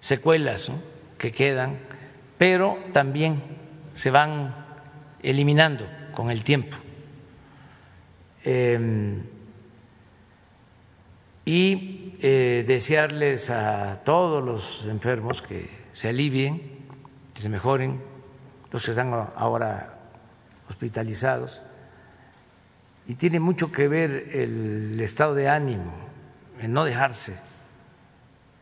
secuelas 0.00 0.70
que 1.18 1.32
quedan, 1.32 1.80
pero 2.38 2.78
también 2.92 3.42
se 3.96 4.10
van 4.10 4.54
eliminando 5.24 5.88
con 6.16 6.30
el 6.30 6.42
tiempo. 6.42 6.78
Em, 8.42 9.22
y 11.44 12.14
eh, 12.22 12.64
desearles 12.66 13.50
a 13.50 14.02
todos 14.02 14.42
los 14.42 14.86
enfermos 14.88 15.42
que 15.42 15.68
se 15.92 16.08
alivien, 16.08 16.62
que 17.34 17.42
se 17.42 17.50
mejoren, 17.50 18.02
los 18.72 18.82
que 18.82 18.92
están 18.92 19.12
ahora 19.36 19.98
hospitalizados. 20.70 21.62
Y 23.06 23.14
tiene 23.16 23.38
mucho 23.38 23.70
que 23.70 23.86
ver 23.86 24.30
el 24.32 24.98
estado 25.00 25.34
de 25.34 25.50
ánimo, 25.50 25.92
en 26.60 26.72
no 26.72 26.84
dejarse 26.84 27.36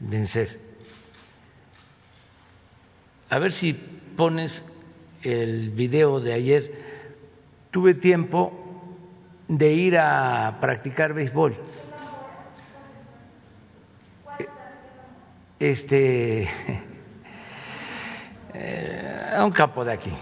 vencer. 0.01 0.61
a 3.31 3.39
ver 3.39 3.53
si 3.53 3.73
pones 4.17 4.65
el 5.23 5.71
video 5.71 6.21
de 6.21 6.33
ayer. 6.33 6.84
Tuve 7.75 7.95
tiempo 7.95 8.53
de 9.49 9.73
ir 9.73 9.99
a 9.99 10.59
practicar 10.61 11.13
béisbol. 11.13 11.57
Este 15.59 16.49
eh, 18.55 19.31
a 19.37 19.45
un 19.45 19.51
campo 19.51 19.85
de 19.85 19.93
aquí. 19.93 20.13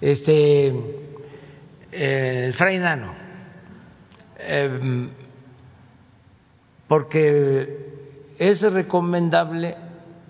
Este 0.00 0.68
eh, 1.90 2.44
el 2.46 2.54
Fray 2.54 2.78
Nano. 2.78 3.12
Em, 4.38 5.10
porque 6.86 8.34
es 8.38 8.62
recomendable 8.62 9.76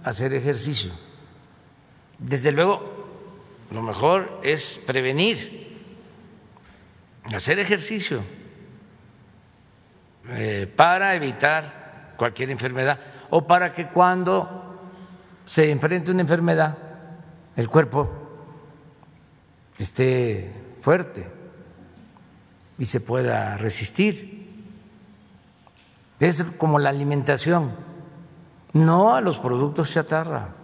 hacer 0.02 0.32
ejercicio. 0.32 0.92
Desde 2.18 2.52
luego, 2.52 2.80
lo 3.70 3.82
mejor 3.82 4.40
es 4.42 4.80
prevenir, 4.86 5.57
hacer 7.34 7.58
ejercicio 7.58 8.22
eh, 10.30 10.72
para 10.74 11.14
evitar 11.14 12.14
cualquier 12.16 12.50
enfermedad 12.50 12.98
o 13.30 13.46
para 13.46 13.72
que 13.72 13.88
cuando 13.88 14.80
se 15.46 15.70
enfrente 15.70 16.10
una 16.10 16.22
enfermedad 16.22 16.76
el 17.56 17.68
cuerpo 17.68 18.10
esté 19.78 20.52
fuerte 20.80 21.26
y 22.78 22.84
se 22.84 23.00
pueda 23.00 23.56
resistir. 23.56 24.38
Es 26.20 26.42
como 26.56 26.78
la 26.78 26.90
alimentación, 26.90 27.72
no 28.72 29.14
a 29.14 29.20
los 29.20 29.38
productos 29.38 29.92
chatarra. 29.92 30.54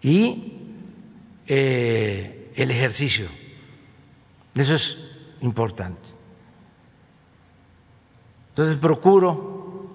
Y 0.00 0.74
eh, 1.46 2.52
el 2.56 2.70
ejercicio, 2.70 3.28
eso 4.54 4.74
es 4.74 4.96
importante. 5.40 6.10
Entonces 8.50 8.76
procuro, 8.76 9.86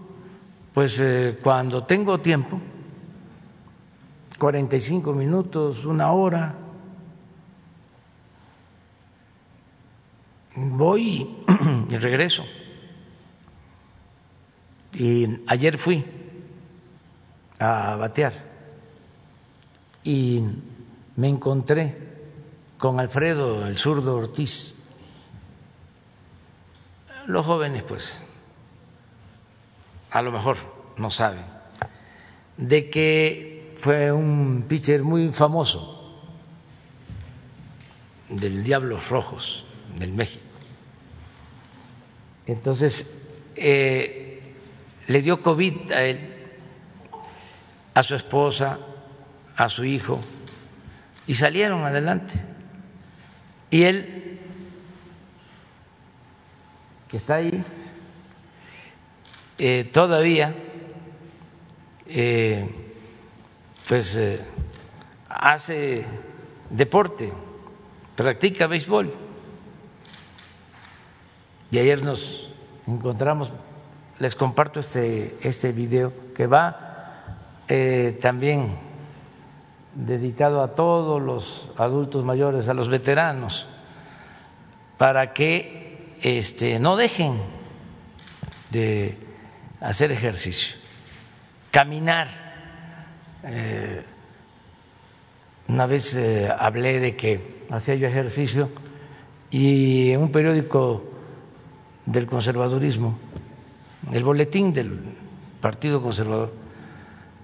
pues 0.73 0.99
eh, 0.99 1.37
cuando 1.41 1.83
tengo 1.83 2.19
tiempo, 2.19 2.59
45 4.39 5.13
minutos, 5.13 5.85
una 5.85 6.11
hora, 6.11 6.55
voy 10.55 11.35
y 11.89 11.95
regreso. 11.97 12.45
Y 14.93 15.41
ayer 15.47 15.77
fui 15.77 16.05
a 17.59 17.95
batear 17.97 18.33
y 20.03 20.41
me 21.17 21.27
encontré 21.27 22.04
con 22.85 22.99
Alfredo, 22.99 23.65
el 23.65 23.79
zurdo 23.79 24.15
Ortiz. 24.15 24.75
Los 27.25 27.43
jóvenes, 27.43 27.81
pues, 27.81 28.13
a 30.11 30.21
lo 30.21 30.31
mejor 30.31 30.57
no 30.97 31.09
saben, 31.09 31.43
de 32.57 32.91
que 32.91 33.73
fue 33.75 34.11
un 34.11 34.65
pitcher 34.69 35.01
muy 35.01 35.31
famoso 35.31 36.21
del 38.29 38.63
Diablos 38.63 39.09
Rojos 39.09 39.65
del 39.97 40.13
México. 40.13 40.45
Entonces, 42.45 43.11
eh, 43.55 44.53
le 45.07 45.21
dio 45.23 45.41
COVID 45.41 45.91
a 45.91 46.03
él, 46.03 46.19
a 47.95 48.03
su 48.03 48.13
esposa, 48.13 48.77
a 49.57 49.69
su 49.69 49.85
hijo, 49.85 50.21
y 51.25 51.33
salieron 51.33 51.83
adelante. 51.83 52.53
Y 53.71 53.83
él, 53.83 54.39
que 57.07 57.17
está 57.17 57.35
ahí, 57.35 57.63
eh, 59.57 59.89
todavía, 59.91 60.55
eh, 62.07 62.69
pues 63.87 64.15
eh, 64.15 64.41
hace 65.29 66.05
deporte, 66.69 67.31
practica 68.15 68.67
béisbol. 68.67 69.13
Y 71.71 71.79
ayer 71.79 72.03
nos 72.03 72.49
encontramos 72.87 73.51
les 74.19 74.35
comparto 74.35 74.79
este, 74.79 75.35
este 75.41 75.71
video 75.71 76.13
que 76.33 76.47
va 76.47 77.35
eh, 77.67 78.17
también 78.21 78.77
dedicado 79.95 80.61
a 80.61 80.75
todos 80.75 81.21
los 81.21 81.69
adultos 81.77 82.23
mayores, 82.23 82.69
a 82.69 82.73
los 82.73 82.89
veteranos, 82.89 83.67
para 84.97 85.33
que 85.33 86.13
este, 86.21 86.79
no 86.79 86.95
dejen 86.95 87.39
de 88.71 89.17
hacer 89.81 90.11
ejercicio, 90.11 90.75
caminar. 91.71 92.27
Eh, 93.43 94.03
una 95.67 95.87
vez 95.87 96.15
eh, 96.15 96.49
hablé 96.57 96.99
de 96.99 97.15
que 97.15 97.65
hacía 97.71 97.95
yo 97.95 98.07
ejercicio 98.07 98.69
y 99.49 100.11
en 100.11 100.21
un 100.21 100.31
periódico 100.31 101.03
del 102.05 102.27
conservadurismo 102.27 103.17
el 104.11 104.23
boletín 104.23 104.73
del 104.73 104.99
Partido 105.61 106.01
Conservador, 106.01 106.53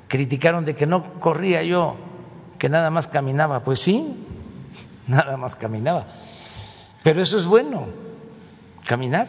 criticaron 0.08 0.66
de 0.66 0.76
que 0.76 0.86
no 0.86 1.20
corría 1.20 1.64
yo, 1.64 1.96
que 2.62 2.70
nada 2.70 2.92
más 2.92 3.08
caminaba. 3.08 3.64
Pues 3.64 3.80
sí, 3.80 4.24
nada 5.08 5.36
más 5.36 5.56
caminaba. 5.56 6.06
Pero 7.02 7.20
eso 7.20 7.40
es 7.40 7.48
bueno, 7.48 7.88
caminar. 8.86 9.28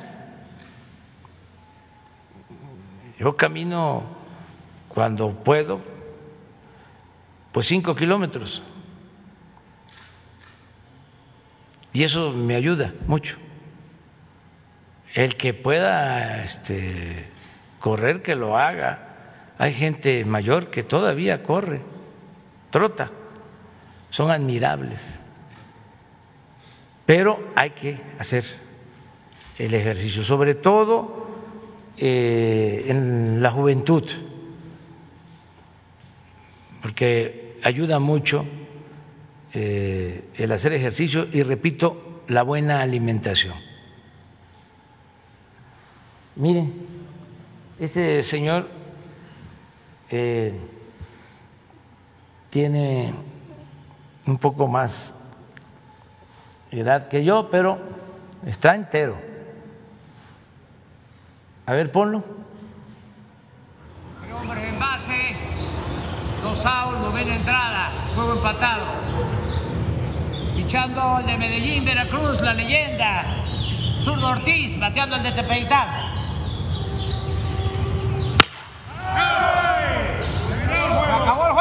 Yo 3.18 3.34
camino 3.34 4.04
cuando 4.88 5.30
puedo, 5.30 5.80
pues 7.52 7.68
cinco 7.68 7.96
kilómetros. 7.96 8.62
Y 11.94 12.02
eso 12.02 12.32
me 12.32 12.54
ayuda 12.54 12.92
mucho 13.06 13.38
el 15.14 15.38
que 15.38 15.54
pueda 15.54 16.44
este, 16.44 17.30
correr, 17.80 18.20
que 18.20 18.34
lo 18.34 18.58
haga. 18.58 19.54
Hay 19.56 19.72
gente 19.72 20.22
mayor 20.26 20.70
que 20.70 20.82
todavía 20.82 21.42
corre, 21.42 21.80
trota, 22.68 23.10
son 24.12 24.30
admirables. 24.30 25.18
Pero 27.06 27.50
hay 27.56 27.70
que 27.70 27.98
hacer 28.18 28.44
el 29.58 29.72
ejercicio, 29.72 30.22
sobre 30.22 30.54
todo 30.54 31.26
eh, 31.96 32.84
en 32.88 33.42
la 33.42 33.50
juventud, 33.50 34.04
porque 36.82 37.58
ayuda 37.64 37.98
mucho 37.98 38.44
eh, 39.54 40.24
el 40.36 40.52
hacer 40.52 40.74
ejercicio 40.74 41.26
y, 41.32 41.42
repito, 41.42 42.22
la 42.28 42.42
buena 42.42 42.82
alimentación. 42.82 43.54
Miren, 46.36 46.70
este 47.80 48.22
señor 48.22 48.68
eh, 50.10 50.52
tiene 52.50 53.31
un 54.26 54.38
poco 54.38 54.68
más 54.68 55.20
edad 56.70 57.08
que 57.08 57.24
yo, 57.24 57.48
pero 57.50 57.78
está 58.46 58.74
entero. 58.74 59.20
A 61.66 61.72
ver, 61.72 61.92
ponlo. 61.92 62.22
Hombre, 64.34 64.68
en 64.68 64.78
base, 64.78 65.36
dos 66.42 66.66
outs, 66.66 66.98
novena 66.98 67.36
entrada, 67.36 68.10
juego 68.14 68.32
empatado. 68.32 68.84
Fichando 70.56 71.18
el 71.20 71.26
de 71.26 71.38
Medellín, 71.38 71.84
Veracruz, 71.84 72.40
la 72.40 72.54
leyenda. 72.54 73.24
Zurdo 74.02 74.28
Ortiz, 74.28 74.78
bateando 74.80 75.16
el 75.16 75.22
de 75.22 75.32
Tepeitán. 75.32 75.88
¡Acabó 81.20 81.51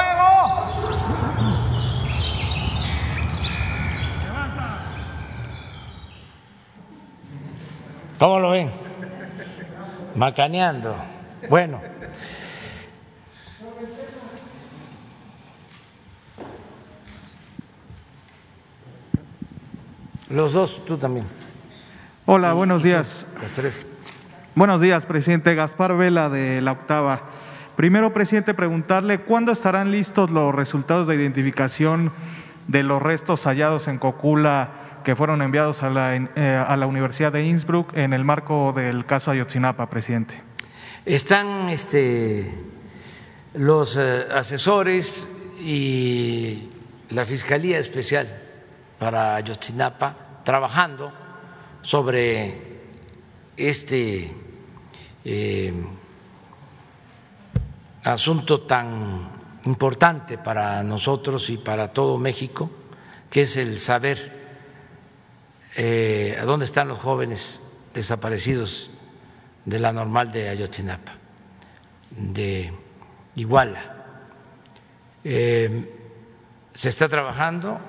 ¿Cómo 8.21 8.39
lo 8.39 8.51
ven? 8.51 8.69
Macaneando. 10.13 10.95
Bueno. 11.49 11.81
Los 20.29 20.53
dos, 20.53 20.85
tú 20.85 20.99
también. 20.99 21.25
Hola, 22.27 22.53
buenos 22.53 22.83
días. 22.83 23.25
Los 23.41 23.53
tres. 23.53 23.87
Buenos 24.53 24.81
días, 24.81 25.07
presidente 25.07 25.55
Gaspar 25.55 25.97
Vela 25.97 26.29
de 26.29 26.61
la 26.61 26.73
Octava. 26.73 27.21
Primero, 27.75 28.13
presidente, 28.13 28.53
preguntarle 28.53 29.21
cuándo 29.21 29.51
estarán 29.51 29.91
listos 29.91 30.29
los 30.29 30.53
resultados 30.53 31.07
de 31.07 31.15
identificación 31.15 32.11
de 32.67 32.83
los 32.83 33.01
restos 33.01 33.47
hallados 33.47 33.87
en 33.87 33.97
Cocula 33.97 34.80
que 35.03 35.15
fueron 35.15 35.41
enviados 35.41 35.83
a 35.83 35.89
la, 35.89 36.15
eh, 36.15 36.65
a 36.67 36.75
la 36.77 36.87
Universidad 36.87 37.31
de 37.31 37.45
Innsbruck 37.45 37.97
en 37.97 38.13
el 38.13 38.23
marco 38.23 38.73
del 38.73 39.05
caso 39.05 39.31
Ayotzinapa, 39.31 39.89
presidente. 39.89 40.41
Están 41.05 41.69
este, 41.69 42.53
los 43.53 43.97
eh, 43.97 44.27
asesores 44.33 45.27
y 45.59 46.69
la 47.09 47.25
Fiscalía 47.25 47.79
Especial 47.79 48.27
para 48.99 49.35
Ayotzinapa 49.35 50.41
trabajando 50.43 51.11
sobre 51.81 52.79
este 53.57 54.31
eh, 55.25 55.73
asunto 58.03 58.61
tan 58.61 59.29
importante 59.65 60.37
para 60.37 60.83
nosotros 60.83 61.49
y 61.49 61.57
para 61.57 61.93
todo 61.93 62.17
México, 62.17 62.69
que 63.29 63.41
es 63.41 63.57
el 63.57 63.77
saber 63.77 64.40
eh, 65.75 66.37
a 66.39 66.43
dónde 66.43 66.65
están 66.65 66.89
los 66.89 66.99
jóvenes 66.99 67.61
desaparecidos 67.93 68.89
de 69.63 69.79
la 69.79 69.93
normal 69.93 70.31
de 70.31 70.49
Ayotzinapa, 70.49 71.13
de 72.09 72.73
Iguala. 73.35 73.95
Eh, 75.23 75.97
se 76.73 76.89
está 76.89 77.07
trabajando, 77.07 77.79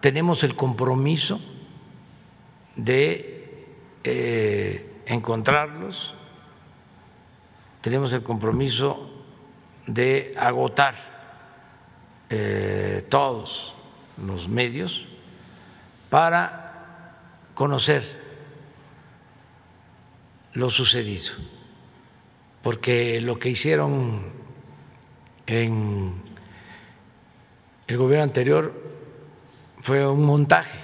tenemos 0.00 0.44
el 0.44 0.54
compromiso 0.54 1.40
de 2.76 3.66
eh, 4.04 5.02
encontrarlos, 5.06 6.14
tenemos 7.80 8.12
el 8.12 8.22
compromiso 8.22 9.10
de 9.86 10.34
agotar 10.38 11.14
todos 13.08 13.72
los 14.16 14.48
medios 14.48 15.06
para 16.10 16.63
conocer 17.54 18.02
lo 20.52 20.70
sucedido, 20.70 21.32
porque 22.62 23.20
lo 23.20 23.38
que 23.38 23.50
hicieron 23.50 24.32
en 25.46 26.14
el 27.86 27.96
gobierno 27.96 28.24
anterior 28.24 28.72
fue 29.82 30.06
un 30.06 30.24
montaje. 30.24 30.78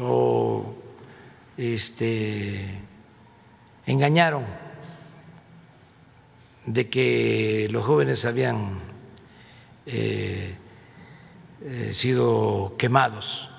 O 0.00 0.74
este 1.56 2.80
engañaron 3.86 4.44
de 6.66 6.88
que 6.88 7.68
los 7.70 7.84
jóvenes 7.84 8.24
habían 8.24 8.80
eh, 9.86 10.56
eh, 11.62 11.90
sido 11.92 12.74
quemados 12.76 13.53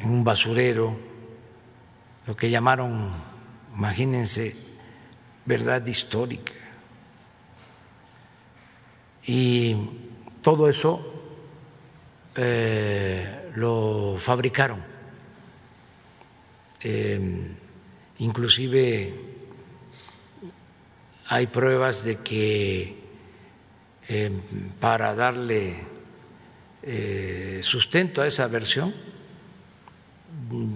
en 0.00 0.10
un 0.10 0.24
basurero, 0.24 0.96
lo 2.26 2.36
que 2.36 2.50
llamaron, 2.50 3.10
imagínense, 3.76 4.56
verdad 5.44 5.84
histórica. 5.86 6.52
Y 9.26 9.76
todo 10.42 10.68
eso 10.68 11.22
eh, 12.36 13.50
lo 13.56 14.16
fabricaron. 14.18 14.82
Em, 16.80 17.54
inclusive 18.18 19.14
hay 21.26 21.46
pruebas 21.48 22.04
de 22.04 22.16
que 22.16 22.96
em, 24.08 24.40
para 24.80 25.14
darle 25.14 25.76
eh, 26.82 27.60
sustento 27.62 28.22
a 28.22 28.26
esa 28.26 28.46
versión, 28.48 28.94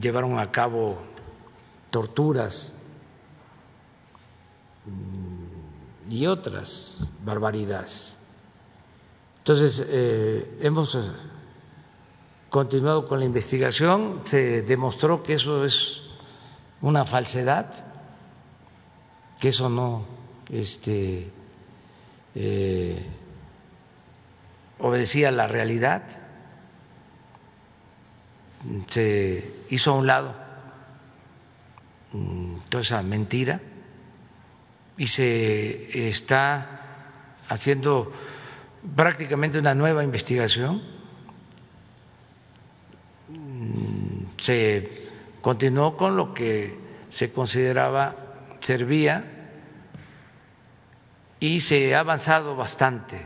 llevaron 0.01 0.39
a 0.39 0.51
cabo 0.51 0.99
torturas 1.91 2.75
y 6.09 6.27
otras 6.27 7.09
barbaridades. 7.25 8.19
Entonces, 9.39 9.85
eh, 9.89 10.59
hemos 10.61 10.99
continuado 12.51 13.07
con 13.07 13.19
la 13.19 13.25
investigación, 13.25 14.23
se 14.25 14.63
demostró 14.63 15.23
que 15.23 15.35
eso 15.35 15.65
es 15.65 16.03
una 16.81 17.05
falsedad, 17.05 17.67
que 19.41 19.49
eso 19.49 19.69
no 19.69 20.05
este, 20.51 21.31
eh, 22.35 23.07
obedecía 24.79 25.29
a 25.29 25.33
la 25.33 25.47
realidad 25.47 26.24
se 28.91 29.65
hizo 29.71 29.91
a 29.91 29.95
un 29.95 30.07
lado 30.07 30.35
mm, 32.13 32.57
toda 32.69 32.83
esa 32.83 33.03
mentira 33.03 33.61
y 34.97 35.07
se 35.07 36.09
está 36.09 36.81
haciendo 37.49 38.13
prácticamente 38.95 39.59
una 39.59 39.75
nueva 39.75 40.05
investigación. 40.05 40.83
Mm, 43.29 44.27
se 44.37 44.91
continuó 45.41 45.97
con 45.97 46.17
lo 46.17 46.33
que 46.33 46.79
se 47.11 47.33
consideraba 47.33 48.17
servía 48.61 49.25
y 51.39 51.61
se 51.61 51.95
ha 51.95 52.01
avanzado 52.01 52.57
bastante, 52.57 53.21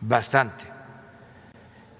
bastante. 0.00 0.75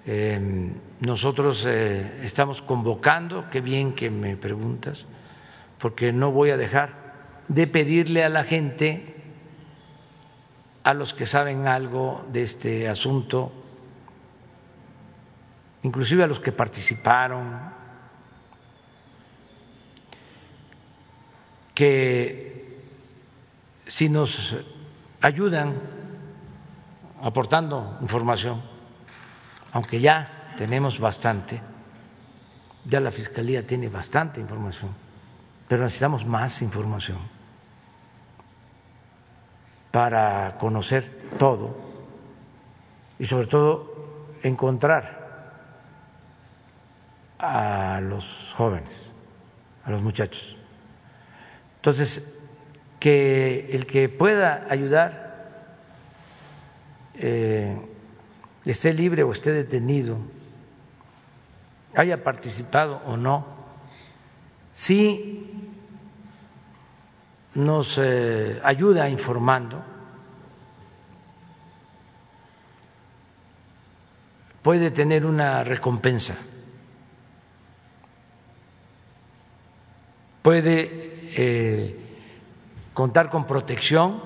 Em, 0.09 0.73
nosotros 1.01 1.67
eh, 1.67 2.21
estamos 2.23 2.63
convocando, 2.63 3.51
qué 3.51 3.61
bien 3.61 3.93
que 3.93 4.09
me 4.09 4.37
preguntas, 4.37 5.05
porque 5.81 6.13
no 6.13 6.31
voy 6.31 6.51
a 6.51 6.57
dejar 6.57 7.45
de 7.49 7.67
pedirle 7.67 8.23
a 8.23 8.29
la 8.29 8.45
gente, 8.45 9.17
a 10.85 10.95
los 10.95 11.13
que 11.13 11.27
saben 11.27 11.67
algo 11.67 12.25
de 12.33 12.45
este 12.45 12.89
asunto, 12.89 13.53
inclusive 15.83 16.23
a 16.23 16.29
los 16.29 16.39
que 16.39 16.53
participaron, 16.53 17.75
que 21.75 22.79
si 23.89 24.09
nos 24.09 24.57
ayudan 25.21 25.75
aportando 27.21 27.99
información, 28.01 28.76
aunque 29.77 30.01
ya 30.01 30.55
tenemos 30.57 30.99
bastante, 30.99 31.61
ya 32.87 32.99
la 32.99 33.11
Fiscalía 33.11 33.67
tiene 33.67 33.91
bastante 33.91 34.41
información, 34.41 34.91
pero 35.69 35.83
necesitamos 35.83 36.25
más 36.25 36.63
información 36.63 37.19
para 39.91 40.57
conocer 40.57 41.29
todo 41.39 41.77
y 43.19 43.27
sobre 43.27 43.49
todo 43.49 44.39
encontrar 44.43 45.53
a 47.39 48.01
los 48.01 48.55
jóvenes, 48.57 49.13
a 49.85 49.91
los 49.91 50.01
muchachos. 50.01 50.57
Entonces, 51.77 52.41
que 52.99 53.69
el 53.73 53.85
que 53.85 54.09
pueda 54.09 54.67
ayudar 54.71 55.35
eh, 57.13 57.77
esté 58.71 58.93
libre 58.93 59.23
o 59.23 59.31
esté 59.31 59.53
detenido, 59.53 60.19
haya 61.95 62.23
participado 62.23 63.01
o 63.07 63.17
no, 63.17 63.47
si 64.75 65.73
nos 67.55 67.97
eh, 67.97 68.61
ayuda 68.63 69.09
informando, 69.09 69.83
puede 74.63 74.91
tener 74.91 75.25
una 75.25 75.63
recompensa, 75.63 76.37
puede 80.43 81.31
eh, 81.37 82.01
contar 82.93 83.31
con 83.31 83.47
protección 83.47 84.21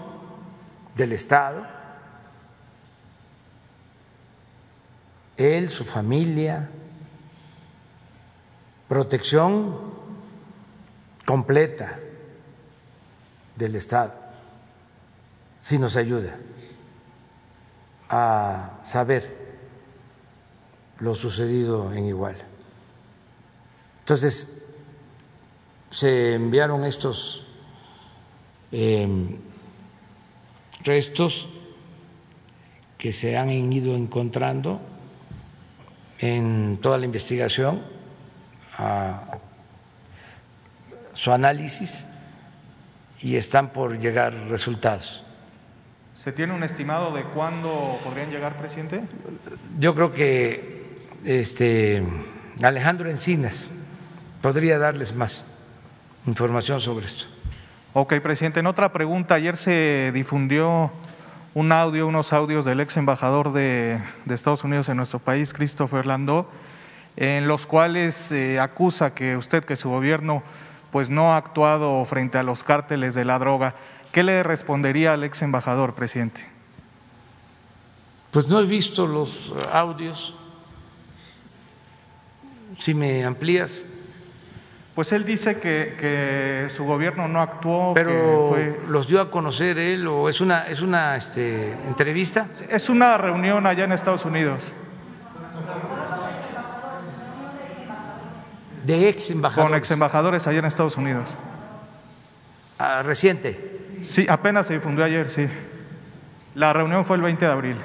del 0.97 1.13
Estado 1.13 1.80
él, 5.41 5.71
su 5.71 5.85
familia, 5.85 6.69
protección 8.89 9.95
completa 11.25 11.99
del 13.57 13.75
Estado, 13.75 14.15
si 15.59 15.79
nos 15.79 15.97
ayuda 15.97 16.37
a 18.11 18.81
saber 18.83 19.35
lo 20.99 21.15
sucedido 21.15 21.95
en 21.95 22.05
Igual. 22.05 22.37
Entonces, 24.01 24.75
se 25.89 26.35
enviaron 26.35 26.85
estos 26.85 27.47
em, 28.73 29.39
restos 30.85 31.49
que 32.99 33.11
se 33.13 33.39
han 33.39 33.73
ido 33.73 33.97
encontrando 33.97 34.90
en 36.21 36.79
toda 36.81 36.99
la 36.99 37.07
investigación, 37.07 37.83
a 38.77 39.39
su 41.15 41.33
análisis 41.33 42.05
y 43.21 43.37
están 43.37 43.71
por 43.71 43.99
llegar 43.99 44.35
resultados. 44.49 45.25
¿Se 46.17 46.33
tiene 46.33 46.55
un 46.55 46.63
estimado 46.63 47.15
de 47.15 47.25
cuándo 47.25 47.99
podrían 48.05 48.31
llegar, 48.31 48.57
presidente? 48.57 49.03
Yo 49.79 49.95
creo 49.95 50.13
que 50.13 50.99
este, 51.25 52.03
Alejandro 52.63 53.09
Encinas 53.11 53.67
podría 54.43 54.79
darles 54.79 55.15
más 55.15 55.45
información 56.27 56.81
sobre 56.81 57.07
esto. 57.07 57.25
Ok, 57.93 58.15
presidente. 58.21 58.61
En 58.61 58.67
otra 58.67 58.93
pregunta, 58.93 59.35
ayer 59.35 59.57
se 59.57 60.13
difundió 60.13 60.93
un 61.55 61.73
audio, 61.73 62.07
unos 62.07 62.33
audios 62.33 62.65
del 62.65 62.81
ex 62.81 62.97
embajador 62.97 63.53
de, 63.53 64.01
Estados 64.29 64.63
Unidos 64.63 64.89
en 64.89 64.97
nuestro 64.97 65.19
país, 65.19 65.53
Christopher 65.53 66.07
Landó, 66.07 66.49
en 67.17 67.49
los 67.49 67.67
cuales 67.67 68.31
eh, 68.31 68.61
acusa 68.61 69.15
que 69.15 69.37
usted, 69.37 69.65
que 69.65 69.77
su 69.77 69.91
gobierno, 69.91 70.43
pues 70.93 71.11
no 71.11 71.33
ha 71.33 71.37
actuado 71.37 72.05
frente 72.05 72.39
a 72.39 72.43
los 72.43 72.63
cárteles 72.63 73.15
de 73.15 73.25
la 73.25 73.39
droga. 73.39 73.75
¿Qué 74.13 74.23
le 74.23 74.43
respondería 74.43 75.13
al 75.13 75.25
ex 75.25 75.43
embajador, 75.43 75.95
presidente? 75.95 76.47
Pues 78.31 78.47
no 78.47 78.61
he 78.61 78.65
visto 78.65 79.07
los 79.07 79.53
audios. 79.73 80.37
Si 82.79 82.95
me 82.95 83.25
amplías. 83.25 83.87
Pues 85.01 85.13
él 85.13 85.25
dice 85.25 85.59
que, 85.59 86.69
su 86.77 86.85
gobierno 86.85 87.27
no 87.27 87.41
actuó. 87.41 87.95
Pero 87.95 88.55
los 88.87 89.09
dio 89.09 89.23
a 89.23 89.31
conocer 89.31 89.79
él 89.79 90.07
o 90.07 90.29
es 90.29 90.43
una 90.43 90.69
es 90.69 90.83
una 90.83 91.17
este, 91.17 91.73
entrevista. 91.89 92.49
Es 92.69 92.91
una 92.91 93.17
reunión 93.17 93.65
allá 93.67 93.85
en 93.85 93.93
Estados 93.93 94.27
Unidos. 94.27 94.75
De 98.85 99.09
ex 99.09 99.31
embajadores. 99.31 99.71
Con 99.71 99.79
ex 99.79 99.91
embajadores 99.91 100.47
allá 100.47 100.59
en 100.59 100.65
Estados 100.67 100.99
Unidos. 100.99 101.35
Ah, 102.79 103.03
reciente. 103.03 104.03
Sí, 104.05 104.27
apenas 104.29 104.67
se 104.67 104.75
difundió 104.75 105.03
ayer, 105.03 105.31
sí. 105.31 105.49
La 106.55 106.75
reunión 106.75 107.07
fue 107.07 107.17
el 107.17 107.23
20 107.23 107.43
de 107.43 107.51
abril. 107.51 107.77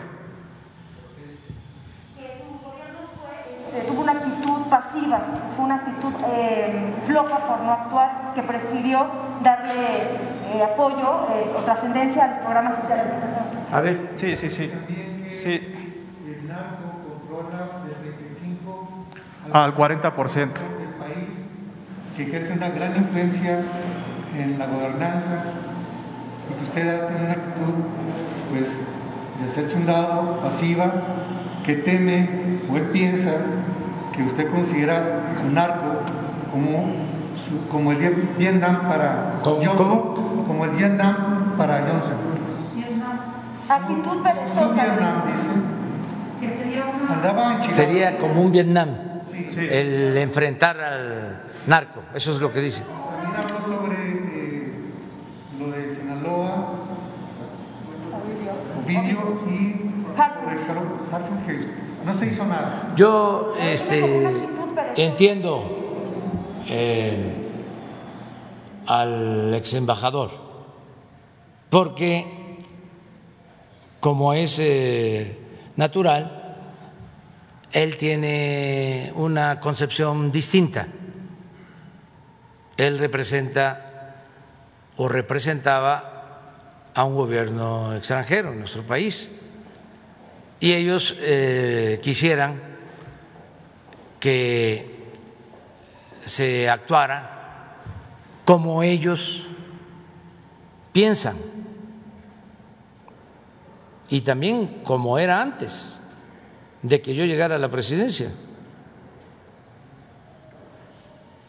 tuvo 3.88 4.02
una 4.02 4.12
actitud 4.12 4.55
pasiva, 4.70 5.20
fue 5.56 5.66
una 5.66 5.76
actitud 5.76 6.14
eh, 6.28 6.94
floja 7.06 7.38
por 7.40 7.62
no 7.62 7.72
actuar, 7.72 8.34
que 8.36 8.44
prefirió 8.44 9.06
darle 9.44 9.74
eh, 10.54 10.64
apoyo 10.64 11.28
eh, 11.32 11.52
o 11.58 11.62
trascendencia 11.64 12.24
a 12.24 12.28
los 12.28 12.38
programas 12.40 12.76
sociales. 12.76 13.06
A 13.72 13.82
ver. 13.82 14.10
Sí, 14.16 14.38
sí, 14.38 14.50
sí. 14.50 14.72
sí. 15.44 15.62
El 16.28 16.48
narco 16.48 17.02
controla 17.28 17.84
del 17.86 18.14
25 18.14 19.06
al 19.52 19.76
40% 19.76 20.36
del 20.36 20.90
país, 21.00 21.30
que 22.16 22.24
ejerce 22.24 22.54
una 22.54 22.70
gran 22.70 22.96
influencia 22.96 23.64
en 24.38 24.60
la 24.60 24.66
gobernanza 24.66 25.44
y 26.50 26.54
que 26.54 26.64
usted 26.64 27.08
tiene 27.08 27.24
una 27.24 27.34
actitud 27.34 27.74
pues, 28.50 28.70
de 29.40 29.52
hacerse 29.52 29.76
un 29.76 29.86
lado, 29.86 30.40
pasiva, 30.42 30.92
que 31.66 31.76
teme 31.78 32.30
o 32.70 32.78
él 32.78 32.84
piensa 32.92 33.32
que 34.16 34.24
usted 34.24 34.50
considera 34.50 35.22
un 35.46 35.54
narco 35.54 36.02
como, 36.52 36.86
como 37.70 37.92
el 37.92 37.98
Vietnam 38.38 38.88
para 38.88 39.40
Johnson, 39.44 40.46
como 40.48 40.66
el 40.66 40.72
Vietnam 40.72 41.56
para 41.58 41.80
Johnson. 41.80 42.36
Actitud 43.68 44.22
perezosa. 44.22 44.74
Vietnam, 44.74 45.24
dice. 45.28 45.50
Sería 47.74 48.18
como 48.18 48.42
un 48.42 48.52
Vietnam, 48.52 48.90
el 49.58 50.18
enfrentar 50.18 50.80
al 50.80 51.42
narco, 51.68 52.02
eso 52.14 52.32
es 52.32 52.40
lo 52.40 52.54
que 52.54 52.62
dice. 52.62 52.84
También 52.84 53.36
habló 53.36 53.58
sobre 53.66 53.96
eh, 53.96 54.74
lo 55.60 55.72
de 55.72 55.96
Sinaloa, 55.96 56.74
Ovidio 58.84 59.42
y 59.50 59.86
que 61.46 61.85
no 62.06 62.16
se 62.16 62.28
hizo 62.28 62.46
nada. 62.46 62.94
Yo 62.96 63.56
este, 63.60 64.48
entiendo 64.96 66.62
eh, 66.68 67.34
al 68.86 69.54
ex 69.56 69.74
embajador, 69.74 70.32
porque 71.70 72.60
como 74.00 74.34
es 74.34 74.60
eh, 74.60 75.40
natural, 75.76 76.68
él 77.72 77.98
tiene 77.98 79.12
una 79.16 79.60
concepción 79.60 80.32
distinta. 80.32 80.88
Él 82.78 83.00
representa 83.00 84.16
o 84.98 85.08
representaba 85.08 86.14
a 86.94 87.04
un 87.04 87.16
gobierno 87.16 87.96
extranjero 87.96 88.52
en 88.52 88.60
nuestro 88.60 88.84
país 88.84 89.32
y 90.66 90.74
ellos 90.74 91.16
eh, 91.20 92.00
quisieran 92.02 92.60
que 94.20 95.12
se 96.26 96.68
actuara 96.68 97.76
como 98.46 98.82
ellos 98.82 99.46
piensan. 100.92 101.38
Y 104.10 104.22
también 104.22 104.82
como 104.84 105.20
era 105.20 105.40
antes 105.40 106.02
de 106.82 107.00
que 107.00 107.14
yo 107.14 107.26
llegara 107.26 107.58
a 107.58 107.60
la 107.60 107.70
presidencia, 107.70 108.32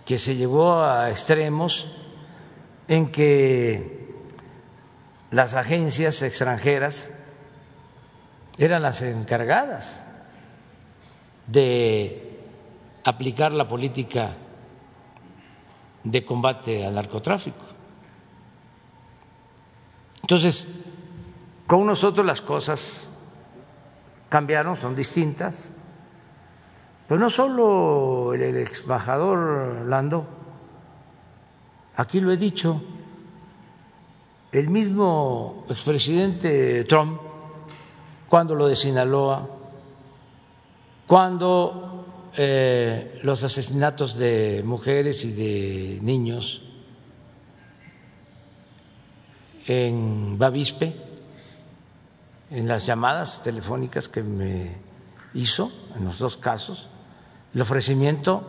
que 0.05 0.19
se 0.19 0.37
llevó 0.37 0.83
a 0.83 1.09
extremos 1.09 1.91
en 2.87 3.11
que 3.11 4.15
las 5.31 5.55
agencias 5.55 6.21
extranjeras 6.21 7.26
eran 8.59 8.83
las 8.83 9.03
encargadas 9.03 10.01
de 11.47 12.41
aplicar 13.05 13.53
la 13.53 13.69
política 13.69 14.35
de 16.03 16.25
combate 16.25 16.87
al 16.87 16.95
narcotráfico. 16.95 17.65
Entonces, 20.23 20.85
con 21.67 21.87
nosotros 21.87 22.25
las 22.25 22.41
cosas 22.41 23.11
cambiaron, 24.29 24.75
son 24.77 24.97
distintas, 24.97 25.73
pero 27.07 27.21
no 27.21 27.31
solo 27.31 28.35
el 28.35 28.57
ex 28.57 28.83
embajador 28.83 29.87
Lando, 29.87 30.27
aquí 31.97 32.21
lo 32.21 32.33
he 32.33 32.37
dicho, 32.37 32.83
el 34.51 34.69
mismo 34.69 35.65
expresidente 35.69 36.85
Trump 36.85 37.21
cuando 38.29 38.55
lo 38.55 38.67
de 38.67 38.77
Sinaloa, 38.77 39.49
cuando 41.07 42.31
eh, 42.37 43.21
los 43.23 43.43
asesinatos 43.45 44.17
de 44.17 44.63
mujeres 44.65 45.25
y 45.25 45.33
de 45.33 45.99
niños 46.03 46.63
en 49.67 50.39
Bavispe, 50.39 50.95
en 52.51 52.69
las 52.69 52.87
llamadas 52.87 53.43
telefónicas 53.43 54.09
que 54.09 54.23
me 54.23 54.77
hizo 55.35 55.73
en 55.97 56.05
los 56.05 56.19
dos 56.19 56.37
casos, 56.37 56.89
el 57.55 57.61
ofrecimiento 57.61 58.43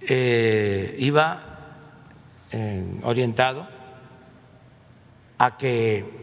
eh, 0.00 0.96
iba 0.98 1.42
eh, 2.52 3.00
orientado 3.02 3.66
a 5.38 5.56
que 5.56 6.19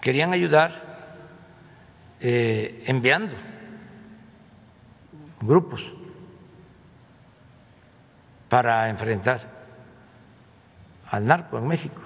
querían 0.00 0.32
ayudar 0.32 1.16
eh, 2.20 2.84
enviando 2.86 3.34
grupos 5.40 5.92
para 8.48 8.88
enfrentar 8.88 9.48
al 11.10 11.24
narco 11.24 11.58
en 11.58 11.66
México. 11.66 12.00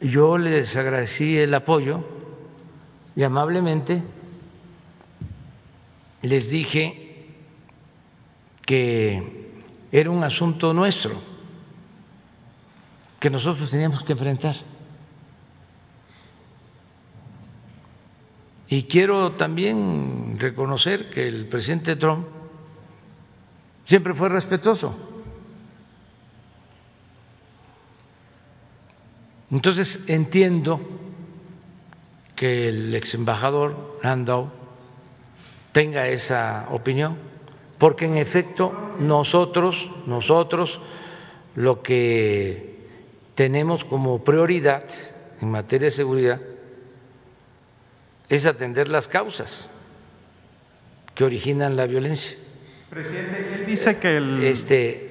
Yo 0.00 0.38
les 0.38 0.76
agradecí 0.76 1.38
el 1.38 1.54
apoyo 1.54 2.04
y 3.14 3.22
amablemente 3.22 4.02
les 6.22 6.48
dije 6.48 7.26
que 8.64 9.50
era 9.92 10.10
un 10.10 10.24
asunto 10.24 10.72
nuestro, 10.72 11.20
que 13.18 13.28
nosotros 13.28 13.70
teníamos 13.70 14.02
que 14.02 14.12
enfrentar. 14.12 14.56
Y 18.72 18.84
quiero 18.84 19.32
también 19.32 20.36
reconocer 20.38 21.10
que 21.10 21.26
el 21.26 21.46
presidente 21.46 21.96
Trump 21.96 22.24
siempre 23.84 24.14
fue 24.14 24.28
respetuoso. 24.28 24.96
Entonces 29.50 30.08
entiendo 30.08 30.80
que 32.36 32.68
el 32.68 32.94
ex 32.94 33.14
embajador 33.14 33.98
Landau 34.04 34.52
tenga 35.72 36.06
esa 36.06 36.68
opinión, 36.70 37.16
porque 37.76 38.04
en 38.04 38.16
efecto 38.16 38.72
nosotros, 39.00 39.90
nosotros 40.06 40.80
lo 41.56 41.82
que 41.82 42.86
tenemos 43.34 43.84
como 43.84 44.22
prioridad 44.22 44.84
en 45.40 45.50
materia 45.50 45.86
de 45.86 45.90
seguridad 45.90 46.40
es 48.30 48.46
atender 48.46 48.88
las 48.88 49.08
causas 49.08 49.68
que 51.14 51.24
originan 51.24 51.76
la 51.76 51.86
violencia. 51.86 52.36
Presidente, 52.88 53.54
él 53.54 53.66
dice 53.66 53.98
que 53.98 54.16
el... 54.16 54.44
Este, 54.44 55.10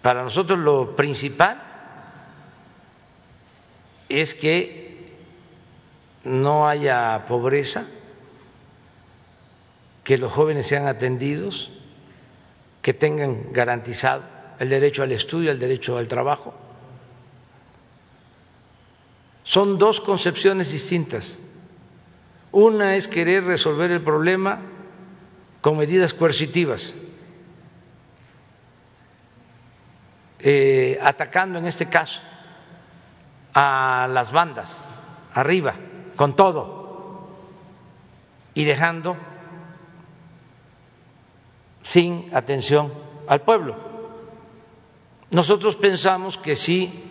para 0.00 0.22
nosotros 0.22 0.58
lo 0.58 0.96
principal 0.96 1.60
es 4.08 4.34
que 4.34 5.04
no 6.24 6.68
haya 6.68 7.24
pobreza, 7.26 7.86
que 10.04 10.16
los 10.16 10.32
jóvenes 10.32 10.68
sean 10.68 10.86
atendidos, 10.86 11.70
que 12.82 12.94
tengan 12.94 13.52
garantizado 13.52 14.22
el 14.60 14.68
derecho 14.68 15.02
al 15.02 15.10
estudio, 15.10 15.50
el 15.50 15.58
derecho 15.58 15.98
al 15.98 16.06
trabajo. 16.06 16.54
Son 19.42 19.76
dos 19.76 20.00
concepciones 20.00 20.70
distintas. 20.70 21.40
Una 22.52 22.96
es 22.96 23.08
querer 23.08 23.44
resolver 23.44 23.90
el 23.90 24.02
problema 24.02 24.60
con 25.62 25.78
medidas 25.78 26.12
coercitivas, 26.12 26.94
eh, 30.38 30.98
atacando 31.02 31.58
en 31.58 31.66
este 31.66 31.88
caso 31.88 32.20
a 33.54 34.06
las 34.12 34.32
bandas 34.32 34.86
arriba, 35.32 35.76
con 36.16 36.36
todo, 36.36 37.28
y 38.54 38.64
dejando 38.64 39.16
sin 41.82 42.28
atención 42.34 42.92
al 43.26 43.40
pueblo. 43.42 43.76
Nosotros 45.30 45.76
pensamos 45.76 46.36
que 46.36 46.54
si 46.54 47.02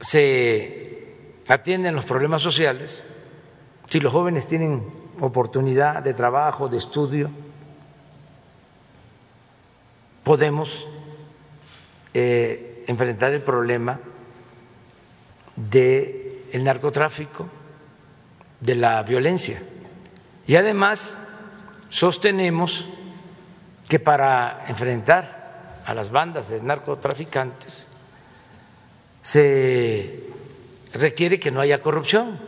se 0.00 1.42
atienden 1.48 1.94
los 1.94 2.06
problemas 2.06 2.40
sociales, 2.40 3.04
si 3.86 4.00
los 4.00 4.12
jóvenes 4.12 4.46
tienen 4.46 4.82
oportunidad 5.20 6.02
de 6.02 6.14
trabajo, 6.14 6.68
de 6.68 6.78
estudio, 6.78 7.30
podemos 10.24 10.86
eh, 12.12 12.84
enfrentar 12.86 13.32
el 13.32 13.42
problema 13.42 14.00
del 15.56 16.64
narcotráfico, 16.64 17.46
de 18.60 18.74
la 18.74 19.02
violencia. 19.02 19.62
Y 20.46 20.56
además 20.56 21.18
sostenemos 21.90 22.86
que 23.88 24.00
para 24.00 24.64
enfrentar 24.68 25.82
a 25.86 25.94
las 25.94 26.10
bandas 26.10 26.48
de 26.48 26.60
narcotraficantes 26.60 27.86
se 29.22 30.24
requiere 30.92 31.38
que 31.38 31.50
no 31.50 31.60
haya 31.60 31.80
corrupción, 31.80 32.40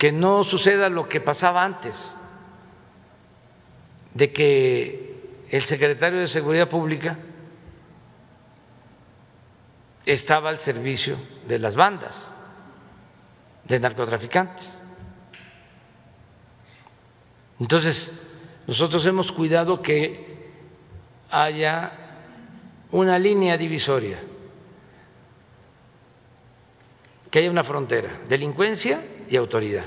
que 0.00 0.12
no 0.12 0.44
suceda 0.44 0.88
lo 0.88 1.10
que 1.10 1.20
pasaba 1.20 1.62
antes, 1.62 2.14
de 4.14 4.32
que 4.32 5.44
el 5.50 5.62
secretario 5.64 6.20
de 6.20 6.26
Seguridad 6.26 6.70
Pública 6.70 7.18
estaba 10.06 10.48
al 10.48 10.58
servicio 10.58 11.18
de 11.46 11.58
las 11.58 11.76
bandas 11.76 12.32
de 13.64 13.78
narcotraficantes. 13.78 14.80
Entonces, 17.60 18.10
nosotros 18.66 19.04
hemos 19.04 19.30
cuidado 19.30 19.82
que 19.82 20.50
haya 21.30 21.92
una 22.90 23.18
línea 23.18 23.58
divisoria, 23.58 24.18
que 27.30 27.38
haya 27.40 27.50
una 27.50 27.64
frontera, 27.64 28.18
delincuencia 28.30 29.02
y 29.30 29.36
autoridad. 29.36 29.86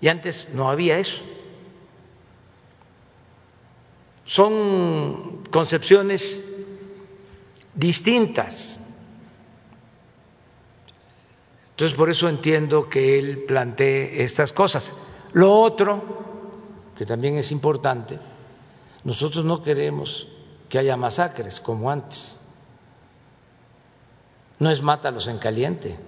Y 0.00 0.06
antes 0.06 0.48
no 0.52 0.70
había 0.70 0.98
eso. 0.98 1.22
Son 4.24 5.42
concepciones 5.50 6.54
distintas 7.74 8.80
entonces, 11.76 11.94
por 11.94 12.08
eso 12.08 12.26
entiendo 12.30 12.88
que 12.88 13.18
él 13.18 13.44
plantee 13.46 14.22
estas 14.22 14.50
cosas. 14.50 14.94
Lo 15.34 15.52
otro, 15.60 16.02
que 16.96 17.04
también 17.04 17.36
es 17.36 17.52
importante, 17.52 18.18
nosotros 19.04 19.44
no 19.44 19.62
queremos 19.62 20.26
que 20.70 20.78
haya 20.78 20.96
masacres 20.96 21.60
como 21.60 21.90
antes. 21.90 22.38
No 24.58 24.70
es 24.70 24.80
mátalos 24.80 25.26
en 25.28 25.36
caliente. 25.36 25.98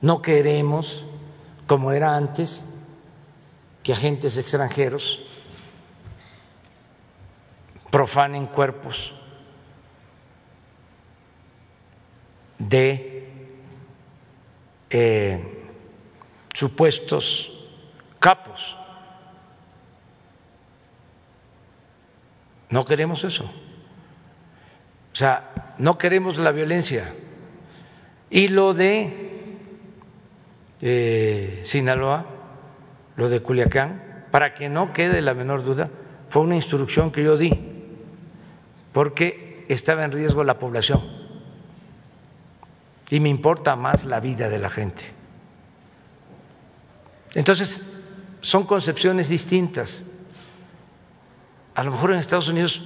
No 0.00 0.22
queremos, 0.22 1.06
como 1.66 1.92
era 1.92 2.16
antes, 2.16 2.62
que 3.82 3.92
agentes 3.92 4.36
extranjeros 4.36 5.20
profanen 7.90 8.46
cuerpos 8.46 9.14
de 12.58 13.28
eh, 14.90 15.68
supuestos 16.52 17.52
capos. 18.18 18.76
No 22.68 22.84
queremos 22.84 23.24
eso. 23.24 23.44
O 25.12 25.16
sea, 25.16 25.74
no 25.78 25.96
queremos 25.96 26.38
la 26.38 26.50
violencia. 26.52 27.14
Y 28.28 28.48
lo 28.48 28.74
de 28.74 29.35
eh, 30.88 31.62
Sinaloa, 31.64 32.26
lo 33.16 33.28
de 33.28 33.42
Culiacán, 33.42 34.26
para 34.30 34.54
que 34.54 34.68
no 34.68 34.92
quede 34.92 35.20
la 35.20 35.34
menor 35.34 35.64
duda, 35.64 35.90
fue 36.28 36.42
una 36.42 36.54
instrucción 36.54 37.10
que 37.10 37.24
yo 37.24 37.36
di, 37.36 37.50
porque 38.92 39.64
estaba 39.68 40.04
en 40.04 40.12
riesgo 40.12 40.44
la 40.44 40.60
población 40.60 41.02
y 43.10 43.18
me 43.18 43.28
importa 43.28 43.74
más 43.74 44.04
la 44.04 44.20
vida 44.20 44.48
de 44.48 44.58
la 44.60 44.70
gente. 44.70 45.04
Entonces, 47.34 47.82
son 48.40 48.64
concepciones 48.64 49.28
distintas. 49.28 50.04
A 51.74 51.82
lo 51.82 51.90
mejor 51.90 52.12
en 52.12 52.18
Estados 52.18 52.48
Unidos 52.48 52.80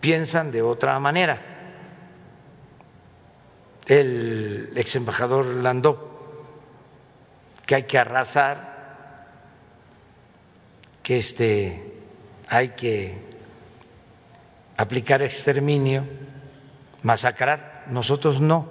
piensan 0.00 0.50
de 0.50 0.60
otra 0.60 0.98
manera. 0.98 1.40
El 3.86 4.72
ex 4.76 4.96
embajador 4.96 5.46
Landó, 5.46 6.13
que 7.66 7.74
hay 7.74 7.82
que 7.84 7.98
arrasar, 7.98 9.26
que 11.02 11.18
este, 11.18 12.02
hay 12.48 12.70
que 12.70 13.22
aplicar 14.76 15.22
exterminio, 15.22 16.04
masacrar. 17.02 17.84
Nosotros 17.88 18.40
no 18.40 18.68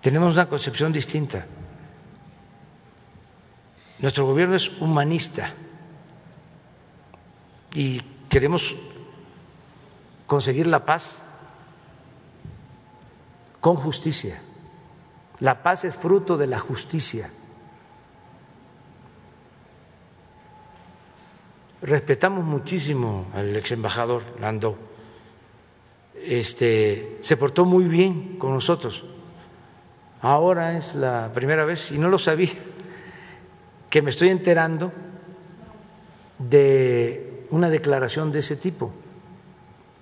tenemos 0.00 0.34
una 0.34 0.48
concepción 0.48 0.92
distinta. 0.92 1.46
Nuestro 3.98 4.26
gobierno 4.26 4.54
es 4.54 4.68
humanista 4.80 5.52
y 7.74 8.00
queremos 8.28 8.76
conseguir 10.26 10.66
la 10.66 10.84
paz 10.84 11.22
con 13.60 13.76
justicia. 13.76 14.40
La 15.40 15.62
paz 15.62 15.84
es 15.84 15.96
fruto 15.96 16.36
de 16.36 16.46
la 16.46 16.58
justicia. 16.58 17.30
Respetamos 21.82 22.44
muchísimo 22.44 23.26
al 23.34 23.54
ex 23.54 23.72
embajador 23.72 24.22
Landau. 24.40 24.76
Este, 26.14 27.18
se 27.20 27.36
portó 27.36 27.64
muy 27.64 27.84
bien 27.84 28.38
con 28.38 28.54
nosotros 28.54 29.04
Ahora 30.26 30.76
es 30.76 30.94
la 30.94 31.30
primera 31.32 31.64
vez, 31.64 31.92
y 31.92 31.98
no 31.98 32.08
lo 32.08 32.18
sabía, 32.18 32.50
que 33.90 34.02
me 34.02 34.10
estoy 34.10 34.30
enterando 34.30 34.92
de 36.38 37.44
una 37.50 37.70
declaración 37.70 38.32
de 38.32 38.40
ese 38.40 38.56
tipo, 38.56 38.92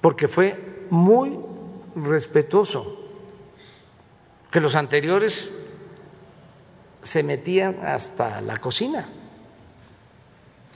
porque 0.01 0.29
fue 0.29 0.87
muy 0.89 1.39
respetuoso, 1.97 3.04
que 4.55 4.61
los 4.61 4.77
anteriores 4.77 5.53
se 7.03 7.25
metían 7.25 7.81
hasta 7.85 8.41
la 8.41 8.57
cocina. 8.59 9.09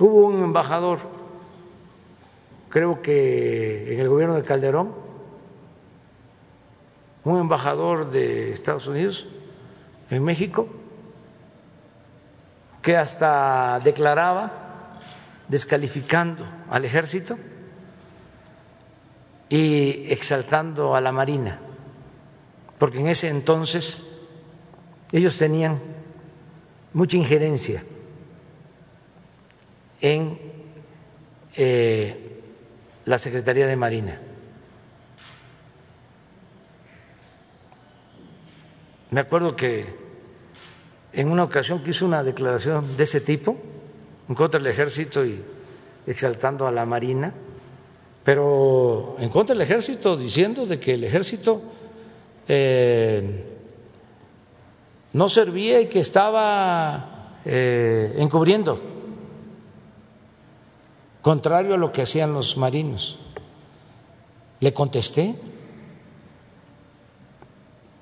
Hubo 0.01 0.27
un 0.27 0.43
embajador 0.43 0.99
creo 2.71 3.01
que 3.01 3.95
en 3.95 4.01
el 4.01 4.09
gobierno 4.09 4.35
de 4.35 4.43
Calderón, 4.43 4.93
un 7.23 7.39
embajador 7.39 8.11
de 8.11 8.51
Estados 8.53 8.89
Unidos 8.89 9.29
en 10.11 10.25
México 10.25 10.67
que 12.83 12.97
hasta 12.97 13.79
declaraba 13.85 14.97
descalificando 15.47 16.45
al 16.69 16.85
ejército 16.85 17.39
y 19.49 20.13
exaltando 20.13 20.97
a 20.97 21.01
la 21.01 21.13
Marina, 21.13 21.61
porque 22.79 23.01
en 23.01 23.09
ese 23.09 23.29
entonces 23.29 24.05
ellos 25.13 25.37
tenían 25.37 25.79
mucha 26.93 27.17
injerencia 27.17 27.83
en 30.01 30.39
eh, 31.55 32.41
la 33.05 33.19
Secretaría 33.19 33.67
de 33.67 33.77
Marina. 33.77 34.21
Me 39.11 39.21
acuerdo 39.21 39.57
que 39.57 39.87
en 41.13 41.31
una 41.31 41.45
ocasión 41.45 41.83
que 41.83 41.91
hizo 41.91 42.05
una 42.05 42.23
declaración 42.23 42.97
de 42.97 43.05
ese 43.05 43.21
tipo 43.23 43.57
en 44.29 44.35
contra 44.35 44.61
del 44.61 44.71
ejército 44.71 45.25
y 45.25 45.43
exaltando 46.07 46.67
a 46.67 46.73
la 46.73 46.85
Marina, 46.85 47.33
pero 48.23 49.17
en 49.19 49.31
contra 49.31 49.55
del 49.55 49.63
ejército 49.63 50.17
diciendo 50.17 50.67
de 50.67 50.79
que 50.79 50.95
el 50.95 51.05
ejército 51.05 51.63
eh, 52.49 53.45
no 55.13 55.29
servía 55.29 55.81
y 55.81 55.89
que 55.89 56.01
estaba 56.01 57.41
eh, 57.45 58.15
encubriendo, 58.17 58.81
contrario 61.21 61.75
a 61.75 61.77
lo 61.77 61.93
que 61.93 62.03
hacían 62.03 62.33
los 62.33 62.57
marinos. 62.57 63.19
Le 64.61 64.73
contesté 64.73 65.37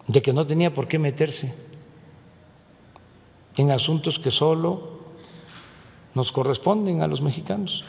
de 0.07 0.23
que 0.23 0.33
no 0.33 0.47
tenía 0.47 0.73
por 0.73 0.87
qué 0.87 0.99
meterse 0.99 1.53
en 3.57 3.71
asuntos 3.71 4.19
que 4.19 4.31
solo 4.31 5.01
nos 6.15 6.33
corresponden 6.33 7.03
a 7.03 7.09
los 7.09 7.21
mexicanos. 7.21 7.85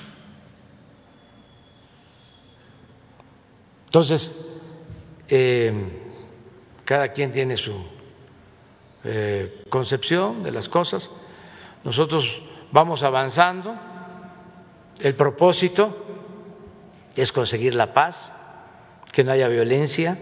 Entonces, 3.85 4.35
eh, 5.29 6.06
cada 6.87 7.11
quien 7.11 7.33
tiene 7.33 7.57
su 7.57 7.75
eh, 9.03 9.65
concepción 9.67 10.41
de 10.41 10.53
las 10.53 10.69
cosas. 10.69 11.11
Nosotros 11.83 12.41
vamos 12.71 13.03
avanzando. 13.03 13.75
El 15.01 15.13
propósito 15.13 16.05
es 17.13 17.33
conseguir 17.33 17.75
la 17.75 17.91
paz, 17.91 18.31
que 19.11 19.25
no 19.25 19.33
haya 19.33 19.49
violencia, 19.49 20.17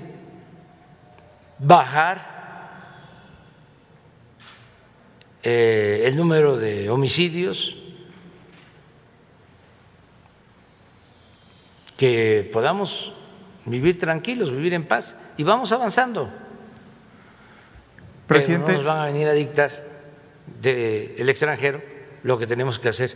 bajar 1.60 2.34
eh, 5.44 6.02
el 6.08 6.18
número 6.18 6.58
de 6.58 6.90
homicidios, 6.90 7.78
que 11.96 12.50
podamos 12.52 13.14
vivir 13.66 14.00
tranquilos, 14.00 14.50
vivir 14.50 14.74
en 14.74 14.88
paz 14.88 15.16
y 15.38 15.44
vamos 15.44 15.72
avanzando. 15.72 16.45
Presidente. 18.28 18.66
Pero 18.66 18.78
no 18.78 18.84
nos 18.84 18.96
van 18.96 19.04
a 19.04 19.06
venir 19.06 19.28
a 19.28 19.34
dictar 19.34 19.72
del 20.62 21.30
extranjero 21.30 21.82
lo 22.24 22.38
que 22.38 22.48
tenemos 22.48 22.80
que 22.80 22.90
hacer, 22.90 23.16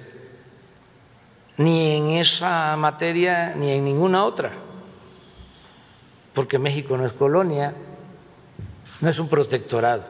ni 1.58 1.98
en 1.98 2.10
esa 2.10 2.76
materia 2.78 3.56
ni 3.56 3.72
en 3.72 3.84
ninguna 3.84 4.24
otra, 4.24 4.52
porque 6.34 6.60
México 6.60 6.96
no 6.96 7.06
es 7.06 7.14
colonia, 7.14 7.74
no 9.02 9.10
es 9.10 9.20
un 9.20 9.30
protectorado 9.30 10.04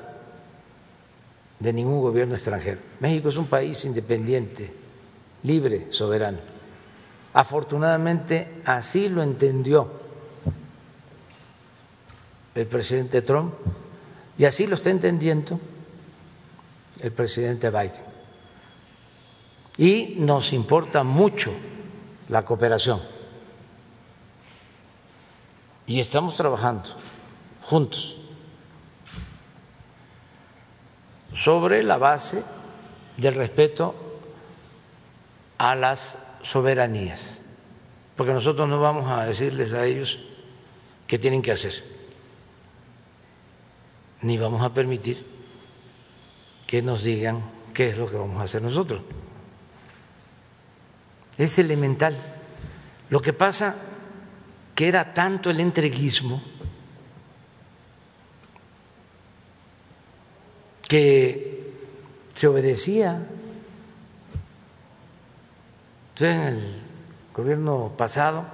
de 1.60 1.74
ningún 1.74 2.02
gobierno 2.02 2.36
extranjero. 2.36 2.80
México 3.00 3.30
es 3.30 3.38
un 3.38 3.48
país 3.48 3.84
independiente, 3.86 4.74
libre, 5.44 5.88
soberano. 5.92 6.40
Afortunadamente 7.34 8.62
así 8.66 9.08
lo 9.08 9.22
entendió 9.24 9.92
el 12.56 12.68
presidente 12.68 13.22
Trump 13.22 13.54
y 14.40 14.46
así 14.46 14.66
lo 14.68 14.76
está 14.76 14.90
entendiendo 14.90 15.60
el 17.02 17.12
presidente 17.12 17.70
Biden. 17.70 18.02
Y 19.76 20.16
nos 20.18 20.54
importa 20.54 21.04
mucho 21.04 21.52
la 22.30 22.46
cooperación. 22.46 23.02
Y 25.88 26.00
estamos 26.00 26.38
trabajando 26.38 26.92
juntos 27.64 28.16
sobre 31.34 31.84
la 31.84 31.98
base 31.98 32.42
del 33.18 33.36
respeto 33.36 33.94
a 35.58 35.76
las 35.76 36.18
soberanías, 36.44 37.40
porque 38.16 38.32
nosotros 38.32 38.70
no 38.70 38.80
vamos 38.80 39.12
a 39.12 39.26
decirles 39.26 39.74
a 39.74 39.86
ellos 39.86 40.18
qué 41.08 41.20
tienen 41.20 41.42
que 41.42 41.52
hacer 41.52 41.99
ni 44.22 44.38
vamos 44.38 44.62
a 44.62 44.74
permitir 44.74 45.26
que 46.68 46.82
nos 46.82 47.04
digan 47.04 47.42
qué 47.74 47.90
es 47.90 47.98
lo 47.98 48.10
que 48.10 48.18
vamos 48.18 48.40
a 48.40 48.44
hacer 48.44 48.62
nosotros. 48.62 49.02
Es 51.38 51.58
elemental. 51.58 52.18
Lo 53.10 53.22
que 53.22 53.34
pasa 53.34 53.76
que 54.76 54.88
era 54.88 55.14
tanto 55.14 55.50
el 55.50 55.60
entreguismo 55.60 56.42
que 60.88 61.74
se 62.34 62.48
obedecía. 62.48 63.28
en 66.20 66.42
el 66.42 66.82
gobierno 67.34 67.94
pasado, 67.96 68.46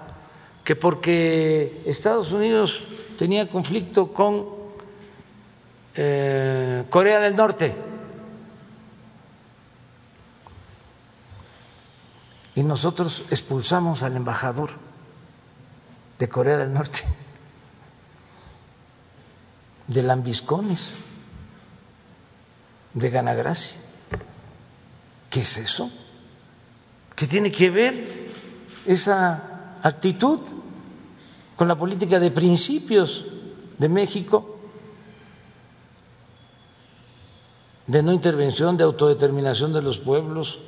que 0.64 0.76
porque 0.76 1.82
Estados 1.86 2.32
Unidos 2.32 2.88
tenía 3.18 3.50
conflicto 3.50 4.14
con 4.14 4.65
eh, 5.96 6.86
Corea 6.90 7.20
del 7.20 7.36
Norte. 7.36 7.76
Y 12.56 12.64
nosotros 12.64 13.24
expulsamos 13.30 14.04
al 14.04 14.16
embajador 14.16 14.70
de 16.20 16.30
Corea 16.30 16.58
del 16.58 16.74
Norte, 16.74 17.00
de 19.88 20.04
Lambiscones, 20.04 20.96
de 22.94 23.10
Ganagracia. 23.10 23.82
¿Qué 25.30 25.42
es 25.42 25.58
eso? 25.58 25.92
¿Qué 27.14 27.28
tiene 27.28 27.52
que 27.52 27.70
ver 27.70 28.32
esa 28.86 29.78
actitud 29.84 30.40
con 31.56 31.68
la 31.68 31.76
política 31.76 32.20
de 32.20 32.32
principios 32.32 33.26
de 33.78 33.90
México? 33.90 34.55
De 37.88 38.02
no 38.02 38.12
intervención, 38.14 38.78
de 38.78 38.84
autodeterminación 38.84 39.74
de 39.74 39.82
los 39.82 40.00
pueblos, 40.00 40.60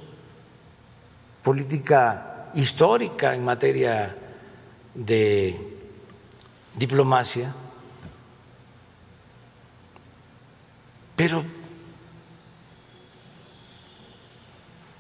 política 1.44 2.49
histórica 2.53 3.34
en 3.34 3.44
materia 3.44 4.15
de 4.94 5.60
diplomacia, 6.76 7.53
pero 11.15 11.44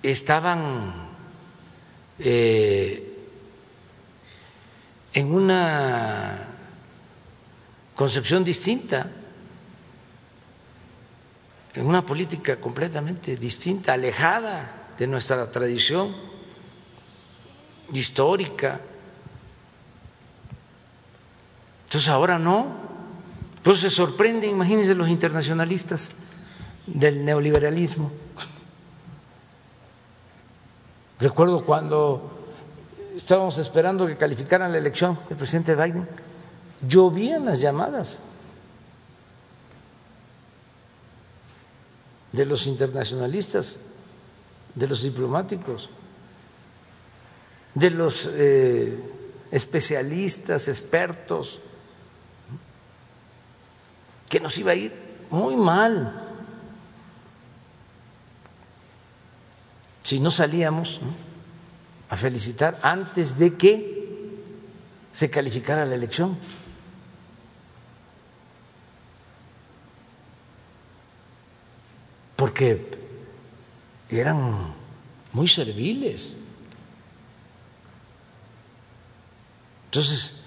estaban 0.01 1.09
eh, 2.17 3.13
en 5.13 5.33
una 5.33 6.47
concepción 7.95 8.43
distinta 8.43 9.07
en 11.77 11.85
una 11.85 12.03
política 12.03 12.55
completamente 12.55 13.37
distinta, 13.37 13.93
alejada 13.93 14.93
de 14.97 15.05
nuestra 15.05 15.51
tradición 15.51 16.15
histórica. 17.93 18.81
Entonces 21.85 22.09
ahora 22.09 22.39
no. 22.39 22.87
Pues 23.61 23.79
se 23.81 23.91
sorprenden, 23.91 24.49
imagínense 24.49 24.95
los 24.95 25.07
internacionalistas 25.07 26.13
del 26.87 27.23
neoliberalismo. 27.23 28.11
Recuerdo 31.19 31.63
cuando 31.63 32.47
estábamos 33.15 33.59
esperando 33.59 34.07
que 34.07 34.17
calificaran 34.17 34.71
la 34.71 34.79
elección 34.79 35.19
del 35.29 35.37
presidente 35.37 35.75
Biden, 35.75 36.07
llovían 36.87 37.45
las 37.45 37.61
llamadas 37.61 38.19
de 42.31 42.45
los 42.45 42.67
internacionalistas, 42.67 43.77
de 44.75 44.87
los 44.87 45.01
diplomáticos, 45.01 45.89
de 47.73 47.89
los 47.91 48.29
eh, 48.33 48.99
especialistas, 49.51 50.67
expertos, 50.67 51.59
que 54.29 54.39
nos 54.39 54.57
iba 54.57 54.71
a 54.71 54.75
ir 54.75 54.93
muy 55.29 55.55
mal 55.55 56.23
si 60.03 60.19
no 60.19 60.31
salíamos 60.31 61.01
a 62.09 62.15
felicitar 62.15 62.79
antes 62.81 63.37
de 63.37 63.55
que 63.55 63.97
se 65.11 65.29
calificara 65.29 65.85
la 65.85 65.95
elección. 65.95 66.37
Porque 72.57 72.81
eran 74.09 74.73
muy 75.31 75.47
serviles. 75.47 76.33
Entonces, 79.85 80.43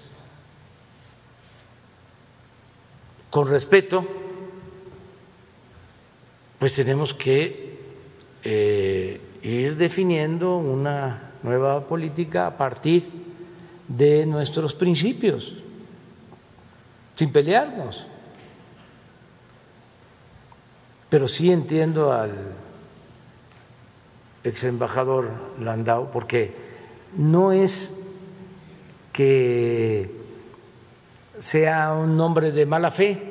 con 3.29 3.47
respeto, 3.47 4.05
pues 6.59 6.73
tenemos 6.73 7.13
que 7.13 7.79
eh, 8.43 9.21
ir 9.41 9.77
definiendo 9.77 10.57
una 10.57 11.31
nueva 11.43 11.87
política 11.87 12.45
a 12.45 12.57
partir 12.57 13.09
de 13.87 14.25
nuestros 14.25 14.73
principios, 14.73 15.53
sin 17.13 17.31
pelearnos. 17.31 18.05
Pero 21.11 21.27
sí 21.27 21.51
entiendo 21.51 22.13
al 22.13 22.31
ex 24.45 24.63
embajador 24.63 25.29
Landau, 25.59 26.09
porque 26.09 26.55
no 27.17 27.51
es 27.51 28.01
que 29.11 30.09
sea 31.37 31.91
un 31.91 32.17
hombre 32.21 32.53
de 32.53 32.65
mala 32.65 32.91
fe, 32.91 33.29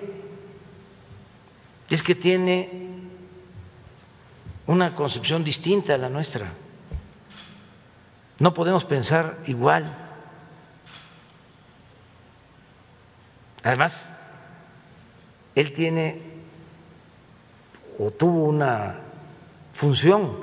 es 1.89 2.03
que 2.03 2.15
tiene 2.15 2.91
una 4.67 4.95
concepción 4.95 5.43
distinta 5.43 5.95
a 5.95 5.99
la 5.99 6.11
nuestra. 6.11 6.53
No 8.41 8.53
podemos 8.53 8.85
pensar 8.85 9.39
igual. 9.47 9.97
Además, 13.63 14.13
él 15.55 15.73
tiene 15.73 16.30
o 18.01 18.11
tuvo 18.11 18.45
una 18.45 18.99
función 19.75 20.37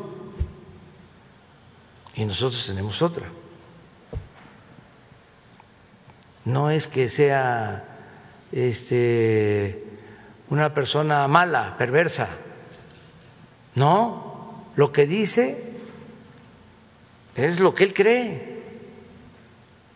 y 2.16 2.26
nosotros 2.26 2.66
tenemos 2.66 3.02
otra. 3.02 3.28
no 6.48 6.72
es 6.72 6.88
que 6.88 7.10
sea 7.10 7.84
este, 8.54 9.84
una 10.50 10.74
persona 10.74 11.28
mala, 11.28 11.76
perversa. 11.78 12.30
No, 13.76 14.64
lo 14.78 14.94
que 14.94 15.06
dice 15.06 15.76
es 17.36 17.60
lo 17.60 17.76
que 17.76 17.84
él 17.84 17.94
cree 17.94 18.64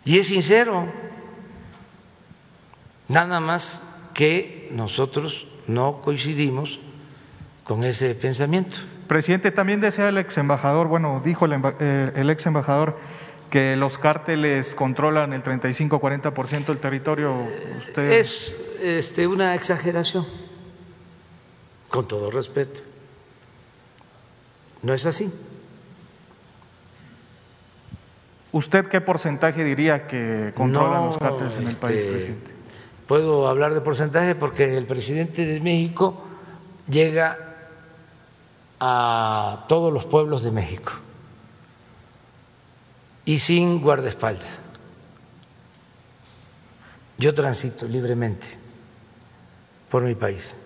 y 0.03 0.19
es 0.19 0.27
sincero. 0.27 0.91
Nada 3.07 3.39
más 3.39 3.81
que 4.13 4.69
nosotros 4.73 5.47
no 5.67 6.01
coincidimos 6.01 6.81
con 7.71 7.85
ese 7.85 8.15
pensamiento. 8.15 8.79
Presidente, 9.07 9.49
también 9.49 9.79
decía 9.79 10.09
el 10.09 10.17
ex 10.17 10.37
embajador, 10.37 10.89
bueno, 10.89 11.21
dijo 11.23 11.45
el, 11.45 11.53
eh, 11.79 12.11
el 12.17 12.29
ex 12.29 12.45
embajador 12.45 12.97
que 13.49 13.77
los 13.77 13.97
cárteles 13.97 14.75
controlan 14.75 15.31
el 15.31 15.41
35-40% 15.41 16.65
del 16.65 16.79
territorio. 16.79 17.33
Usted... 17.77 18.11
Es 18.11 18.57
este, 18.81 19.25
una 19.25 19.55
exageración, 19.55 20.25
con 21.87 22.09
todo 22.09 22.29
respeto. 22.29 22.81
No 24.81 24.93
es 24.93 25.05
así. 25.05 25.33
¿Usted 28.51 28.87
qué 28.87 28.99
porcentaje 28.99 29.63
diría 29.63 30.07
que 30.07 30.51
controlan 30.55 31.05
los 31.05 31.17
cárteles 31.17 31.55
en 31.55 31.67
el 31.69 31.77
país, 31.77 31.99
este, 31.99 32.11
presidente? 32.11 32.51
Puedo 33.07 33.47
hablar 33.47 33.73
de 33.73 33.79
porcentaje 33.79 34.35
porque 34.35 34.77
el 34.77 34.85
presidente 34.87 35.45
de 35.45 35.61
México 35.61 36.25
llega 36.89 37.47
a 38.83 39.65
todos 39.67 39.93
los 39.93 40.07
pueblos 40.07 40.41
de 40.41 40.49
México 40.49 40.93
y 43.25 43.37
sin 43.37 43.79
guardaespaldas. 43.79 44.49
Yo 47.19 47.31
transito 47.35 47.87
libremente 47.87 48.47
por 49.87 50.01
mi 50.01 50.15
país. 50.15 50.57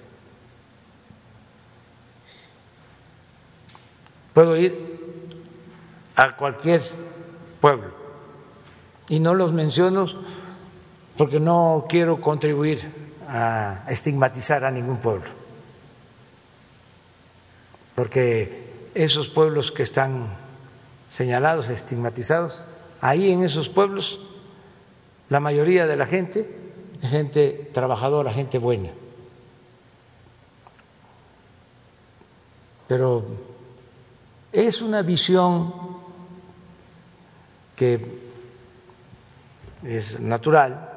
Puedo 4.34 4.56
ir 4.56 4.96
a 6.16 6.38
cualquier 6.38 6.82
pueblo 7.60 7.92
y 9.10 9.20
no 9.20 9.34
los 9.34 9.52
menciono 9.52 10.06
porque 11.18 11.42
no 11.42 11.86
quiero 11.90 12.22
contribuir 12.22 12.90
a 13.28 13.84
estigmatizar 13.90 14.64
a 14.64 14.72
ningún 14.72 14.98
pueblo, 14.98 15.30
porque 17.96 18.92
esos 18.94 19.30
pueblos 19.30 19.72
que 19.72 19.84
están 19.84 20.28
señalados, 21.10 21.70
estigmatizados, 21.70 22.66
ahí 23.02 23.32
en 23.32 23.44
esos 23.44 23.70
pueblos 23.70 24.20
la 25.30 25.40
mayoría 25.40 25.88
de 25.88 25.96
la 25.96 26.06
gente 26.06 26.48
es 27.02 27.10
gente 27.10 27.70
trabajadora, 27.74 28.32
gente 28.32 28.58
buena. 28.58 28.92
Pero 32.88 33.26
es 34.52 34.82
una 34.82 35.02
visión 35.02 35.74
que 37.76 38.24
es 39.84 40.20
natural, 40.20 40.90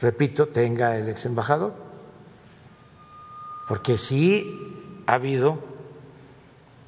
repito, 0.00 0.48
tenga 0.48 0.96
el 0.96 1.08
ex 1.08 1.26
embajador, 1.26 1.74
porque 3.68 3.98
sí 3.98 4.77
ha 5.08 5.14
habido 5.14 5.58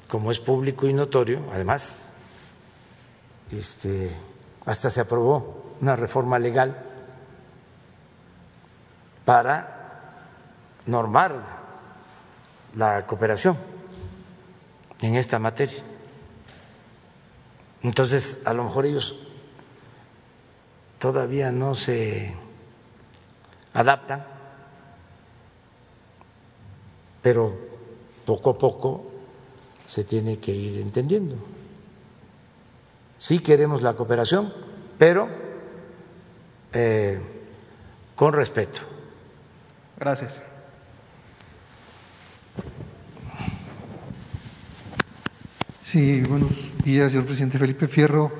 como 0.07 0.29
es 0.29 0.39
público 0.39 0.85
y 0.85 0.93
notorio, 0.93 1.41
además, 1.51 2.13
este, 3.51 4.15
hasta 4.63 4.91
se 4.91 5.01
aprobó 5.01 5.73
una 5.81 5.95
reforma 5.95 6.37
legal 6.37 6.85
para 9.25 10.27
normar 10.85 11.33
la 12.75 13.07
cooperación 13.07 13.57
en 14.99 15.15
esta 15.15 15.39
materia. 15.39 15.81
Entonces, 17.81 18.45
a 18.45 18.53
lo 18.53 18.65
mejor 18.65 18.85
ellos 18.85 19.15
todavía 20.99 21.51
no 21.51 21.73
se 21.73 22.35
adaptan, 23.73 24.23
pero 27.23 27.70
poco 28.25 28.51
a 28.51 28.57
poco 28.57 29.11
se 29.85 30.03
tiene 30.03 30.39
que 30.39 30.51
ir 30.51 30.79
entendiendo. 30.79 31.35
Sí 33.17 33.39
queremos 33.39 33.81
la 33.81 33.93
cooperación, 33.93 34.53
pero 34.97 35.27
eh, 36.73 37.19
con 38.15 38.33
respeto. 38.33 38.81
Gracias. 39.99 40.43
Sí, 45.83 46.21
buenos 46.21 46.73
días, 46.85 47.11
señor 47.11 47.25
presidente 47.25 47.59
Felipe 47.59 47.87
Fierro, 47.87 48.31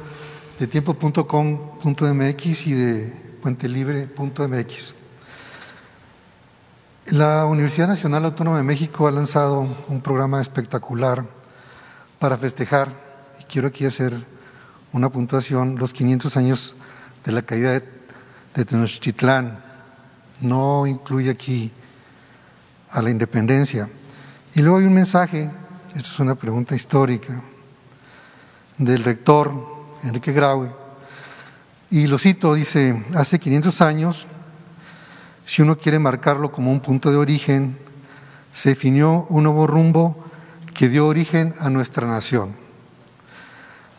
de 0.57 0.67
tiempo.com.mx 0.67 2.67
y 2.67 2.73
de 2.73 3.13
puentelibre.mx. 3.41 5.00
La 7.11 7.45
Universidad 7.45 7.89
Nacional 7.89 8.23
Autónoma 8.23 8.55
de 8.55 8.63
México 8.63 9.05
ha 9.05 9.11
lanzado 9.11 9.67
un 9.89 9.99
programa 9.99 10.39
espectacular 10.39 11.25
para 12.19 12.37
festejar, 12.37 12.87
y 13.37 13.43
quiero 13.43 13.67
aquí 13.67 13.85
hacer 13.85 14.13
una 14.93 15.09
puntuación, 15.09 15.75
los 15.77 15.91
500 15.91 16.37
años 16.37 16.77
de 17.25 17.33
la 17.33 17.41
caída 17.41 17.73
de, 17.73 18.63
Tenochtitlán. 18.63 19.61
No 20.39 20.87
incluye 20.87 21.29
aquí 21.29 21.73
a 22.91 23.01
la 23.01 23.09
independencia. 23.09 23.89
Y 24.55 24.61
luego 24.61 24.77
hay 24.77 24.85
un 24.85 24.93
mensaje, 24.93 25.51
esto 25.93 26.11
es 26.13 26.19
una 26.21 26.35
pregunta 26.35 26.75
histórica, 26.75 27.43
del 28.77 29.03
rector 29.03 29.51
Enrique 30.03 30.31
Graue, 30.31 30.73
y 31.89 32.07
lo 32.07 32.17
cito, 32.17 32.53
dice, 32.53 33.05
hace 33.15 33.37
500 33.37 33.81
años, 33.81 34.27
si 35.45 35.61
uno 35.61 35.77
quiere 35.77 35.99
marcarlo 35.99 36.51
como 36.51 36.71
un 36.71 36.79
punto 36.79 37.11
de 37.11 37.17
origen, 37.17 37.77
se 38.53 38.69
definió 38.69 39.25
un 39.29 39.43
nuevo 39.43 39.67
rumbo 39.67 40.23
que 40.73 40.89
dio 40.89 41.07
origen 41.07 41.53
a 41.59 41.69
nuestra 41.69 42.07
nación. 42.07 42.55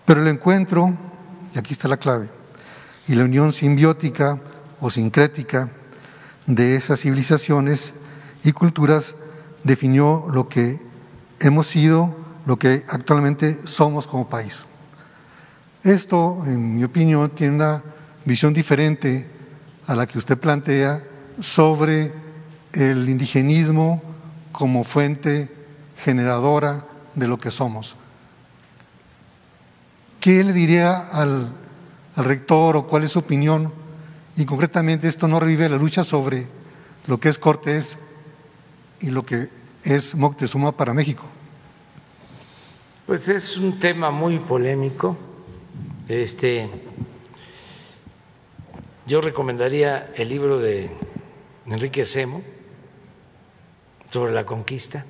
Pero 0.04 0.20
el 0.22 0.28
encuentro 0.28 0.96
y 1.54 1.58
aquí 1.58 1.72
está 1.72 1.88
la 1.88 1.96
clave, 1.96 2.30
y 3.08 3.14
la 3.14 3.24
unión 3.24 3.52
simbiótica 3.52 4.40
o 4.80 4.90
sincrética 4.90 5.70
de 6.46 6.76
esas 6.76 7.00
civilizaciones 7.00 7.94
y 8.42 8.52
culturas 8.52 9.14
definió 9.62 10.26
lo 10.32 10.48
que 10.48 10.80
hemos 11.40 11.66
sido, 11.66 12.16
lo 12.46 12.58
que 12.58 12.84
actualmente 12.88 13.66
somos 13.66 14.06
como 14.06 14.28
país. 14.28 14.64
Esto, 15.82 16.42
en 16.46 16.76
mi 16.76 16.84
opinión, 16.84 17.30
tiene 17.30 17.56
una 17.56 17.82
visión 18.24 18.54
diferente 18.54 19.28
a 19.86 19.94
la 19.94 20.06
que 20.06 20.18
usted 20.18 20.38
plantea 20.38 21.02
sobre 21.40 22.12
el 22.72 23.08
indigenismo 23.08 24.02
como 24.52 24.84
fuente 24.84 25.50
generadora 25.96 26.86
de 27.14 27.28
lo 27.28 27.38
que 27.38 27.50
somos. 27.50 27.96
¿Qué 30.20 30.44
le 30.44 30.52
diría 30.52 31.08
al, 31.08 31.52
rector 32.14 32.76
o 32.76 32.86
cuál 32.86 33.04
es 33.04 33.12
su 33.12 33.18
opinión? 33.18 33.72
Y 34.36 34.44
concretamente 34.44 35.08
esto 35.08 35.26
no 35.28 35.40
revive 35.40 35.68
la 35.68 35.76
lucha 35.76 36.04
sobre 36.04 36.46
lo 37.06 37.18
que 37.18 37.28
es 37.28 37.38
Cortés 37.38 37.98
y 39.00 39.10
lo 39.10 39.26
que 39.26 39.48
es 39.82 40.14
Moctezuma 40.14 40.72
para 40.72 40.94
México. 40.94 41.24
Pues 43.06 43.28
es 43.28 43.56
un 43.56 43.78
tema 43.78 44.10
muy 44.10 44.38
polémico. 44.38 45.16
Este, 46.08 46.70
yo 49.06 49.20
recomendaría 49.20 50.06
el 50.14 50.28
libro 50.28 50.58
de 50.58 50.96
Enrique 51.66 52.04
Semo 52.04 52.42
sobre 54.10 54.32
la 54.32 54.44
conquista. 54.44 55.04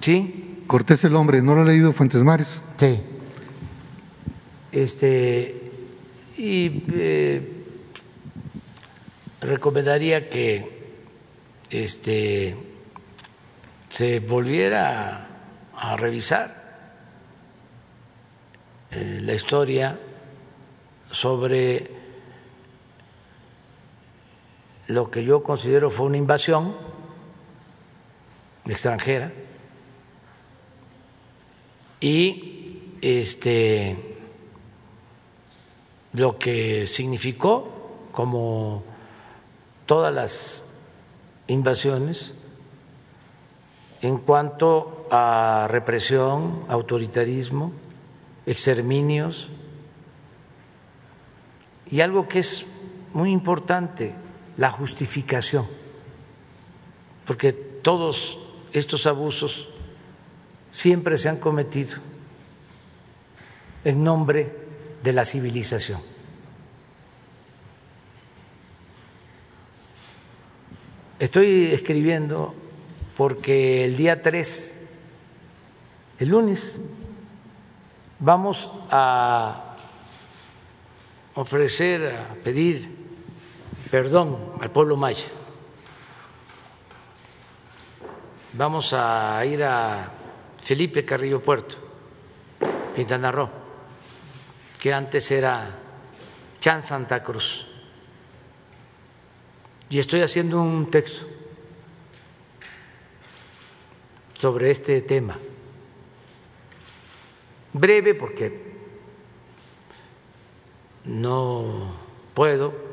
¿Sí? 0.00 0.64
Cortés 0.66 1.04
el 1.04 1.14
hombre, 1.14 1.42
¿no 1.42 1.54
lo 1.54 1.62
ha 1.62 1.64
leído 1.64 1.92
Fuentes 1.92 2.22
Mares? 2.22 2.62
Sí. 2.76 3.00
Este, 4.72 5.72
y 6.36 6.84
eh, 6.92 7.64
recomendaría 9.40 10.30
que 10.30 10.80
este, 11.70 12.56
se 13.88 14.20
volviera 14.20 15.28
a, 15.76 15.96
revisar 15.96 16.56
eh, 18.90 19.18
la 19.22 19.34
historia 19.34 19.98
sobre 21.10 21.99
lo 24.90 25.10
que 25.10 25.24
yo 25.24 25.42
considero 25.42 25.90
fue 25.90 26.06
una 26.06 26.16
invasión 26.16 26.74
extranjera 28.66 29.32
y 32.00 32.96
este 33.00 34.16
lo 36.12 36.38
que 36.38 36.86
significó 36.86 37.68
como 38.12 38.82
todas 39.86 40.12
las 40.12 40.64
invasiones 41.46 42.34
en 44.02 44.18
cuanto 44.18 45.06
a 45.10 45.66
represión, 45.68 46.64
autoritarismo, 46.68 47.72
exterminios. 48.46 49.50
Y 51.90 52.00
algo 52.00 52.28
que 52.28 52.38
es 52.38 52.66
muy 53.12 53.30
importante, 53.30 54.14
la 54.60 54.70
justificación, 54.70 55.66
porque 57.24 57.50
todos 57.50 58.38
estos 58.74 59.06
abusos 59.06 59.70
siempre 60.70 61.16
se 61.16 61.30
han 61.30 61.38
cometido 61.38 61.96
en 63.84 64.04
nombre 64.04 64.54
de 65.02 65.14
la 65.14 65.24
civilización. 65.24 66.02
Estoy 71.18 71.72
escribiendo 71.72 72.54
porque 73.16 73.86
el 73.86 73.96
día 73.96 74.20
3, 74.20 74.78
el 76.18 76.28
lunes, 76.28 76.82
vamos 78.18 78.70
a 78.90 79.74
ofrecer, 81.34 82.14
a 82.14 82.34
pedir 82.44 82.99
perdón 83.90 84.52
al 84.60 84.70
pueblo 84.70 84.96
maya. 84.96 85.26
Vamos 88.52 88.92
a 88.92 89.44
ir 89.44 89.62
a 89.64 90.12
Felipe 90.62 91.04
Carrillo 91.04 91.40
Puerto, 91.40 91.76
Quintana 92.94 93.50
que 94.78 94.92
antes 94.92 95.30
era 95.30 95.70
Chan 96.60 96.82
Santa 96.82 97.22
Cruz 97.22 97.66
y 99.90 99.98
estoy 99.98 100.22
haciendo 100.22 100.62
un 100.62 100.90
texto 100.90 101.26
sobre 104.34 104.70
este 104.70 105.02
tema. 105.02 105.36
Breve 107.72 108.14
porque 108.14 108.72
no 111.04 111.92
puedo 112.34 112.89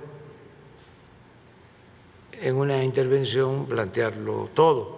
en 2.41 2.55
una 2.55 2.83
intervención 2.83 3.65
plantearlo 3.65 4.49
todo, 4.53 4.97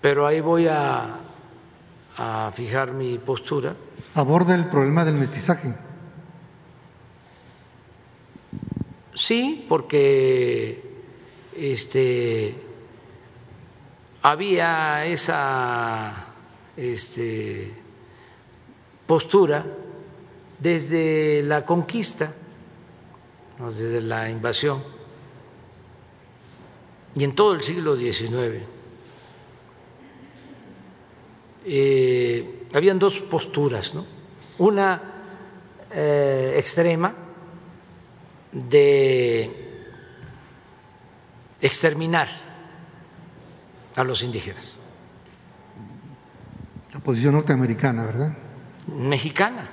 pero 0.00 0.26
ahí 0.26 0.40
voy 0.40 0.68
a, 0.68 1.20
a 2.16 2.52
fijar 2.54 2.92
mi 2.92 3.18
postura. 3.18 3.74
Aborda 4.14 4.54
el 4.54 4.66
problema 4.68 5.04
del 5.04 5.14
mestizaje. 5.14 5.74
Sí, 9.14 9.66
porque 9.68 10.82
este, 11.56 12.54
había 14.22 15.04
esa 15.06 16.26
este, 16.76 17.74
postura 19.06 19.66
desde 20.60 21.42
la 21.42 21.64
conquista, 21.64 22.32
desde 23.76 24.00
la 24.00 24.30
invasión, 24.30 24.84
y 27.18 27.24
en 27.24 27.34
todo 27.34 27.54
el 27.54 27.62
siglo 27.62 27.96
XIX. 27.96 28.62
Eh, 31.64 32.66
habían 32.72 32.98
dos 32.98 33.20
posturas, 33.20 33.94
¿no? 33.94 34.06
una 34.58 35.02
eh, 35.90 36.54
extrema, 36.56 37.14
de 38.52 39.50
exterminar 41.60 42.28
a 43.96 44.04
los 44.04 44.22
indígenas. 44.22 44.78
La 46.92 47.00
posición 47.00 47.34
norteamericana, 47.34 48.04
¿verdad? 48.06 48.36
Mexicana. 48.86 49.68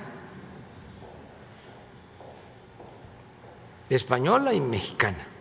Española 3.88 4.52
y 4.52 4.60
mexicana. 4.60 5.35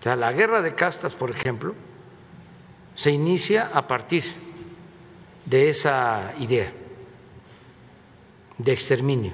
O 0.00 0.02
sea, 0.02 0.16
la 0.16 0.32
guerra 0.32 0.62
de 0.62 0.74
castas, 0.74 1.14
por 1.14 1.30
ejemplo, 1.30 1.74
se 2.94 3.10
inicia 3.10 3.70
a 3.74 3.86
partir 3.86 4.24
de 5.44 5.68
esa 5.68 6.32
idea 6.38 6.72
de 8.56 8.72
exterminio 8.72 9.32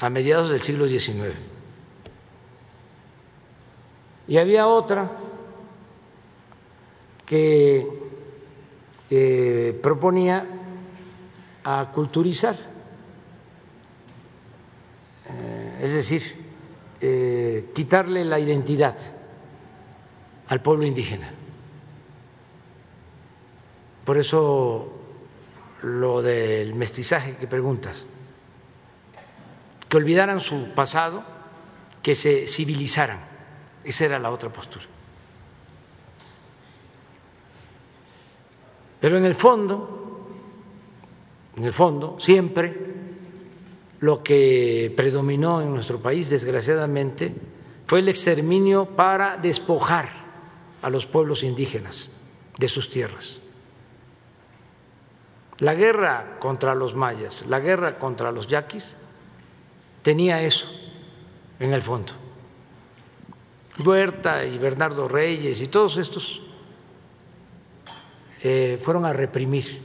a 0.00 0.08
mediados 0.08 0.48
del 0.48 0.62
siglo 0.62 0.88
XIX. 0.88 1.36
Y 4.26 4.38
había 4.38 4.68
otra 4.68 5.12
que 7.26 7.86
eh, 9.10 9.78
proponía 9.82 10.46
a 11.62 11.90
culturizar, 11.92 12.56
eh, 15.26 15.78
es 15.82 15.92
decir, 15.92 16.43
eh, 17.06 17.70
quitarle 17.74 18.24
la 18.24 18.38
identidad 18.38 18.96
al 20.48 20.62
pueblo 20.62 20.86
indígena. 20.86 21.30
Por 24.06 24.16
eso 24.16 24.90
lo 25.82 26.22
del 26.22 26.74
mestizaje 26.74 27.36
que 27.36 27.46
preguntas 27.46 28.06
que 29.86 29.98
olvidaran 29.98 30.40
su 30.40 30.70
pasado, 30.74 31.22
que 32.02 32.14
se 32.14 32.48
civilizaran. 32.48 33.20
Esa 33.84 34.06
era 34.06 34.18
la 34.18 34.30
otra 34.30 34.48
postura. 34.48 34.86
Pero 38.98 39.18
en 39.18 39.26
el 39.26 39.34
fondo, 39.34 40.26
en 41.54 41.64
el 41.64 41.72
fondo, 41.74 42.16
siempre 42.18 43.03
lo 44.04 44.22
que 44.22 44.92
predominó 44.94 45.62
en 45.62 45.72
nuestro 45.72 45.98
país, 45.98 46.28
desgraciadamente, 46.28 47.34
fue 47.86 48.00
el 48.00 48.10
exterminio 48.10 48.84
para 48.84 49.38
despojar 49.38 50.10
a 50.82 50.90
los 50.90 51.06
pueblos 51.06 51.42
indígenas 51.42 52.10
de 52.58 52.68
sus 52.68 52.90
tierras. 52.90 53.40
La 55.56 55.72
guerra 55.72 56.36
contra 56.38 56.74
los 56.74 56.94
mayas, 56.94 57.46
la 57.46 57.60
guerra 57.60 57.98
contra 57.98 58.30
los 58.30 58.46
yaquis, 58.46 58.94
tenía 60.02 60.42
eso 60.42 60.68
en 61.58 61.72
el 61.72 61.80
fondo. 61.80 62.12
Huerta 63.82 64.44
y 64.44 64.58
Bernardo 64.58 65.08
Reyes 65.08 65.62
y 65.62 65.68
todos 65.68 65.96
estos 65.96 66.42
eh, 68.42 68.78
fueron 68.84 69.06
a 69.06 69.14
reprimir 69.14 69.80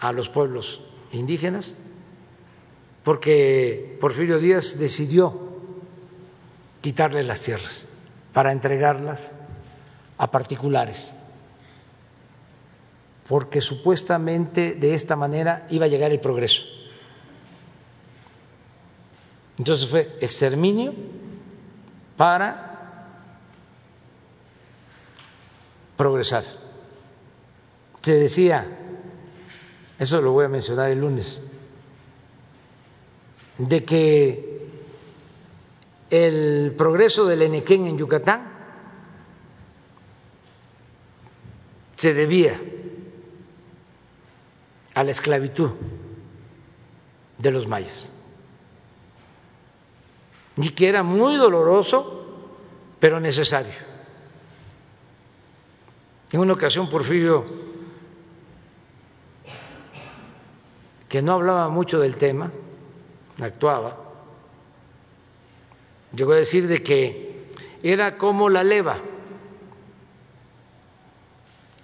a 0.00 0.12
los 0.12 0.30
pueblos 0.30 0.80
indígenas 1.12 1.74
porque 3.06 3.96
Porfirio 4.00 4.40
Díaz 4.40 4.80
decidió 4.80 5.32
quitarle 6.80 7.22
las 7.22 7.40
tierras 7.40 7.86
para 8.32 8.50
entregarlas 8.50 9.30
a 10.18 10.28
particulares, 10.28 11.12
porque 13.28 13.60
supuestamente 13.60 14.72
de 14.72 14.94
esta 14.94 15.14
manera 15.14 15.68
iba 15.70 15.84
a 15.84 15.88
llegar 15.88 16.10
el 16.10 16.18
progreso. 16.18 16.64
Entonces 19.56 19.88
fue 19.88 20.18
exterminio 20.20 20.92
para 22.16 23.22
progresar. 25.96 26.42
Se 28.02 28.14
decía, 28.14 28.66
eso 29.96 30.20
lo 30.20 30.32
voy 30.32 30.46
a 30.46 30.48
mencionar 30.48 30.90
el 30.90 30.98
lunes, 30.98 31.40
de 33.58 33.84
que 33.84 34.68
el 36.10 36.74
progreso 36.76 37.26
del 37.26 37.42
Enequén 37.42 37.86
en 37.86 37.98
Yucatán 37.98 38.52
se 41.96 42.14
debía 42.14 42.60
a 44.94 45.04
la 45.04 45.10
esclavitud 45.10 45.70
de 47.38 47.50
los 47.50 47.66
mayas 47.66 48.08
y 50.56 50.70
que 50.70 50.88
era 50.88 51.02
muy 51.02 51.36
doloroso, 51.36 52.24
pero 52.98 53.20
necesario. 53.20 53.74
En 56.32 56.40
una 56.40 56.54
ocasión 56.54 56.88
Porfirio, 56.88 57.44
que 61.08 61.22
no 61.22 61.34
hablaba 61.34 61.68
mucho 61.68 62.00
del 62.00 62.16
tema, 62.16 62.50
actuaba, 63.40 63.96
llegó 66.14 66.32
a 66.32 66.36
decir 66.36 66.66
de 66.66 66.82
que 66.82 67.46
era 67.82 68.16
como 68.16 68.48
la 68.48 68.64
leva, 68.64 68.98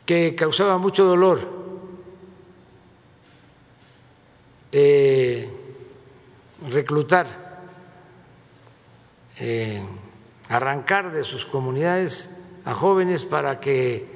que 0.07 0.35
causaba 0.35 0.79
mucho 0.79 1.05
dolor. 1.05 1.63
Eh, 4.75 5.51
reclutar 6.71 7.43
eh, 9.39 9.83
arrancar 10.49 11.13
de 11.13 11.25
sus 11.25 11.47
comunidades 11.47 12.37
a 12.65 12.75
jóvenes 12.75 13.25
para 13.25 13.59
que 13.59 14.07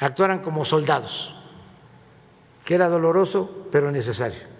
actuaran 0.00 0.40
como 0.40 0.64
soldados, 0.64 1.34
que 2.64 2.74
era 2.74 2.88
doloroso 2.88 3.68
pero 3.70 3.90
necesario. 3.90 4.55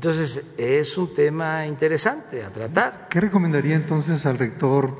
Entonces 0.00 0.54
es 0.56 0.96
un 0.96 1.12
tema 1.12 1.66
interesante 1.66 2.42
a 2.42 2.50
tratar. 2.50 3.06
¿Qué 3.10 3.20
recomendaría 3.20 3.74
entonces 3.74 4.24
al 4.24 4.38
rector 4.38 4.96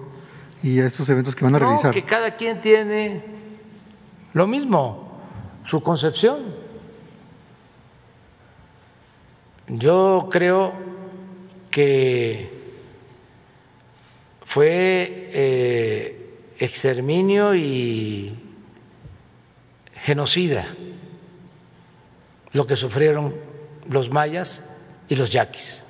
y 0.63 0.79
a 0.79 0.85
estos 0.85 1.09
eventos 1.09 1.35
que 1.35 1.43
van 1.43 1.55
a 1.55 1.59
no, 1.59 1.65
realizar? 1.65 1.95
Que 1.95 2.05
cada 2.05 2.37
quien 2.37 2.61
tiene 2.61 3.25
lo 4.35 4.47
mismo, 4.47 5.23
su 5.65 5.83
concepción. 5.83 6.55
Yo 9.69 10.29
creo 10.31 10.75
que 11.71 12.51
fue 14.45 15.31
eh, 15.33 16.37
exterminio 16.59 17.55
y 17.55 18.39
genocida 19.95 20.67
lo 22.53 22.67
que 22.67 22.77
sufrieron 22.77 23.35
los 23.89 24.11
mayas 24.11 24.70
y 25.11 25.17
los 25.17 25.29
yaquis. 25.29 25.85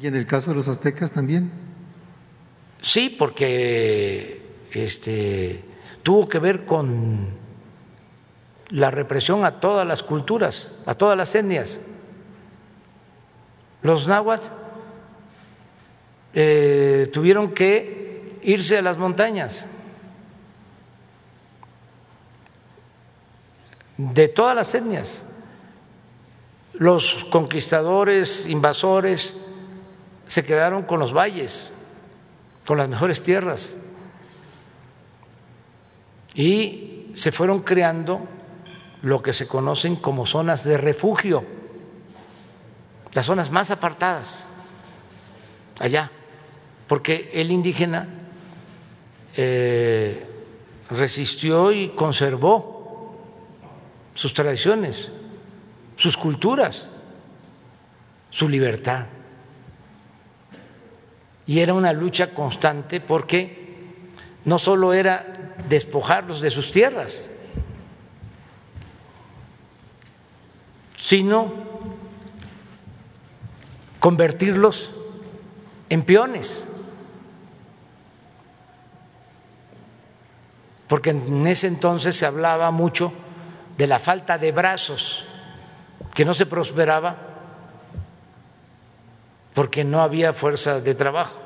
¿Y 0.00 0.06
en 0.06 0.14
el 0.14 0.24
caso 0.24 0.50
de 0.50 0.56
los 0.56 0.68
aztecas 0.68 1.10
también? 1.10 1.50
Sí, 2.80 3.10
porque 3.10 4.40
este, 4.72 5.64
tuvo 6.02 6.28
que 6.28 6.38
ver 6.38 6.64
con 6.64 7.28
la 8.68 8.90
represión 8.90 9.44
a 9.44 9.60
todas 9.60 9.86
las 9.86 10.02
culturas, 10.02 10.70
a 10.86 10.94
todas 10.94 11.18
las 11.18 11.34
etnias. 11.34 11.80
Los 13.82 14.06
náhuatl 14.06 14.46
eh, 16.34 17.10
tuvieron 17.12 17.52
que 17.52 18.38
irse 18.42 18.78
a 18.78 18.82
las 18.82 18.96
montañas 18.96 19.66
de 23.96 24.28
todas 24.28 24.56
las 24.56 24.74
etnias. 24.74 25.24
Los 26.74 27.24
conquistadores, 27.30 28.46
invasores, 28.46 29.46
se 30.26 30.44
quedaron 30.44 30.82
con 30.82 30.98
los 30.98 31.12
valles, 31.12 31.72
con 32.66 32.78
las 32.78 32.88
mejores 32.88 33.22
tierras, 33.22 33.74
y 36.34 37.10
se 37.14 37.30
fueron 37.30 37.60
creando 37.60 38.26
lo 39.02 39.22
que 39.22 39.32
se 39.32 39.46
conocen 39.46 39.96
como 39.96 40.26
zonas 40.26 40.64
de 40.64 40.78
refugio, 40.78 41.44
las 43.12 43.26
zonas 43.26 43.50
más 43.50 43.70
apartadas, 43.70 44.46
allá, 45.78 46.10
porque 46.88 47.30
el 47.32 47.52
indígena 47.52 48.08
eh, 49.36 50.26
resistió 50.90 51.70
y 51.70 51.90
conservó 51.90 52.73
sus 54.14 54.32
tradiciones, 54.32 55.10
sus 55.96 56.16
culturas, 56.16 56.88
su 58.30 58.48
libertad. 58.48 59.06
Y 61.46 61.60
era 61.60 61.74
una 61.74 61.92
lucha 61.92 62.32
constante 62.32 63.00
porque 63.00 63.64
no 64.44 64.58
solo 64.58 64.94
era 64.94 65.54
despojarlos 65.68 66.40
de 66.40 66.50
sus 66.50 66.72
tierras, 66.72 67.28
sino 70.96 71.52
convertirlos 73.98 74.90
en 75.88 76.02
peones. 76.02 76.64
Porque 80.88 81.10
en 81.10 81.46
ese 81.46 81.66
entonces 81.66 82.16
se 82.16 82.26
hablaba 82.26 82.70
mucho 82.70 83.12
de 83.76 83.86
la 83.86 83.98
falta 83.98 84.38
de 84.38 84.52
brazos, 84.52 85.24
que 86.14 86.24
no 86.24 86.34
se 86.34 86.46
prosperaba 86.46 87.16
porque 89.54 89.84
no 89.84 90.00
había 90.02 90.32
fuerza 90.32 90.80
de 90.80 90.94
trabajo. 90.94 91.40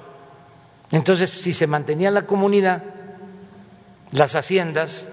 Entonces, 0.91 1.31
si 1.31 1.53
se 1.53 1.67
mantenía 1.67 2.11
la 2.11 2.27
comunidad, 2.27 2.83
las 4.11 4.35
haciendas 4.35 5.13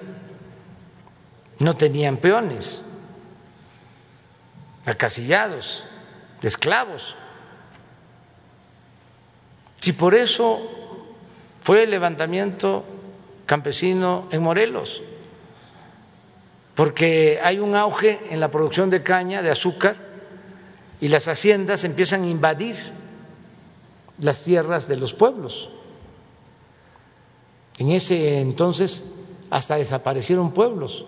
no 1.59 1.75
tenían 1.75 2.17
peones 2.17 2.83
acasillados, 4.85 5.83
esclavos. 6.41 7.15
Si 9.81 9.93
por 9.93 10.15
eso 10.15 10.61
fue 11.61 11.83
el 11.83 11.91
levantamiento 11.91 12.85
campesino 13.45 14.27
en 14.31 14.41
Morelos, 14.41 15.01
porque 16.75 17.39
hay 17.41 17.59
un 17.59 17.75
auge 17.75 18.19
en 18.29 18.39
la 18.39 18.51
producción 18.51 18.89
de 18.89 19.01
caña, 19.01 19.41
de 19.41 19.49
azúcar, 19.49 19.95
y 20.99 21.07
las 21.07 21.27
haciendas 21.27 21.83
empiezan 21.83 22.23
a 22.23 22.27
invadir 22.27 22.75
las 24.19 24.43
tierras 24.43 24.87
de 24.87 24.97
los 24.97 25.13
pueblos. 25.13 25.69
En 27.77 27.91
ese 27.91 28.41
entonces 28.41 29.05
hasta 29.49 29.75
desaparecieron 29.75 30.51
pueblos, 30.51 31.05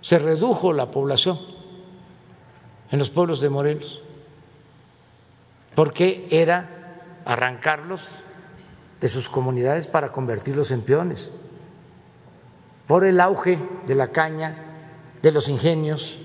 se 0.00 0.18
redujo 0.18 0.72
la 0.72 0.90
población 0.90 1.38
en 2.90 2.98
los 2.98 3.10
pueblos 3.10 3.40
de 3.40 3.50
Morelos, 3.50 4.02
porque 5.74 6.26
era 6.30 6.70
arrancarlos 7.24 8.06
de 9.00 9.08
sus 9.08 9.28
comunidades 9.28 9.88
para 9.88 10.12
convertirlos 10.12 10.70
en 10.70 10.82
peones, 10.82 11.32
por 12.86 13.04
el 13.04 13.20
auge 13.20 13.58
de 13.86 13.94
la 13.94 14.08
caña, 14.08 14.65
de 15.26 15.32
los 15.32 15.48
ingenios 15.48 16.20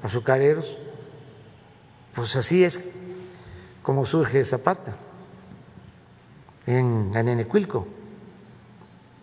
azucareros, 0.00 0.78
pues 2.14 2.36
así 2.36 2.62
es 2.62 2.94
como 3.82 4.06
surge 4.06 4.44
Zapata 4.44 4.94
en 6.64 7.10
Anenecuilco, 7.16 7.88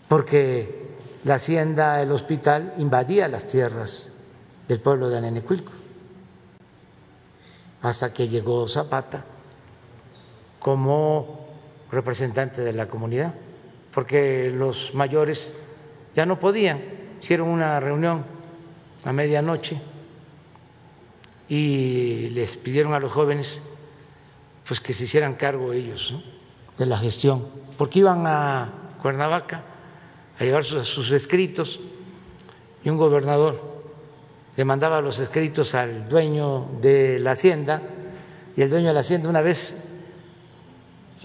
porque 0.10 0.98
la 1.24 1.36
hacienda, 1.36 2.02
el 2.02 2.12
hospital 2.12 2.74
invadía 2.78 3.30
las 3.30 3.48
tierras 3.48 4.12
del 4.68 4.82
pueblo 4.82 5.08
de 5.08 5.20
Anenecuilco, 5.20 5.72
hasta 7.84 8.12
que 8.12 8.28
llegó 8.28 8.68
Zapata 8.68 9.24
como 10.60 11.48
representante 11.90 12.64
de 12.64 12.74
la 12.74 12.90
comunidad, 12.90 13.34
porque 13.94 14.52
los 14.54 14.94
mayores 14.94 15.54
ya 16.14 16.26
no 16.26 16.38
podían, 16.38 16.82
hicieron 17.22 17.48
una 17.48 17.80
reunión 17.80 18.35
a 19.06 19.14
medianoche 19.14 19.80
y 21.48 22.30
les 22.30 22.58
pidieron 22.58 22.94
a 22.94 23.00
los 23.00 23.12
jóvenes 23.12 23.62
pues 24.68 24.82
que 24.82 24.94
se 24.94 25.04
hicieran 25.06 25.36
cargo 25.36 25.74
ellos 25.74 26.16
de 26.78 26.86
la 26.88 26.98
gestión, 26.98 27.48
porque 27.78 28.00
iban 28.00 28.24
a 28.26 28.70
Cuernavaca 29.02 29.64
a 30.40 30.44
llevar 30.44 30.64
sus, 30.64 30.90
sus 30.90 31.12
escritos 31.12 31.80
y 32.84 32.90
un 32.90 32.98
gobernador 32.98 33.76
le 34.58 34.66
mandaba 34.66 35.02
los 35.02 35.20
escritos 35.20 35.76
al 35.76 36.10
dueño 36.10 36.68
de 36.82 37.20
la 37.20 37.32
hacienda 37.32 37.82
y 38.56 38.62
el 38.62 38.70
dueño 38.70 38.88
de 38.88 38.94
la 38.94 39.02
hacienda 39.02 39.30
una 39.30 39.42
vez 39.42 39.76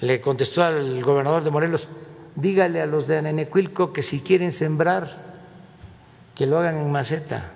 le 0.00 0.20
contestó 0.20 0.64
al 0.64 1.02
gobernador 1.02 1.44
de 1.44 1.50
Morelos, 1.50 1.88
dígale 2.34 2.80
a 2.80 2.86
los 2.86 3.06
de 3.06 3.18
Anenecuilco 3.18 3.92
que 3.92 4.02
si 4.02 4.20
quieren 4.20 4.50
sembrar, 4.50 5.30
que 6.34 6.46
lo 6.46 6.58
hagan 6.58 6.78
en 6.78 6.90
maceta. 6.90 7.52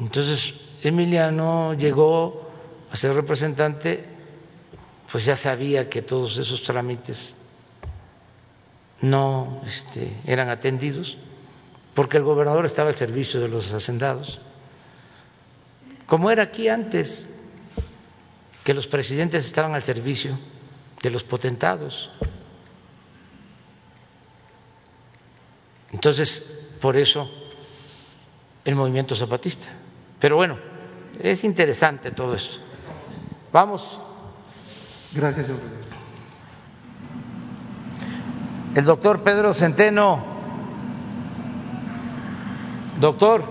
Entonces, 0.00 0.54
Emiliano 0.82 1.74
llegó 1.74 2.48
a 2.90 2.96
ser 2.96 3.14
representante, 3.14 4.04
pues 5.10 5.24
ya 5.24 5.34
sabía 5.34 5.88
que 5.88 6.02
todos 6.02 6.38
esos 6.38 6.62
trámites 6.62 7.34
no 9.00 9.62
este, 9.66 10.16
eran 10.24 10.48
atendidos, 10.48 11.18
porque 11.94 12.16
el 12.16 12.22
gobernador 12.22 12.66
estaba 12.66 12.90
al 12.90 12.96
servicio 12.96 13.40
de 13.40 13.48
los 13.48 13.72
hacendados, 13.72 14.40
como 16.06 16.30
era 16.30 16.44
aquí 16.44 16.68
antes 16.68 17.30
que 18.64 18.74
los 18.74 18.86
presidentes 18.86 19.44
estaban 19.44 19.74
al 19.74 19.82
servicio 19.82 20.38
de 21.02 21.10
los 21.10 21.24
potentados. 21.24 22.10
Entonces, 25.90 26.66
por 26.80 26.96
eso 26.96 27.30
el 28.64 28.74
movimiento 28.74 29.14
zapatista. 29.14 29.68
Pero 30.20 30.36
bueno, 30.36 30.58
es 31.20 31.44
interesante 31.44 32.10
todo 32.10 32.34
eso. 32.34 32.60
Vamos. 33.52 34.00
Gracias, 35.14 35.46
señor 35.46 35.60
presidente. 35.60 35.88
El 38.74 38.84
doctor 38.84 39.22
Pedro 39.22 39.54
Centeno. 39.54 40.38
Doctor, 43.00 43.44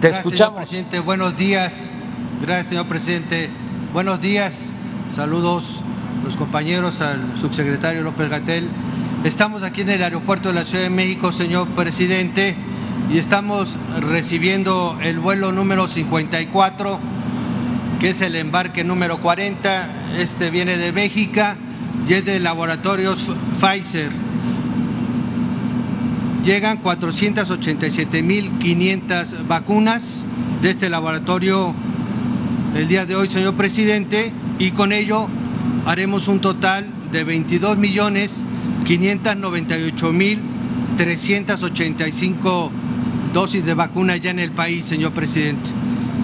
te 0.00 0.08
Gracias, 0.08 0.18
escuchamos. 0.24 0.68
Señor 0.68 0.68
presidente, 0.68 1.00
buenos 1.00 1.36
días. 1.36 1.90
Gracias, 2.40 2.68
señor 2.68 2.86
presidente. 2.86 3.50
Buenos 3.92 4.20
días. 4.20 4.54
Saludos 5.14 5.80
los 6.24 6.36
compañeros 6.36 7.00
al 7.00 7.36
subsecretario 7.36 8.02
López 8.02 8.30
Gatel. 8.30 8.68
Estamos 9.24 9.64
aquí 9.64 9.80
en 9.80 9.88
el 9.88 10.02
aeropuerto 10.02 10.48
de 10.48 10.54
la 10.54 10.64
Ciudad 10.64 10.84
de 10.84 10.90
México, 10.90 11.32
señor 11.32 11.66
presidente, 11.70 12.54
y 13.10 13.18
estamos 13.18 13.76
recibiendo 14.00 14.96
el 15.02 15.18
vuelo 15.18 15.50
número 15.50 15.88
54, 15.88 17.00
que 18.00 18.10
es 18.10 18.20
el 18.20 18.36
embarque 18.36 18.84
número 18.84 19.18
40. 19.18 20.12
Este 20.18 20.50
viene 20.50 20.76
de 20.76 20.92
Bélgica 20.92 21.56
y 22.06 22.12
es 22.14 22.24
de 22.24 22.38
laboratorios 22.38 23.18
Pfizer. 23.58 24.12
Llegan 26.44 26.80
487.500 26.82 29.46
vacunas 29.46 30.24
de 30.60 30.70
este 30.70 30.90
laboratorio 30.90 31.72
el 32.74 32.88
día 32.88 33.06
de 33.06 33.14
hoy, 33.16 33.28
señor 33.28 33.54
presidente, 33.54 34.32
y 34.58 34.72
con 34.72 34.92
ello 34.92 35.28
haremos 35.86 36.28
un 36.28 36.40
total 36.40 36.86
de 37.10 37.24
22 37.24 37.78
millones 37.78 38.44
598 38.84 40.12
mil 40.12 40.42
385 40.98 42.70
dosis 43.32 43.64
de 43.64 43.74
vacuna 43.74 44.16
ya 44.16 44.30
en 44.30 44.38
el 44.38 44.52
país, 44.52 44.84
señor 44.84 45.12
presidente. 45.12 45.70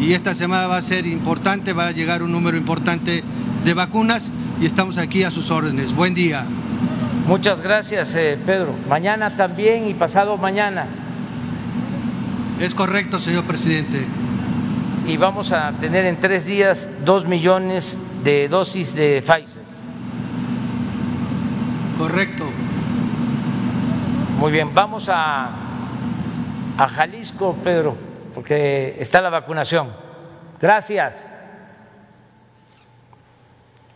Y 0.01 0.13
esta 0.13 0.35
semana 0.35 0.67
va 0.67 0.77
a 0.77 0.83
ser 0.83 1.07
importante, 1.07 1.73
va 1.73 1.89
a 1.89 1.93
llegar 1.93 2.23
un 2.23 2.33
número 2.33 2.57
importante 2.57 3.23
de 3.65 3.75
vacunas 3.75 4.33
y 4.61 4.67
estamos 4.67 4.99
aquí 4.99 5.23
a 5.23 5.31
sus 5.31 5.51
órdenes. 5.51 5.95
Buen 5.95 6.15
día. 6.15 6.45
Muchas 7.27 7.61
gracias, 7.61 8.15
eh, 8.15 8.39
Pedro. 8.45 8.75
Mañana 8.89 9.37
también 9.37 9.89
y 9.89 9.95
pasado 9.95 10.37
mañana. 10.37 10.87
Es 12.61 12.75
correcto, 12.75 13.19
señor 13.19 13.45
presidente. 13.45 14.05
Y 15.07 15.17
vamos 15.17 15.53
a 15.53 15.73
tener 15.73 16.05
en 16.07 16.21
tres 16.21 16.47
días 16.47 16.89
dos 17.05 17.27
millones 17.27 17.99
de 18.23 18.49
dosis 18.49 18.95
de 18.95 19.23
Pfizer. 19.23 19.63
Correcto. 21.99 22.45
Muy 24.39 24.53
bien, 24.53 24.75
vamos 24.75 25.09
a, 25.09 25.64
a 26.79 26.89
Jalisco, 26.89 27.55
Pedro, 27.63 27.95
porque 28.35 28.97
está 28.99 29.21
la 29.21 29.31
vacunación. 29.31 29.93
Gracias. 30.61 31.25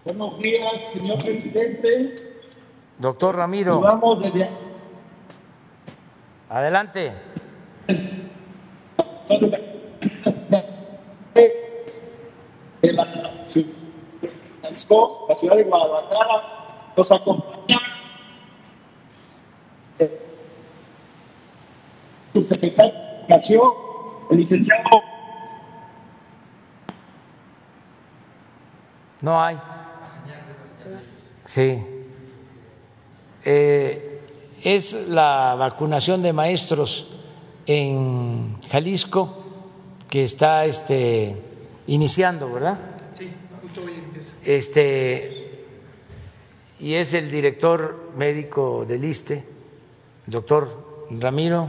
Buenos 0.05 0.38
días, 0.38 0.88
señor 0.92 1.22
presidente. 1.22 2.14
Doctor 2.98 3.36
Ramiro. 3.36 3.80
Vamos 3.80 4.22
desde 4.22 4.48
Adelante. 6.48 7.12
de 12.80 12.92
la 12.92 13.46
ciudad 13.46 13.68
de 14.22 14.30
Jalisco, 14.62 15.26
la 15.28 15.34
ciudad 15.34 15.56
de 15.56 15.64
Guadalajara, 15.64 16.42
nos 16.96 17.12
acompaña 17.12 17.80
subsecretario 22.32 22.92
de 22.92 23.34
Educación, 23.34 23.70
el 24.30 24.38
licenciado 24.38 24.82
No 29.20 29.42
hay. 29.42 29.59
Sí. 31.44 31.78
Eh, 33.44 34.20
es 34.62 35.09
la 35.09 35.56
vacunación 35.59 36.22
de 36.22 36.32
maestros 36.32 37.12
en 37.66 38.60
Jalisco 38.62 39.44
que 40.09 40.22
está 40.24 40.66
este, 40.66 41.36
iniciando, 41.86 42.52
¿verdad? 42.52 42.78
Sí, 43.12 43.30
justo 43.62 43.82
hoy 43.84 43.94
empieza. 43.94 44.32
Este, 44.44 45.64
y 46.78 46.94
es 46.94 47.12
el 47.14 47.30
director 47.30 48.12
médico 48.16 48.84
del 48.86 49.05
ISTE, 49.05 49.44
doctor 50.26 51.06
Ramiro 51.10 51.68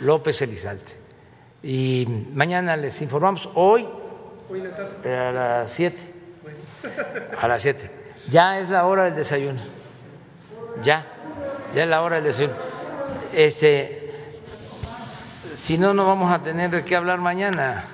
López 0.00 0.40
Elizalde. 0.42 1.04
Y 1.62 2.06
mañana 2.32 2.76
les 2.76 3.00
informamos, 3.00 3.48
hoy 3.54 3.88
eh, 5.04 5.16
a 5.16 5.32
las 5.32 5.72
7. 5.72 5.96
Bueno. 6.42 6.58
A 7.40 7.48
las 7.48 7.62
7. 7.62 7.90
Ya 8.28 8.58
es 8.58 8.70
la 8.70 8.86
hora 8.86 9.04
del 9.04 9.16
desayuno. 9.16 9.60
Ya, 10.82 11.06
ya 11.74 11.84
es 11.84 11.88
la 11.88 12.02
hora 12.02 12.16
del 12.16 12.24
desayuno. 12.26 12.54
Este, 13.32 14.12
si 15.54 15.78
no, 15.78 15.94
no 15.94 16.06
vamos 16.06 16.32
a 16.32 16.42
tener 16.42 16.84
que 16.84 16.96
hablar 16.96 17.20
mañana. 17.20 17.84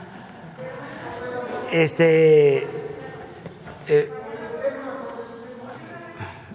Este, 1.70 2.66
eh, 3.86 4.10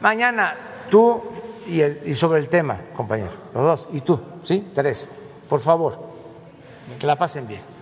mañana 0.02 0.56
tú 0.90 1.24
y, 1.68 1.82
el, 1.82 2.02
y 2.06 2.14
sobre 2.14 2.40
el 2.40 2.50
tema, 2.50 2.80
compañero, 2.96 3.32
los 3.54 3.64
dos, 3.64 3.90
y 3.92 4.02
tú, 4.02 4.20
¿sí? 4.44 4.72
Tres, 4.74 5.10
por 5.50 5.60
favor, 5.60 6.00
que 7.00 7.08
la 7.08 7.18
pasen 7.18 7.48
bien. 7.48 7.75